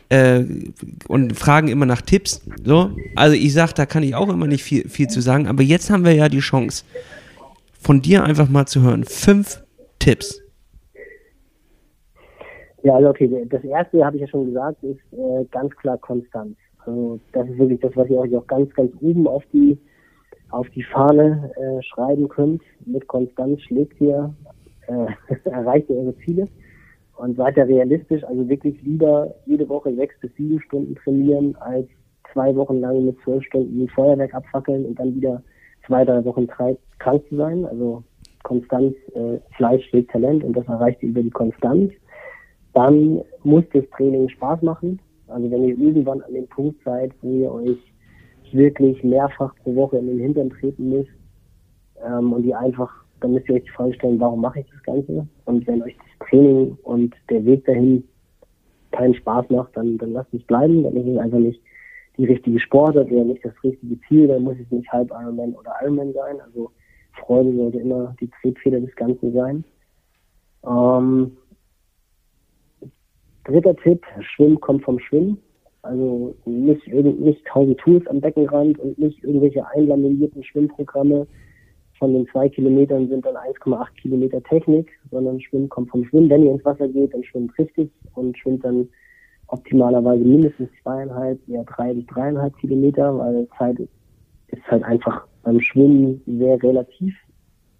äh, 0.07 0.45
und 1.09 1.37
fragen 1.37 1.67
immer 1.67 1.85
nach 1.85 2.01
Tipps. 2.01 2.43
So, 2.63 2.95
also 3.17 3.35
ich 3.35 3.51
sag, 3.51 3.73
da 3.73 3.85
kann 3.85 4.03
ich 4.03 4.15
auch 4.15 4.29
immer 4.29 4.47
nicht 4.47 4.63
viel, 4.63 4.87
viel 4.87 5.09
zu 5.09 5.19
sagen, 5.19 5.47
aber 5.47 5.63
jetzt 5.63 5.89
haben 5.89 6.05
wir 6.05 6.13
ja 6.13 6.29
die 6.29 6.39
Chance, 6.39 6.85
von 7.81 8.01
dir 8.01 8.23
einfach 8.23 8.47
mal 8.47 8.67
zu 8.67 8.83
hören. 8.83 9.03
Fünf 9.03 9.61
Tipps. 9.99 10.42
Ja, 12.83 12.95
also 12.95 13.09
okay, 13.09 13.45
das 13.49 13.63
erste 13.63 14.05
habe 14.05 14.17
ich 14.17 14.21
ja 14.21 14.27
schon 14.27 14.47
gesagt, 14.47 14.83
ist 14.83 14.99
äh, 15.13 15.45
ganz 15.51 15.73
klar 15.77 15.97
Konstanz. 15.97 16.57
Also 16.85 17.17
das 17.31 17.47
ist 17.47 17.57
wirklich 17.57 17.79
das, 17.79 17.95
was 17.95 18.09
ihr 18.09 18.19
euch 18.19 18.35
auch 18.35 18.45
ganz, 18.45 18.73
ganz 18.73 18.91
oben 19.01 19.25
auf 19.25 19.43
die 19.53 19.77
auf 20.49 20.69
die 20.69 20.83
Fahne 20.83 21.51
äh, 21.55 21.81
schreiben 21.81 22.27
könnt. 22.27 22.61
Mit 22.85 23.07
Konstanz 23.07 23.61
schlägt 23.61 23.99
ihr, 24.01 24.35
äh, 24.87 25.05
erreicht 25.49 25.89
ihr 25.89 25.95
eure 25.95 26.15
Ziele 26.19 26.49
und 27.15 27.37
seid 27.37 27.55
ihr 27.55 27.67
realistisch. 27.67 28.23
Also 28.25 28.47
wirklich 28.49 28.79
lieber 28.83 29.33
jede 29.45 29.67
Woche 29.69 29.95
sechs 29.95 30.19
bis 30.19 30.35
sieben 30.35 30.59
Stunden 30.59 30.95
trainieren, 30.95 31.55
als 31.61 31.87
zwei 32.33 32.53
Wochen 32.53 32.81
lang 32.81 33.05
mit 33.05 33.17
zwölf 33.23 33.43
Stunden 33.45 33.87
Feuerwerk 33.89 34.33
abfackeln 34.33 34.85
und 34.85 34.99
dann 34.99 35.15
wieder 35.15 35.41
zwei, 35.87 36.03
drei 36.03 36.23
Wochen 36.25 36.47
krank 36.47 37.27
zu 37.29 37.35
sein. 37.37 37.65
Also 37.65 38.03
Konstanz, 38.43 38.93
äh, 39.15 39.39
Fleisch 39.55 39.85
schlägt 39.87 40.11
Talent 40.11 40.43
und 40.43 40.57
das 40.57 40.67
erreicht 40.67 41.01
ihr 41.01 41.09
über 41.09 41.23
die 41.23 41.31
Konstanz 41.31 41.93
dann 42.73 43.21
muss 43.43 43.63
das 43.73 43.83
Training 43.95 44.29
Spaß 44.29 44.61
machen. 44.61 44.99
Also 45.27 45.49
wenn 45.49 45.63
ihr 45.63 45.77
irgendwann 45.77 46.21
an 46.21 46.33
dem 46.33 46.47
Punkt 46.47 46.83
seid, 46.83 47.11
wo 47.21 47.29
ihr 47.29 47.51
euch 47.51 47.77
wirklich 48.51 49.03
mehrfach 49.03 49.55
pro 49.63 49.75
Woche 49.75 49.97
in 49.97 50.07
den 50.07 50.19
Hintern 50.19 50.49
treten 50.49 50.89
müsst 50.89 51.09
ähm, 52.05 52.33
und 52.33 52.45
ihr 52.45 52.57
einfach 52.57 53.03
dann 53.23 53.31
müsst 53.31 53.47
ihr 53.47 53.55
euch 53.55 53.63
die 53.63 53.69
Frage 53.69 53.93
stellen, 53.93 54.19
warum 54.19 54.41
mache 54.41 54.59
ich 54.59 54.69
das 54.69 54.83
Ganze? 54.83 55.25
Und 55.45 55.65
wenn 55.65 55.81
euch 55.81 55.95
das 55.95 56.27
Training 56.27 56.77
und 56.83 57.15
der 57.29 57.45
Weg 57.45 57.63
dahin 57.65 58.03
keinen 58.91 59.15
Spaß 59.15 59.49
macht, 59.49 59.75
dann, 59.77 59.97
dann 59.97 60.11
lasst 60.11 60.33
es 60.33 60.43
bleiben. 60.43 60.83
Dann 60.83 60.95
ist 60.97 61.07
es 61.07 61.17
einfach 61.17 61.39
nicht 61.39 61.61
die 62.17 62.25
richtige 62.25 62.59
Sportart 62.59 63.09
oder 63.09 63.23
nicht 63.23 63.43
das 63.45 63.53
richtige 63.63 63.97
Ziel. 64.01 64.27
Dann 64.27 64.43
muss 64.43 64.57
es 64.59 64.69
nicht 64.71 64.91
halb 64.91 65.09
Ironman 65.09 65.53
oder 65.53 65.73
Ironman 65.81 66.11
sein. 66.11 66.41
Also 66.41 66.71
Freude 67.13 67.55
sollte 67.55 67.79
immer 67.79 68.13
die 68.19 68.29
Triebfeder 68.41 68.81
des 68.81 68.93
Ganzen 68.97 69.31
sein. 69.31 69.63
Ähm, 70.67 71.37
dritter 73.45 73.75
Tipp, 73.77 74.05
Schwimmen 74.21 74.59
kommt 74.59 74.83
vom 74.83 74.99
Schwimmen. 74.99 75.37
Also 75.81 76.33
nicht, 76.45 76.87
nicht 76.87 77.45
tausend 77.45 77.77
Tools 77.79 78.07
am 78.07 78.21
Beckenrand 78.21 78.79
und 78.79 78.97
nicht 78.97 79.21
irgendwelche 79.23 79.67
einlaminierten 79.67 80.43
Schwimmprogramme. 80.43 81.27
Von 81.99 82.13
den 82.13 82.27
zwei 82.27 82.49
Kilometern 82.49 83.09
sind 83.09 83.25
dann 83.25 83.35
1,8 83.35 83.87
Kilometer 84.01 84.41
Technik, 84.43 84.89
sondern 85.11 85.41
Schwimmen 85.41 85.69
kommt 85.69 85.89
vom 85.89 86.05
Schwimmen. 86.05 86.29
Wenn 86.29 86.45
ihr 86.45 86.53
ins 86.53 86.65
Wasser 86.65 86.87
geht, 86.87 87.13
dann 87.13 87.23
schwimmt 87.23 87.57
richtig 87.57 87.91
und 88.15 88.37
schwimmt 88.37 88.63
dann 88.63 88.87
optimalerweise 89.47 90.23
mindestens 90.23 90.69
zweieinhalb, 90.81 91.37
eher 91.47 91.63
drei 91.65 91.93
bis 91.93 92.05
dreieinhalb 92.07 92.57
Kilometer, 92.57 93.17
weil 93.17 93.47
Zeit 93.57 93.77
ist 94.47 94.67
halt 94.67 94.83
einfach 94.83 95.25
beim 95.43 95.59
Schwimmen 95.59 96.21
sehr 96.25 96.61
relativ. 96.63 97.13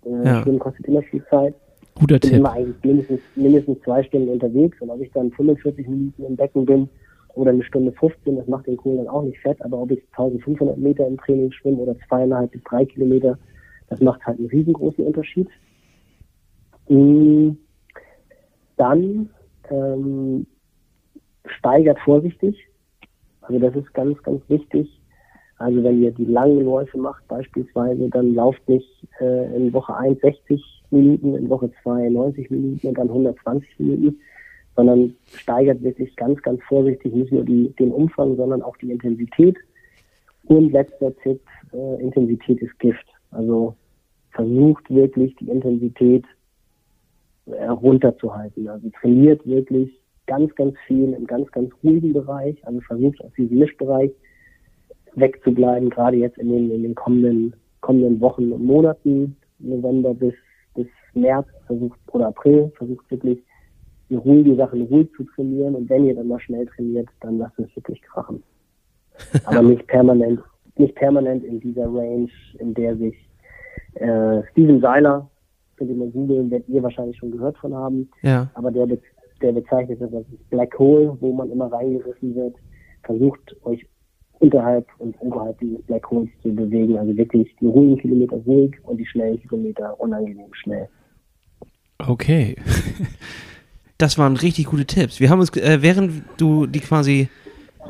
Äh, 0.05 0.25
ja. 0.25 0.41
Schwimmen 0.41 0.59
kostet 0.59 0.85
immer 0.87 1.01
viel 1.03 1.23
Zeit. 1.29 1.55
Guter 1.95 2.19
Tipp. 2.19 2.23
Ich 2.23 2.29
bin 2.31 2.39
immer 2.39 2.51
eigentlich 2.51 2.83
mindestens, 2.83 3.21
mindestens 3.35 3.81
zwei 3.81 4.03
Stunden 4.03 4.29
unterwegs 4.29 4.79
und 4.81 4.89
ob 4.89 5.01
ich 5.01 5.11
dann 5.11 5.31
45 5.31 5.87
Minuten 5.87 6.23
im 6.25 6.35
Becken 6.35 6.65
bin, 6.65 6.89
oder 7.35 7.51
eine 7.51 7.63
Stunde 7.63 7.91
15, 7.93 8.35
das 8.35 8.47
macht 8.47 8.67
den 8.67 8.77
Kohl 8.77 8.97
dann 8.97 9.07
auch 9.07 9.23
nicht 9.23 9.39
fett, 9.39 9.61
aber 9.61 9.77
ob 9.79 9.91
ich 9.91 10.01
1500 10.11 10.77
Meter 10.77 11.07
im 11.07 11.17
Training 11.17 11.51
schwimme 11.51 11.77
oder 11.77 11.95
zweieinhalb 12.07 12.51
bis 12.51 12.63
drei 12.63 12.85
Kilometer, 12.85 13.37
das 13.89 13.99
macht 14.01 14.23
halt 14.25 14.37
einen 14.37 14.49
riesengroßen 14.49 15.03
Unterschied. 15.03 15.49
Mm, 16.89 17.51
dann 18.77 19.29
ähm, 19.69 20.45
steigert 21.45 21.99
vorsichtig, 21.99 22.57
also 23.41 23.59
das 23.59 23.75
ist 23.75 23.93
ganz, 23.93 24.21
ganz 24.23 24.41
wichtig. 24.47 24.99
Also 25.57 25.83
wenn 25.83 26.01
ihr 26.01 26.11
die 26.11 26.25
langen 26.25 26.65
Läufe 26.65 26.97
macht 26.97 27.27
beispielsweise, 27.27 28.09
dann 28.09 28.33
lauft 28.33 28.67
nicht 28.67 29.07
äh, 29.19 29.55
in 29.55 29.71
Woche 29.73 29.95
1 29.95 30.19
60 30.21 30.72
Minuten, 30.93 31.35
in 31.35 31.49
Woche 31.49 31.71
2 31.81 32.09
90 32.09 32.49
Minuten 32.51 32.87
und 32.87 32.97
dann 32.97 33.09
120 33.09 33.79
Minuten, 33.79 34.19
sondern 34.75 35.15
steigert 35.27 35.81
wirklich 35.83 36.15
ganz, 36.15 36.41
ganz 36.41 36.61
vorsichtig 36.63 37.13
nicht 37.13 37.31
nur 37.31 37.43
die, 37.43 37.73
den 37.79 37.91
Umfang, 37.91 38.35
sondern 38.35 38.61
auch 38.61 38.77
die 38.77 38.91
Intensität. 38.91 39.57
Und 40.45 40.71
letzter 40.71 41.15
Tipp, 41.17 41.41
äh, 41.73 42.01
Intensität 42.01 42.61
ist 42.61 42.77
Gift. 42.79 43.05
Also 43.31 43.75
versucht 44.31 44.89
wirklich 44.89 45.35
die 45.35 45.49
Intensität 45.49 46.25
äh, 47.45 47.65
runterzuhalten. 47.65 48.67
Also 48.67 48.89
trainiert 49.01 49.45
wirklich 49.45 49.91
ganz, 50.27 50.53
ganz 50.55 50.75
viel 50.87 51.13
im 51.13 51.27
ganz, 51.27 51.51
ganz 51.51 51.71
ruhigen 51.83 52.13
Bereich. 52.13 52.55
Also 52.65 52.79
versucht 52.81 53.23
aus 53.23 53.31
diesem 53.37 53.59
Mischbereich 53.59 54.11
wegzubleiben, 55.15 55.89
gerade 55.89 56.17
jetzt 56.17 56.37
in 56.37 56.49
den, 56.49 56.71
in 56.71 56.83
den 56.83 56.95
kommenden, 56.95 57.55
kommenden 57.81 58.19
Wochen 58.21 58.51
und 58.51 58.65
Monaten, 58.65 59.35
November 59.59 60.13
bis, 60.13 60.33
bis 60.33 60.52
März 61.13 61.47
versucht, 61.67 61.99
oder 62.11 62.27
April, 62.27 62.71
versucht 62.77 63.09
wirklich 63.11 63.43
die 64.09 64.15
ruhigen 64.15 64.55
Sachen 64.57 64.83
ruhig 64.83 65.09
zu 65.15 65.23
trainieren 65.23 65.75
und 65.75 65.89
wenn 65.89 66.05
ihr 66.05 66.15
dann 66.15 66.27
mal 66.27 66.39
schnell 66.39 66.65
trainiert, 66.67 67.07
dann 67.21 67.37
lasst 67.37 67.57
es 67.59 67.75
wirklich 67.75 68.01
krachen. 68.01 68.43
Aber 69.45 69.61
nicht 69.61 69.87
permanent, 69.87 70.39
nicht 70.75 70.95
permanent 70.95 71.43
in 71.43 71.59
dieser 71.59 71.85
Range, 71.85 72.29
in 72.59 72.73
der 72.73 72.97
sich 72.97 73.15
äh, 73.95 74.41
Steven 74.51 74.81
Seiler, 74.81 75.29
könnt 75.77 75.89
ihr 75.89 75.95
mal 75.95 76.09
googeln, 76.09 76.51
werdet 76.51 76.69
ihr 76.69 76.83
wahrscheinlich 76.83 77.17
schon 77.17 77.31
gehört 77.31 77.57
von 77.57 77.73
haben. 77.73 78.09
Ja. 78.21 78.49
Aber 78.55 78.71
der, 78.71 78.87
der 79.41 79.51
bezeichnet 79.51 80.01
das 80.01 80.13
als 80.13 80.25
Black 80.49 80.77
Hole, 80.77 81.17
wo 81.19 81.33
man 81.33 81.51
immer 81.51 81.71
reingerissen 81.71 82.35
wird. 82.35 82.55
Versucht 83.03 83.55
euch 83.65 83.85
unterhalb 84.39 84.87
und 84.99 85.15
oberhalb 85.21 85.57
dieses 85.59 85.81
Black 85.83 86.09
Holes 86.09 86.29
zu 86.41 86.53
bewegen. 86.53 86.97
Also 86.97 87.15
wirklich 87.15 87.55
die 87.59 87.67
ruhigen 87.67 87.97
Kilometer 87.97 88.37
ruhig 88.45 88.75
und 88.83 88.97
die 88.97 89.05
schnellen 89.05 89.39
Kilometer 89.41 89.99
unangenehm 89.99 90.53
schnell. 90.53 90.87
Okay. 92.07 92.55
das 93.97 94.17
waren 94.17 94.35
richtig 94.37 94.65
gute 94.65 94.85
Tipps. 94.85 95.19
Wir 95.19 95.29
haben 95.29 95.39
uns, 95.39 95.55
äh, 95.55 95.81
während 95.81 96.23
du 96.37 96.65
die 96.67 96.79
quasi 96.79 97.29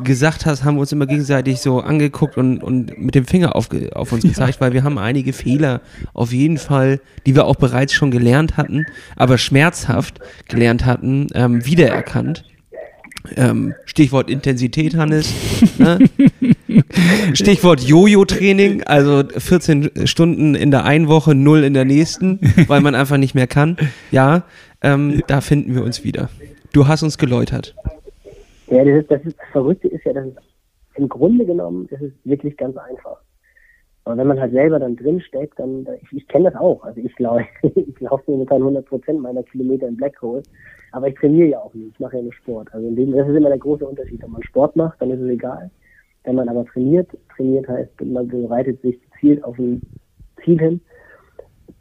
gesagt 0.03 0.45
hast, 0.45 0.63
haben 0.63 0.75
wir 0.75 0.81
uns 0.81 0.91
immer 0.91 1.05
gegenseitig 1.05 1.59
so 1.59 1.79
angeguckt 1.79 2.37
und, 2.37 2.63
und 2.63 2.97
mit 2.97 3.15
dem 3.15 3.25
Finger 3.25 3.55
auf, 3.55 3.69
auf 3.93 4.11
uns 4.11 4.23
gezeigt, 4.23 4.55
ja. 4.55 4.61
weil 4.61 4.73
wir 4.73 4.83
haben 4.83 4.97
einige 4.97 5.33
Fehler 5.33 5.81
auf 6.13 6.31
jeden 6.31 6.57
Fall, 6.57 6.99
die 7.25 7.35
wir 7.35 7.45
auch 7.45 7.55
bereits 7.55 7.93
schon 7.93 8.11
gelernt 8.11 8.57
hatten, 8.57 8.85
aber 9.15 9.37
schmerzhaft 9.37 10.19
gelernt 10.47 10.85
hatten, 10.85 11.27
ähm, 11.33 11.65
wiedererkannt. 11.65 12.45
Ähm, 13.37 13.73
Stichwort 13.85 14.29
Intensität, 14.29 14.95
Hannes. 14.95 15.31
ne? 15.77 15.99
Stichwort 17.33 17.81
Jojo-Training, 17.81 18.83
also 18.83 19.23
14 19.23 20.07
Stunden 20.07 20.55
in 20.55 20.71
der 20.71 20.85
einen 20.85 21.07
Woche, 21.07 21.35
null 21.35 21.63
in 21.63 21.73
der 21.73 21.85
nächsten, 21.85 22.39
weil 22.67 22.81
man 22.81 22.95
einfach 22.95 23.17
nicht 23.17 23.35
mehr 23.35 23.47
kann. 23.47 23.77
Ja, 24.11 24.43
ähm, 24.81 25.23
da 25.27 25.41
finden 25.41 25.75
wir 25.75 25.83
uns 25.83 26.03
wieder. 26.03 26.29
Du 26.73 26.87
hast 26.87 27.03
uns 27.03 27.17
geläutert. 27.17 27.75
Ja, 28.67 28.83
das, 28.83 29.01
ist, 29.01 29.11
das, 29.11 29.21
ist, 29.23 29.37
das 29.39 29.49
Verrückte 29.51 29.87
ist 29.87 30.03
ja, 30.05 30.13
dass 30.13 30.25
es 30.25 30.33
im 30.95 31.09
Grunde 31.09 31.45
genommen, 31.45 31.87
ist 31.89 32.13
wirklich 32.23 32.57
ganz 32.57 32.77
einfach. 32.77 33.17
Aber 34.05 34.17
wenn 34.17 34.27
man 34.27 34.39
halt 34.39 34.51
selber 34.51 34.79
dann 34.79 34.95
drin 34.95 35.21
steckt, 35.21 35.59
dann, 35.59 35.87
ich, 36.01 36.17
ich 36.17 36.27
kenne 36.27 36.51
das 36.51 36.59
auch. 36.59 36.83
Also 36.83 36.99
ich 36.99 37.15
glaube, 37.15 37.45
ich 37.61 37.99
laufe 37.99 38.29
momentan 38.29 38.61
100 38.61 38.85
Prozent 38.85 39.21
meiner 39.21 39.43
Kilometer 39.43 39.87
in 39.87 39.95
Blackhole. 39.95 40.43
Aber 40.91 41.07
ich 41.07 41.15
trainiere 41.15 41.49
ja 41.49 41.59
auch 41.59 41.73
nicht. 41.73 41.93
Ich 41.93 41.99
mache 41.99 42.17
ja 42.17 42.23
nur 42.23 42.33
Sport. 42.33 42.73
Also 42.73 42.89
dem, 42.93 43.11
das 43.13 43.27
ist 43.27 43.35
immer 43.35 43.49
der 43.49 43.57
große 43.57 43.85
Unterschied. 43.85 44.21
Wenn 44.21 44.31
man 44.31 44.43
Sport 44.43 44.75
macht, 44.75 45.01
dann 45.01 45.11
ist 45.11 45.21
es 45.21 45.29
egal. 45.29 45.71
Wenn 46.23 46.35
man 46.35 46.49
aber 46.49 46.65
trainiert, 46.65 47.09
trainiert 47.35 47.67
heißt, 47.67 48.01
man 48.03 48.27
bereitet 48.27 48.81
sich 48.81 48.99
gezielt 49.01 49.43
auf 49.43 49.57
ein 49.59 49.81
Ziel 50.43 50.59
hin 50.59 50.81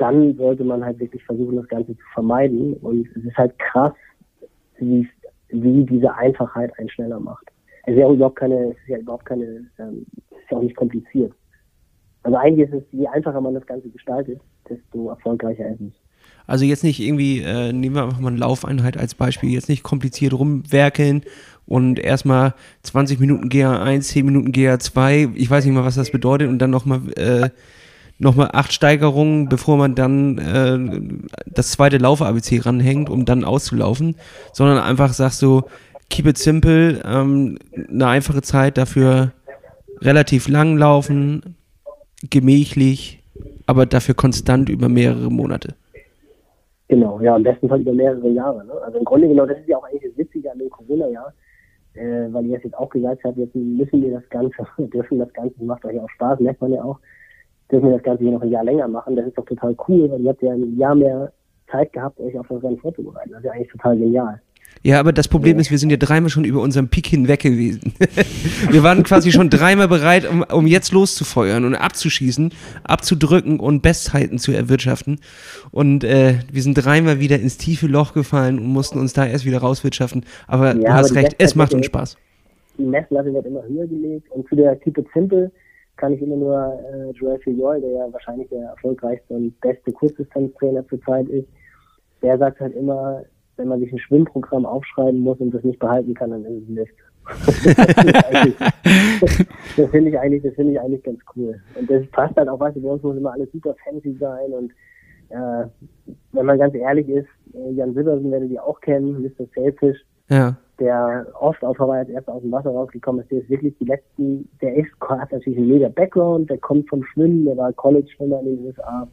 dann 0.02 0.36
sollte 0.36 0.64
man 0.64 0.84
halt 0.84 0.98
wirklich 0.98 1.24
versuchen, 1.24 1.56
das 1.56 1.68
Ganze 1.68 1.96
zu 1.96 2.04
vermeiden. 2.12 2.74
Und 2.74 3.06
es 3.16 3.24
ist 3.24 3.36
halt 3.36 3.56
krass, 3.58 3.92
wie, 4.78 5.08
wie 5.48 5.84
diese 5.84 6.12
Einfachheit 6.14 6.76
einen 6.78 6.90
schneller 6.90 7.20
macht. 7.20 7.44
Es 7.84 7.94
ist 7.94 8.00
ja 8.00 8.10
überhaupt 8.10 8.36
keine, 8.36 8.70
es 8.70 8.76
ist 8.78 8.88
ja 8.88 8.98
überhaupt 8.98 9.26
keine, 9.26 9.44
ähm, 9.78 10.06
es 10.30 10.38
ist 10.38 10.50
ja 10.50 10.58
auch 10.58 10.62
nicht 10.62 10.76
kompliziert. 10.76 11.32
Also 12.24 12.36
eigentlich 12.36 12.68
ist 12.68 12.74
es, 12.74 12.82
je 12.90 13.06
einfacher 13.06 13.40
man 13.40 13.54
das 13.54 13.66
Ganze 13.66 13.90
gestaltet, 13.90 14.40
desto 14.68 15.10
erfolgreicher 15.10 15.68
ist 15.68 15.80
es. 15.80 15.92
Also 16.46 16.64
jetzt 16.64 16.82
nicht 16.82 17.00
irgendwie, 17.00 17.40
äh, 17.40 17.72
nehmen 17.72 17.94
wir 17.94 18.02
einfach 18.04 18.20
mal 18.20 18.28
eine 18.28 18.38
Laufeinheit 18.38 18.96
als 18.96 19.14
Beispiel, 19.14 19.50
jetzt 19.50 19.68
nicht 19.68 19.82
kompliziert 19.82 20.32
rumwerkeln 20.32 21.22
und 21.66 21.98
erstmal 21.98 22.54
20 22.82 23.20
Minuten 23.20 23.48
GA1, 23.48 24.02
10 24.02 24.26
Minuten 24.26 24.50
GA2, 24.50 25.32
ich 25.34 25.50
weiß 25.50 25.64
nicht 25.64 25.74
mal, 25.74 25.84
was 25.84 25.94
das 25.94 26.10
bedeutet 26.10 26.48
und 26.48 26.58
dann 26.58 26.70
nochmal 26.70 27.00
äh, 27.16 27.50
nochmal 28.18 28.50
acht 28.52 28.72
Steigerungen, 28.72 29.48
bevor 29.48 29.76
man 29.76 29.94
dann 29.94 30.38
äh, 30.38 31.42
das 31.46 31.72
zweite 31.72 31.98
Lauf-ABC 31.98 32.60
ranhängt, 32.60 33.10
um 33.10 33.24
dann 33.24 33.44
auszulaufen, 33.44 34.16
sondern 34.52 34.78
einfach 34.78 35.12
sagst 35.12 35.42
du, 35.42 35.62
keep 36.08 36.26
it 36.26 36.38
simple, 36.38 37.02
ähm, 37.04 37.58
eine 37.90 38.06
einfache 38.06 38.42
Zeit, 38.42 38.78
dafür 38.78 39.32
relativ 40.00 40.48
lang 40.48 40.76
laufen, 40.76 41.56
gemächlich, 42.30 43.22
aber 43.66 43.86
dafür 43.86 44.14
konstant 44.14 44.68
über 44.68 44.88
mehrere 44.88 45.30
Monate. 45.30 45.74
Genau, 46.88 47.20
ja, 47.20 47.34
am 47.34 47.42
besten 47.42 47.68
Fall 47.68 47.80
über 47.80 47.92
mehrere 47.92 48.28
Jahre. 48.28 48.64
Ne? 48.66 48.74
Also 48.84 48.98
im 48.98 49.04
Grunde 49.04 49.26
genau, 49.26 49.46
das 49.46 49.58
ist 49.58 49.68
ja 49.68 49.78
auch 49.78 49.84
eigentlich 49.84 50.02
das 50.10 50.18
Witzige 50.18 50.52
an 50.52 50.58
dem 50.58 50.68
Corona-Jahr, 50.68 51.32
äh, 51.94 52.32
weil 52.32 52.46
ihr 52.46 52.56
es 52.56 52.64
jetzt 52.64 52.76
auch 52.76 52.90
gesagt 52.90 53.24
habt, 53.24 53.36
jetzt 53.36 53.54
müssen 53.54 54.02
wir 54.02 54.12
das 54.12 54.28
Ganze, 54.30 54.66
dürfen 54.78 55.18
das 55.18 55.32
Ganze, 55.32 55.62
macht 55.64 55.84
euch 55.84 55.98
auch 55.98 56.10
Spaß, 56.10 56.40
merkt 56.40 56.60
man 56.60 56.72
ja 56.72 56.82
auch, 56.82 56.98
dürfen 57.70 57.88
wir 57.88 57.96
das 57.96 58.02
Ganze 58.02 58.24
hier 58.24 58.32
noch 58.32 58.42
ein 58.42 58.50
Jahr 58.50 58.64
länger 58.64 58.88
machen. 58.88 59.16
Das 59.16 59.26
ist 59.26 59.38
doch 59.38 59.46
total 59.46 59.76
cool, 59.88 60.10
weil 60.10 60.20
ihr 60.20 60.30
habt 60.30 60.42
ja 60.42 60.52
ein 60.52 60.76
Jahr 60.76 60.94
mehr 60.94 61.32
Zeit 61.70 61.92
gehabt, 61.92 62.20
euch 62.20 62.38
auf 62.38 62.48
das 62.48 62.62
Rennen 62.62 62.78
vorzubereiten. 62.78 63.30
Das 63.30 63.40
ist 63.40 63.46
ja 63.46 63.52
eigentlich 63.52 63.72
total 63.72 63.96
genial. 63.96 64.40
Ja, 64.84 64.98
aber 64.98 65.12
das 65.12 65.28
Problem 65.28 65.58
ist, 65.60 65.70
wir 65.70 65.78
sind 65.78 65.90
ja 65.90 65.96
dreimal 65.96 66.28
schon 66.28 66.44
über 66.44 66.60
unseren 66.60 66.88
Peak 66.88 67.06
hinweg 67.06 67.40
gewesen. 67.40 67.94
wir 68.70 68.82
waren 68.82 69.04
quasi 69.04 69.30
schon 69.30 69.48
dreimal 69.48 69.86
bereit, 69.86 70.28
um, 70.28 70.42
um 70.42 70.66
jetzt 70.66 70.92
loszufeuern 70.92 71.64
und 71.64 71.76
abzuschießen, 71.76 72.52
abzudrücken 72.82 73.60
und 73.60 73.82
Bestzeiten 73.82 74.38
zu 74.38 74.50
erwirtschaften. 74.50 75.20
Und 75.70 76.02
äh, 76.02 76.34
wir 76.50 76.62
sind 76.62 76.74
dreimal 76.74 77.20
wieder 77.20 77.38
ins 77.38 77.58
tiefe 77.58 77.86
Loch 77.86 78.12
gefallen 78.12 78.58
und 78.58 78.66
mussten 78.66 78.98
uns 78.98 79.12
da 79.12 79.24
erst 79.24 79.44
wieder 79.44 79.58
rauswirtschaften. 79.58 80.24
Aber 80.48 80.74
ja, 80.74 80.80
du 80.80 80.92
hast 80.92 81.14
recht, 81.14 81.36
es 81.38 81.54
macht 81.54 81.74
uns 81.74 81.86
Spaß. 81.86 82.16
Die 82.78 82.84
Messlatte 82.84 83.32
wird 83.32 83.46
immer 83.46 83.62
höher 83.62 83.86
gelegt 83.86 84.30
und 84.30 84.48
zu 84.48 84.56
der 84.56 84.74
Keep 84.76 84.98
It 84.98 85.06
Simple 85.14 85.52
kann 85.96 86.14
ich 86.14 86.22
immer 86.22 86.36
nur 86.36 86.82
äh, 86.92 87.10
Joel 87.12 87.38
Fillol, 87.38 87.80
der 87.80 87.90
ja 87.90 88.12
wahrscheinlich 88.12 88.48
der 88.48 88.70
erfolgreichste 88.70 89.34
und 89.34 89.60
beste 89.60 89.92
Kurzdistanztrainer 89.92 90.84
zurzeit 90.88 91.28
ist, 91.28 91.46
der 92.22 92.38
sagt 92.38 92.60
halt 92.60 92.74
immer, 92.74 93.22
wenn 93.56 93.68
man 93.68 93.80
sich 93.80 93.92
ein 93.92 93.98
Schwimmprogramm 93.98 94.66
aufschreiben 94.66 95.20
muss 95.20 95.38
und 95.38 95.52
das 95.52 95.62
nicht 95.64 95.78
behalten 95.78 96.14
kann, 96.14 96.30
dann 96.30 96.44
ist 96.44 96.62
es 96.62 96.68
Mist. 96.68 96.92
das 99.76 99.90
finde 99.90 100.10
ich 100.10 100.18
eigentlich, 100.18 100.42
das 100.42 100.54
finde 100.54 100.72
ich 100.72 100.80
eigentlich 100.80 101.02
ganz 101.02 101.18
cool. 101.36 101.60
Und 101.78 101.90
das 101.90 102.06
passt 102.08 102.36
halt 102.36 102.48
auch, 102.48 102.60
weißt 102.60 102.76
du, 102.76 102.82
bei 102.82 102.88
uns 102.88 103.02
muss 103.02 103.16
immer 103.16 103.32
alles 103.32 103.50
super 103.52 103.74
fancy 103.84 104.16
sein 104.18 104.52
und 104.52 104.72
Äh, 105.30 105.66
wenn 106.32 106.44
man 106.44 106.58
ganz 106.58 106.74
ehrlich 106.74 107.08
ist, 107.08 107.26
äh, 107.54 107.70
Jan 107.70 107.94
Silbersen 107.94 108.30
werdet 108.30 108.50
ihr 108.50 108.62
auch 108.62 108.78
kennen, 108.82 109.22
Mr. 109.22 109.46
Sailfish, 109.54 109.96
Ja. 110.28 110.58
der 110.78 111.26
oft 111.40 111.64
auf 111.64 111.78
Hawaii 111.78 112.00
als 112.00 112.10
erster 112.10 112.34
aus 112.34 112.42
dem 112.42 112.52
Wasser 112.52 112.68
rausgekommen 112.68 113.22
ist, 113.22 113.30
der 113.30 113.38
ist 113.38 113.48
wirklich 113.48 113.74
die 113.78 113.86
letzten, 113.86 114.46
der 114.60 114.74
ist, 114.76 114.90
hat 115.00 115.32
natürlich 115.32 115.58
einen 115.58 115.68
mega 115.68 115.88
Background, 115.88 116.50
der 116.50 116.58
kommt 116.58 116.86
vom 116.90 117.02
Schwimmen, 117.04 117.46
der 117.46 117.56
war 117.56 117.72
College-Schwimmer 117.72 118.40
in 118.40 118.44
den 118.56 118.66
USA, 118.66 119.08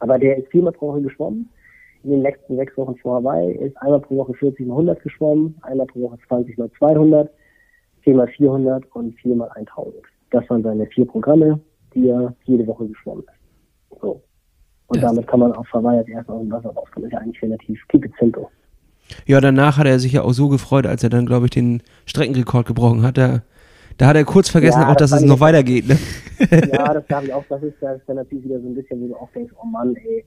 aber 0.00 0.18
der 0.18 0.38
ist 0.38 0.48
viermal 0.48 0.72
pro 0.72 0.88
Woche 0.88 1.02
geschwommen, 1.02 1.48
in 2.04 2.10
den 2.10 2.22
letzten 2.22 2.56
sechs 2.56 2.76
Wochen 2.76 2.96
vor 2.96 3.16
Hawaii, 3.16 3.52
ist 3.52 3.76
einmal 3.78 4.00
pro 4.00 4.16
Woche 4.18 4.34
40 4.34 4.66
mal 4.66 4.74
100 4.74 5.02
geschwommen, 5.02 5.56
einmal 5.62 5.86
pro 5.86 6.00
Woche 6.02 6.18
20 6.28 6.56
mal 6.58 6.70
200, 6.78 7.30
viermal 8.02 8.28
400 8.28 8.84
und 8.94 9.14
viermal 9.20 9.50
1000. 9.54 9.94
Das 10.30 10.48
waren 10.48 10.62
seine 10.62 10.86
vier 10.86 11.06
Programme, 11.06 11.60
die 11.94 12.08
er 12.08 12.34
jede 12.44 12.66
Woche 12.66 12.86
geschwommen 12.86 13.24
ist. 13.24 14.00
So. 14.00 14.22
Und 14.88 15.02
Das- 15.02 15.10
damit 15.10 15.26
kann 15.26 15.40
man 15.40 15.52
auf 15.52 15.66
Hawaii 15.72 15.98
als 15.98 16.08
erster 16.08 16.32
aus 16.34 16.40
dem 16.42 16.50
Wasser 16.52 16.70
rauskommen. 16.70 17.08
Ist 17.08 17.12
ja 17.14 17.18
eigentlich 17.20 17.42
relativ 17.42 17.80
simple. 18.18 18.46
Ja, 19.26 19.40
danach 19.40 19.78
hat 19.78 19.86
er 19.86 19.98
sich 19.98 20.12
ja 20.12 20.22
auch 20.22 20.32
so 20.32 20.48
gefreut, 20.48 20.86
als 20.86 21.02
er 21.02 21.08
dann, 21.10 21.26
glaube 21.26 21.46
ich, 21.46 21.50
den 21.50 21.82
Streckenrekord 22.06 22.66
gebrochen 22.66 23.02
hat. 23.02 23.16
Da, 23.16 23.42
da 23.96 24.06
hat 24.06 24.16
er 24.16 24.24
kurz 24.24 24.50
vergessen, 24.50 24.82
Ja, 24.82 24.90
auch, 24.92 24.96
das 24.96 25.10
dass 25.10 25.22
es 25.22 25.26
noch 25.26 25.40
weitergeht. 25.40 25.88
Ne? 25.88 25.96
ja, 26.72 26.92
das 26.94 27.06
glaube 27.06 27.26
ich 27.26 27.32
auch. 27.32 27.44
Das 27.48 27.62
ist, 27.62 27.74
das 27.80 27.98
ist 27.98 28.08
dann 28.08 28.16
natürlich 28.16 28.44
wieder 28.44 28.60
so 28.60 28.68
ein 28.68 28.74
bisschen, 28.74 29.00
wo 29.00 29.08
du 29.08 29.16
auch 29.16 29.30
denkst, 29.34 29.52
oh 29.62 29.66
Mann, 29.66 29.96
ey, 29.96 30.24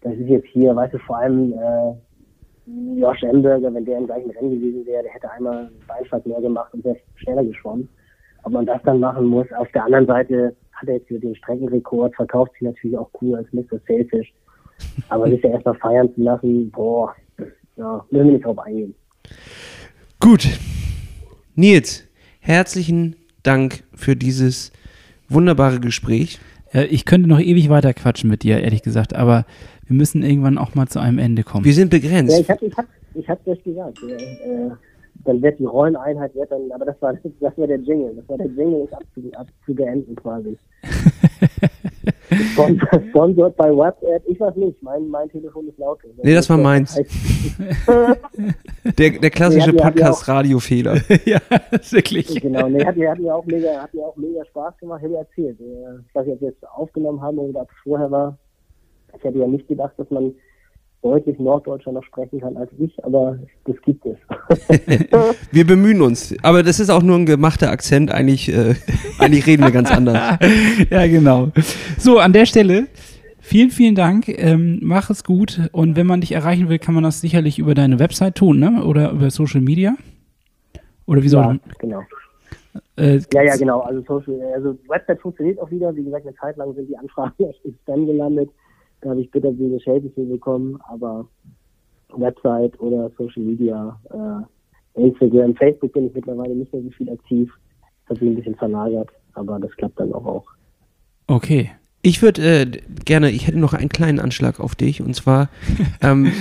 das 0.00 0.14
ist 0.14 0.28
jetzt 0.28 0.46
hier, 0.48 0.74
weißt 0.74 0.94
du, 0.94 0.98
vor 0.98 1.18
allem 1.18 1.52
äh, 1.52 3.00
Josh 3.00 3.22
Emberger, 3.22 3.72
wenn 3.72 3.84
der 3.84 3.98
im 3.98 4.06
gleichen 4.06 4.30
Rennen 4.30 4.50
gewesen 4.50 4.86
wäre, 4.86 5.02
der 5.02 5.12
hätte 5.12 5.30
einmal 5.30 5.58
einen 5.58 5.82
Beinschlag 5.86 6.26
mehr 6.26 6.40
gemacht 6.40 6.72
und 6.74 6.84
wäre 6.84 6.96
schneller 7.16 7.44
geschwommen. 7.44 7.88
Ob 8.44 8.52
man 8.52 8.66
das 8.66 8.80
dann 8.84 9.00
machen 9.00 9.26
muss. 9.26 9.46
Auf 9.56 9.70
der 9.72 9.84
anderen 9.84 10.06
Seite 10.06 10.54
hat 10.72 10.88
er 10.88 10.96
jetzt 10.96 11.10
wieder 11.10 11.20
den 11.20 11.34
Streckenrekord, 11.34 12.14
verkauft 12.14 12.52
sich 12.52 12.62
natürlich 12.62 12.96
auch 12.96 13.10
cool 13.20 13.36
als 13.36 13.52
Mr. 13.52 13.80
Sailfish. 13.86 14.32
Aber 15.08 15.28
sich 15.28 15.42
ja 15.42 15.50
erstmal 15.50 15.74
feiern 15.74 16.14
zu 16.14 16.22
lassen, 16.22 16.70
boah, 16.70 17.14
ja, 17.76 18.04
müssen 18.10 18.26
wir 18.26 18.32
nicht 18.34 18.44
drauf 18.44 18.58
eingehen. 18.58 18.94
Gut. 20.20 20.46
Nils, 21.54 22.06
herzlichen 22.38 23.16
Dank 23.42 23.82
für 23.94 24.14
dieses 24.14 24.72
wunderbare 25.28 25.80
Gespräch. 25.80 26.38
Äh, 26.72 26.84
ich 26.86 27.04
könnte 27.04 27.28
noch 27.28 27.40
ewig 27.40 27.68
weiter 27.70 27.94
quatschen 27.94 28.30
mit 28.30 28.42
dir, 28.42 28.60
ehrlich 28.60 28.82
gesagt, 28.82 29.14
aber 29.14 29.44
wir 29.86 29.96
müssen 29.96 30.22
irgendwann 30.22 30.58
auch 30.58 30.74
mal 30.74 30.86
zu 30.86 30.98
einem 31.00 31.18
Ende 31.18 31.42
kommen. 31.42 31.64
Wir 31.64 31.74
sind 31.74 31.92
Ja, 31.92 31.98
begrenzt. 31.98 32.38
ich 32.38 32.48
hab, 32.50 32.62
ich 32.62 32.76
hab, 32.76 32.86
ich 33.14 33.28
hab's 33.28 33.46
euch 33.46 33.62
gesagt. 33.64 33.98
Äh, 34.02 34.70
dann 35.24 35.42
wird 35.42 35.58
die 35.58 35.64
Rolleneinheit, 35.64 36.34
wird 36.34 36.50
dann, 36.52 36.70
aber 36.72 36.84
das 36.86 37.00
war, 37.02 37.12
das 37.40 37.58
war 37.58 37.66
der 37.66 37.78
Jingle. 37.80 38.14
Das 38.16 38.28
war 38.28 38.38
der 38.38 38.46
Jingle, 38.46 38.84
ist 38.84 38.92
abzu, 38.94 39.30
abzubeenden 39.34 40.14
quasi. 40.16 40.56
Sponsor, 42.64 43.02
sponsored 43.10 43.56
bei 43.56 43.74
WhatsApp. 43.74 44.22
Ich 44.26 44.38
weiß 44.40 44.56
nicht, 44.56 44.82
mein, 44.82 45.08
mein 45.08 45.28
Telefon 45.30 45.68
ist 45.68 45.78
laut. 45.78 45.98
Nee, 46.22 46.34
das 46.34 46.48
war 46.50 46.56
meins. 46.56 46.98
Der, 48.98 49.10
der 49.10 49.30
klassische 49.30 49.70
Nee, 49.72 49.76
Podcast-Radio-Fehler. 49.82 50.96
ja, 51.24 51.38
wirklich. 51.90 52.40
Genau, 52.40 52.68
nee, 52.68 52.84
hat 52.84 52.96
mir, 52.96 53.10
hat 53.10 53.18
mir 53.18 53.34
auch 53.34 53.44
mega, 53.46 53.82
hat 53.82 53.94
mir 53.94 54.02
auch 54.02 54.16
mega 54.16 54.44
Spaß 54.46 54.76
gemacht, 54.78 55.02
hätte 55.02 55.12
ich 55.14 55.18
erzählt. 55.18 55.60
Äh, 55.60 56.00
Ich 56.08 56.14
weiß 56.14 56.26
nicht, 56.26 56.34
ob 56.34 56.40
wir 56.40 56.48
jetzt 56.48 56.68
aufgenommen 56.68 57.20
haben 57.22 57.38
oder 57.38 57.60
ob 57.62 57.70
es 57.70 57.76
vorher 57.82 58.10
war. 58.10 58.38
Ich 59.16 59.24
hätte 59.24 59.38
ja 59.38 59.46
nicht 59.46 59.66
gedacht, 59.68 59.92
dass 59.96 60.10
man 60.10 60.34
deutlich 61.08 61.38
Norddeutscher 61.38 61.90
noch 61.90 62.04
sprechen 62.04 62.40
kann 62.40 62.54
als 62.58 62.70
ich, 62.78 63.02
aber 63.02 63.38
das 63.64 63.76
gibt 63.80 64.04
es. 64.04 64.18
Wir 65.52 65.66
bemühen 65.66 66.02
uns. 66.02 66.34
Aber 66.42 66.62
das 66.62 66.80
ist 66.80 66.90
auch 66.90 67.02
nur 67.02 67.16
ein 67.16 67.24
gemachter 67.24 67.70
Akzent. 67.70 68.12
Eigentlich, 68.12 68.52
äh, 68.52 68.74
eigentlich 69.18 69.46
reden 69.46 69.64
wir 69.64 69.70
ganz 69.70 69.90
anders. 69.90 70.38
ja, 70.90 71.06
genau. 71.06 71.48
So, 71.96 72.18
an 72.18 72.34
der 72.34 72.44
Stelle, 72.44 72.88
vielen, 73.40 73.70
vielen 73.70 73.94
Dank. 73.94 74.28
Ähm, 74.28 74.80
mach 74.82 75.08
es 75.08 75.24
gut. 75.24 75.70
Und 75.72 75.96
wenn 75.96 76.06
man 76.06 76.20
dich 76.20 76.32
erreichen 76.32 76.68
will, 76.68 76.78
kann 76.78 76.94
man 76.94 77.04
das 77.04 77.22
sicherlich 77.22 77.58
über 77.58 77.74
deine 77.74 77.98
Website 77.98 78.34
tun, 78.34 78.58
ne? 78.58 78.84
Oder 78.84 79.12
über 79.12 79.30
Social 79.30 79.62
Media. 79.62 79.94
Oder 81.06 81.22
wie 81.22 81.28
soll 81.28 81.42
ja, 81.42 81.56
genau. 81.78 82.02
äh, 82.96 83.18
Ja, 83.32 83.42
ja, 83.42 83.56
genau. 83.56 83.80
Also 83.80 84.02
Social, 84.02 84.42
also 84.54 84.76
Website 84.88 85.20
funktioniert 85.20 85.58
auch 85.58 85.70
wieder. 85.70 85.96
Wie 85.96 86.04
gesagt, 86.04 86.26
eine 86.26 86.36
Zeit 86.36 86.58
lang 86.58 86.74
sind 86.74 86.86
die 86.86 86.98
Anfragen 86.98 87.44
echt 87.44 87.64
im 87.64 87.74
Spam 87.82 88.04
gelandet. 88.04 88.50
Da 89.00 89.10
habe 89.10 89.20
ich 89.20 89.30
bitterböse 89.30 89.80
Schäden 89.80 90.12
für 90.12 90.24
bekommen, 90.24 90.78
aber 90.88 91.26
Website 92.10 92.78
oder 92.80 93.10
Social 93.16 93.42
Media, 93.42 93.98
äh, 94.10 95.00
Instagram, 95.00 95.54
Facebook 95.54 95.92
bin 95.92 96.06
ich 96.06 96.14
mittlerweile 96.14 96.54
nicht 96.54 96.72
mehr 96.72 96.82
so 96.82 96.90
viel 96.90 97.10
aktiv. 97.10 97.50
Das 98.06 98.16
hat 98.16 98.18
sich 98.18 98.28
ein 98.28 98.36
bisschen 98.36 98.56
verlagert, 98.56 99.10
aber 99.34 99.58
das 99.60 99.70
klappt 99.72 100.00
dann 100.00 100.12
auch. 100.12 100.24
auch. 100.24 100.44
Okay. 101.26 101.70
Ich 102.00 102.22
würde 102.22 102.42
äh, 102.42 102.66
gerne, 103.04 103.30
ich 103.30 103.46
hätte 103.46 103.58
noch 103.58 103.74
einen 103.74 103.88
kleinen 103.88 104.20
Anschlag 104.20 104.60
auf 104.60 104.74
dich. 104.74 105.02
Und 105.02 105.14
zwar, 105.14 105.50
ähm, 106.00 106.32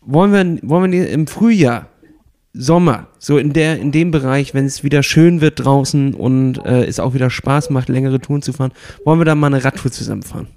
wollen, 0.00 0.32
wir, 0.32 0.68
wollen 0.68 0.92
wir 0.92 1.08
im 1.08 1.26
Frühjahr, 1.26 1.88
Sommer, 2.58 3.08
so 3.18 3.36
in, 3.36 3.52
der, 3.52 3.78
in 3.78 3.92
dem 3.92 4.10
Bereich, 4.10 4.54
wenn 4.54 4.64
es 4.64 4.82
wieder 4.82 5.02
schön 5.02 5.42
wird 5.42 5.64
draußen 5.64 6.14
und 6.14 6.56
äh, 6.64 6.86
es 6.86 6.98
auch 6.98 7.12
wieder 7.12 7.28
Spaß 7.28 7.68
macht, 7.68 7.90
längere 7.90 8.18
Touren 8.18 8.40
zu 8.40 8.54
fahren, 8.54 8.72
wollen 9.04 9.20
wir 9.20 9.26
da 9.26 9.34
mal 9.34 9.48
eine 9.48 9.62
Radtour 9.62 9.92
zusammenfahren? 9.92 10.48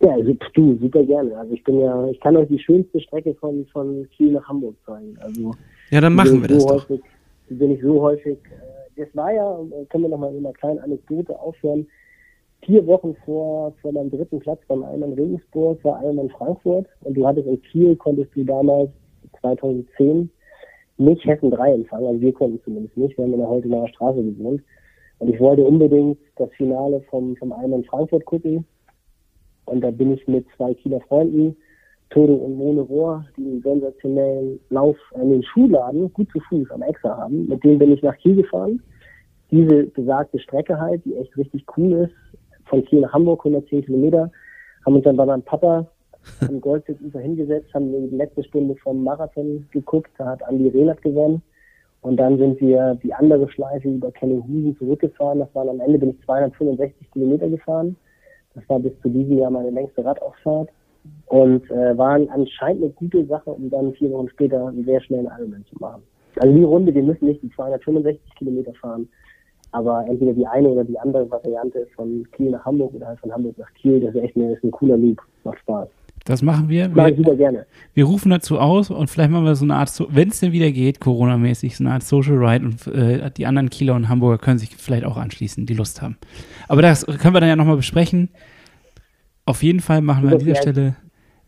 Ja, 0.00 0.12
also, 0.12 0.32
du, 0.54 0.78
super 0.78 1.02
gerne. 1.02 1.36
Also 1.36 1.54
ich 1.54 1.64
bin 1.64 1.80
ja, 1.80 2.06
ich 2.08 2.20
kann 2.20 2.36
euch 2.36 2.48
die 2.48 2.58
schönste 2.58 3.00
Strecke 3.00 3.34
von, 3.34 3.66
von 3.72 4.08
Kiel 4.10 4.32
nach 4.32 4.48
Hamburg 4.48 4.76
zeigen. 4.86 5.16
Also 5.20 5.52
Ja, 5.90 6.00
dann 6.00 6.14
machen 6.14 6.40
bin 6.40 6.42
wir 6.42 6.50
ich 6.50 6.54
das 6.56 6.62
so 6.62 6.68
doch. 6.68 6.88
Häufig, 6.88 7.00
die 7.50 7.54
bin 7.54 7.70
ich 7.72 7.82
so 7.82 8.00
häufig. 8.00 8.38
Äh, 8.44 9.00
das 9.04 9.08
war 9.14 9.32
ja, 9.32 9.60
äh, 9.60 9.84
können 9.86 10.04
wir 10.04 10.10
nochmal 10.10 10.32
in 10.34 10.44
einer 10.44 10.54
kleinen 10.54 10.78
Anekdote 10.78 11.38
aufhören. 11.38 11.86
Vier 12.64 12.86
Wochen 12.86 13.16
vor, 13.24 13.72
vor 13.80 13.92
meinem 13.92 14.10
dritten 14.10 14.40
Platz 14.40 14.60
beim 14.68 14.82
Ironman 14.82 15.12
Regensburg 15.14 15.82
war 15.84 16.02
Ironman 16.02 16.30
Frankfurt 16.30 16.86
und 17.02 17.16
du 17.16 17.26
hattest 17.26 17.46
in 17.46 17.62
Kiel, 17.62 17.96
konntest 17.96 18.34
du 18.34 18.44
damals 18.44 18.90
2010 19.40 20.28
nicht 20.96 21.24
Hessen 21.24 21.52
3 21.52 21.74
empfangen, 21.74 22.06
also 22.06 22.20
wir 22.20 22.32
konnten 22.32 22.60
zumindest 22.64 22.96
nicht, 22.96 23.16
wir 23.16 23.24
haben 23.24 23.32
in 23.32 23.38
der 23.38 23.48
Holtenaer 23.48 23.88
Straße 23.88 24.22
gewohnt. 24.22 24.62
Und 25.20 25.32
ich 25.32 25.40
wollte 25.40 25.64
unbedingt 25.64 26.18
das 26.36 26.50
Finale 26.56 27.00
vom, 27.10 27.36
vom 27.36 27.50
Ironman 27.50 27.84
Frankfurt 27.84 28.24
gucken. 28.24 28.64
Und 29.68 29.82
da 29.82 29.90
bin 29.90 30.12
ich 30.12 30.26
mit 30.26 30.46
zwei 30.56 30.74
Kieler 30.74 31.00
Freunden, 31.02 31.56
Toto 32.10 32.34
und 32.34 32.56
Mone 32.56 32.80
Rohr, 32.80 33.24
die 33.36 33.44
einen 33.44 33.62
sensationellen 33.62 34.58
Lauf 34.70 34.96
an 35.14 35.30
den 35.30 35.42
Schuhladen 35.42 36.12
gut 36.12 36.30
zu 36.32 36.40
Fuß 36.40 36.70
am 36.70 36.82
Exer 36.82 37.16
haben. 37.16 37.46
Mit 37.48 37.62
denen 37.62 37.78
bin 37.78 37.92
ich 37.92 38.02
nach 38.02 38.16
Kiel 38.16 38.36
gefahren. 38.36 38.82
Diese 39.50 39.84
besagte 39.84 40.38
Strecke 40.38 40.78
halt, 40.78 41.04
die 41.04 41.16
echt 41.16 41.36
richtig 41.36 41.64
cool 41.76 41.92
ist, 41.92 42.14
von 42.66 42.84
Kiel 42.84 43.00
nach 43.00 43.12
Hamburg, 43.12 43.40
110 43.40 43.84
Kilometer, 43.84 44.30
haben 44.84 44.96
uns 44.96 45.04
dann 45.04 45.16
bei 45.16 45.26
meinem 45.26 45.42
Papa 45.42 45.86
am 46.46 46.60
Goldseeufer 46.60 47.20
hingesetzt, 47.20 47.72
haben 47.74 47.92
die 47.92 48.16
letzte 48.16 48.44
Stunde 48.44 48.74
vom 48.76 49.04
Marathon 49.04 49.66
geguckt, 49.70 50.10
da 50.18 50.26
hat 50.26 50.42
Andi 50.44 50.68
Rehnert 50.68 51.02
gewonnen. 51.02 51.42
Und 52.00 52.16
dann 52.16 52.38
sind 52.38 52.60
wir 52.60 52.96
die 53.02 53.12
andere 53.12 53.50
Schleife 53.50 53.88
über 53.88 54.12
Kellinghusen 54.12 54.76
zurückgefahren. 54.78 55.40
Das 55.40 55.52
waren 55.54 55.68
am 55.68 55.80
Ende 55.80 55.98
bin 55.98 56.10
ich 56.10 56.24
265 56.24 57.10
Kilometer 57.10 57.48
gefahren. 57.48 57.96
Das 58.58 58.68
war 58.68 58.80
bis 58.80 58.92
zu 59.00 59.08
diesem 59.08 59.38
Jahr 59.38 59.50
meine 59.50 59.70
längste 59.70 60.04
Radausfahrt 60.04 60.70
und 61.26 61.70
äh, 61.70 61.96
war 61.96 62.14
anscheinend 62.14 62.82
eine 62.82 62.92
gute 62.92 63.24
Sache, 63.26 63.50
um 63.50 63.70
dann 63.70 63.92
vier 63.92 64.10
Wochen 64.10 64.28
später 64.30 64.66
einen 64.66 64.84
sehr 64.84 65.00
schnellen 65.00 65.26
Ironman 65.26 65.64
zu 65.66 65.76
machen. 65.78 66.02
Also 66.36 66.54
die 66.54 66.64
Runde, 66.64 66.94
wir 66.94 67.02
müssen 67.02 67.26
nicht 67.26 67.42
die 67.42 67.50
265 67.50 68.34
Kilometer 68.36 68.74
fahren, 68.74 69.08
aber 69.70 70.04
entweder 70.08 70.32
die 70.32 70.46
eine 70.46 70.68
oder 70.68 70.84
die 70.84 70.98
andere 70.98 71.30
Variante 71.30 71.86
von 71.94 72.26
Kiel 72.32 72.50
nach 72.50 72.64
Hamburg 72.64 72.94
oder 72.94 73.08
halt 73.08 73.20
von 73.20 73.32
Hamburg 73.32 73.58
nach 73.58 73.72
Kiel, 73.74 74.00
das 74.00 74.14
ist 74.14 74.22
echt 74.22 74.36
eine, 74.36 74.54
ist 74.54 74.64
ein 74.64 74.70
cooler 74.70 74.96
Loop, 74.96 75.20
macht 75.44 75.58
Spaß. 75.60 75.88
Das 76.28 76.42
machen 76.42 76.68
wir. 76.68 76.90
Mach 76.90 77.06
ich 77.06 77.16
Wir, 77.16 77.24
super 77.24 77.36
gerne. 77.36 77.66
wir 77.94 78.04
rufen 78.04 78.28
dazu 78.28 78.58
aus 78.58 78.90
und 78.90 79.08
vielleicht 79.08 79.30
machen 79.30 79.46
wir 79.46 79.54
so 79.54 79.64
eine 79.64 79.76
Art, 79.76 79.90
wenn 80.10 80.28
es 80.28 80.40
denn 80.40 80.52
wieder 80.52 80.70
geht, 80.70 81.00
Corona-mäßig, 81.00 81.74
so 81.74 81.84
eine 81.84 81.94
Art 81.94 82.02
Social 82.02 82.36
Ride 82.36 82.66
und 82.66 82.86
äh, 82.86 83.30
die 83.30 83.46
anderen 83.46 83.70
Kieler 83.70 83.94
und 83.94 84.10
Hamburger 84.10 84.36
können 84.36 84.58
sich 84.58 84.76
vielleicht 84.76 85.06
auch 85.06 85.16
anschließen, 85.16 85.64
die 85.64 85.72
Lust 85.72 86.02
haben. 86.02 86.18
Aber 86.68 86.82
das 86.82 87.06
können 87.06 87.34
wir 87.34 87.40
dann 87.40 87.48
ja 87.48 87.56
nochmal 87.56 87.76
besprechen. 87.76 88.28
Auf 89.46 89.62
jeden 89.62 89.80
Fall 89.80 90.02
machen 90.02 90.24
wir 90.24 90.32
an 90.32 90.38
dieser 90.38 90.56
Stelle 90.56 90.96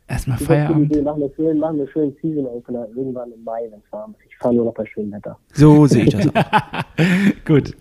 erstmal 0.08 0.38
Feierabend. 0.38 0.90
Idee. 0.90 1.02
Machen 1.02 1.20
wir 1.20 1.30
schön, 1.36 1.58
machen 1.58 1.76
wir 1.76 1.88
schön 1.90 2.16
Season 2.22 2.46
Opener 2.46 2.88
irgendwann 2.96 3.30
im 3.32 3.44
Mai, 3.44 3.68
wenn 3.70 3.80
es 3.80 3.92
warm 3.92 4.14
ist. 4.18 4.30
Ich 4.30 4.36
fahre 4.38 4.54
nur 4.54 4.64
noch 4.64 4.74
bei 4.74 4.86
schönem 4.86 5.12
Wetter. 5.12 5.36
So 5.52 5.86
sehe 5.86 6.04
ich 6.04 6.10
das 6.10 6.26
auch. 6.34 6.34
Gut. 7.44 7.76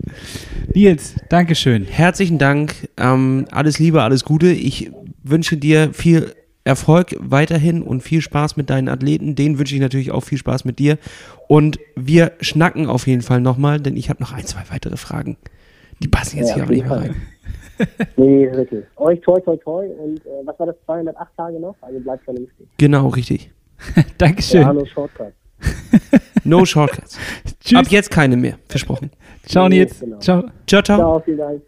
Nils, 0.76 1.16
Dankeschön. 1.30 1.86
Herzlichen 1.86 2.40
Dank. 2.40 2.90
Ähm, 2.98 3.46
alles 3.52 3.80
Liebe, 3.80 4.04
alles 4.04 4.26
Gute. 4.26 4.48
Ich 4.48 4.92
wünsche 5.24 5.56
dir 5.56 5.94
viel 5.94 6.34
Erfolg 6.64 7.16
weiterhin 7.20 7.82
und 7.82 8.02
viel 8.02 8.22
Spaß 8.22 8.58
mit 8.58 8.70
deinen 8.70 8.90
Athleten. 8.90 9.36
Denen 9.36 9.58
wünsche 9.60 9.76
ich 9.76 9.82
natürlich 9.82 10.12
auch 10.12 10.22
viel 10.22 10.38
Spaß 10.38 10.66
mit 10.66 10.80
dir. 10.80 10.98
Und 11.48 11.80
wir 11.96 12.34
schnacken 12.42 12.88
auf 12.88 13.08
jeden 13.08 13.22
Fall 13.22 13.42
nochmal, 13.42 13.80
denn 13.80 13.98
ich 13.98 14.10
habe 14.10 14.22
noch 14.22 14.34
ein, 14.34 14.46
zwei 14.46 14.62
weitere 14.70 14.98
Fragen. 14.98 15.38
Die 16.02 16.08
passen 16.08 16.38
jetzt 16.38 16.50
Ja, 16.50 16.56
hier 16.56 16.64
aber 16.64 16.74
nicht 16.74 16.88
mehr 16.88 16.98
rein. 16.98 17.16
Nee, 18.18 18.52
wirklich. 18.52 18.84
Euch 18.98 19.22
toi 19.22 19.40
toi 19.40 19.58
toi 19.58 19.86
und 19.86 20.26
äh, 20.26 20.30
was 20.46 20.60
war 20.60 20.68
das, 20.68 20.76
208 20.86 21.30
Tage 21.38 21.60
noch? 21.60 21.76
Also 21.82 22.00
bleibt 22.00 22.24
vernünftig. 22.24 22.68
Genau, 22.78 23.08
richtig. 23.08 23.52
Dankeschön. 24.18 24.62
Ja, 24.62 24.68
hallo 24.68 24.86
Shortcut. 24.86 25.34
No 26.44 26.66
Shortcuts. 26.66 27.18
Tschüss. 27.60 27.80
Ab 27.80 27.88
jetzt 27.90 28.12
keine 28.12 28.38
mehr. 28.38 28.58
Versprochen. 28.68 29.12
Ciao, 29.46 29.68
Nils. 29.68 30.00
Genau. 30.00 30.20
Ciao. 30.20 30.44
Ciao, 30.68 30.82
ciao. 30.82 30.98
Ciao, 30.98 31.20
vielen 31.20 31.38
Dank. 31.38 31.62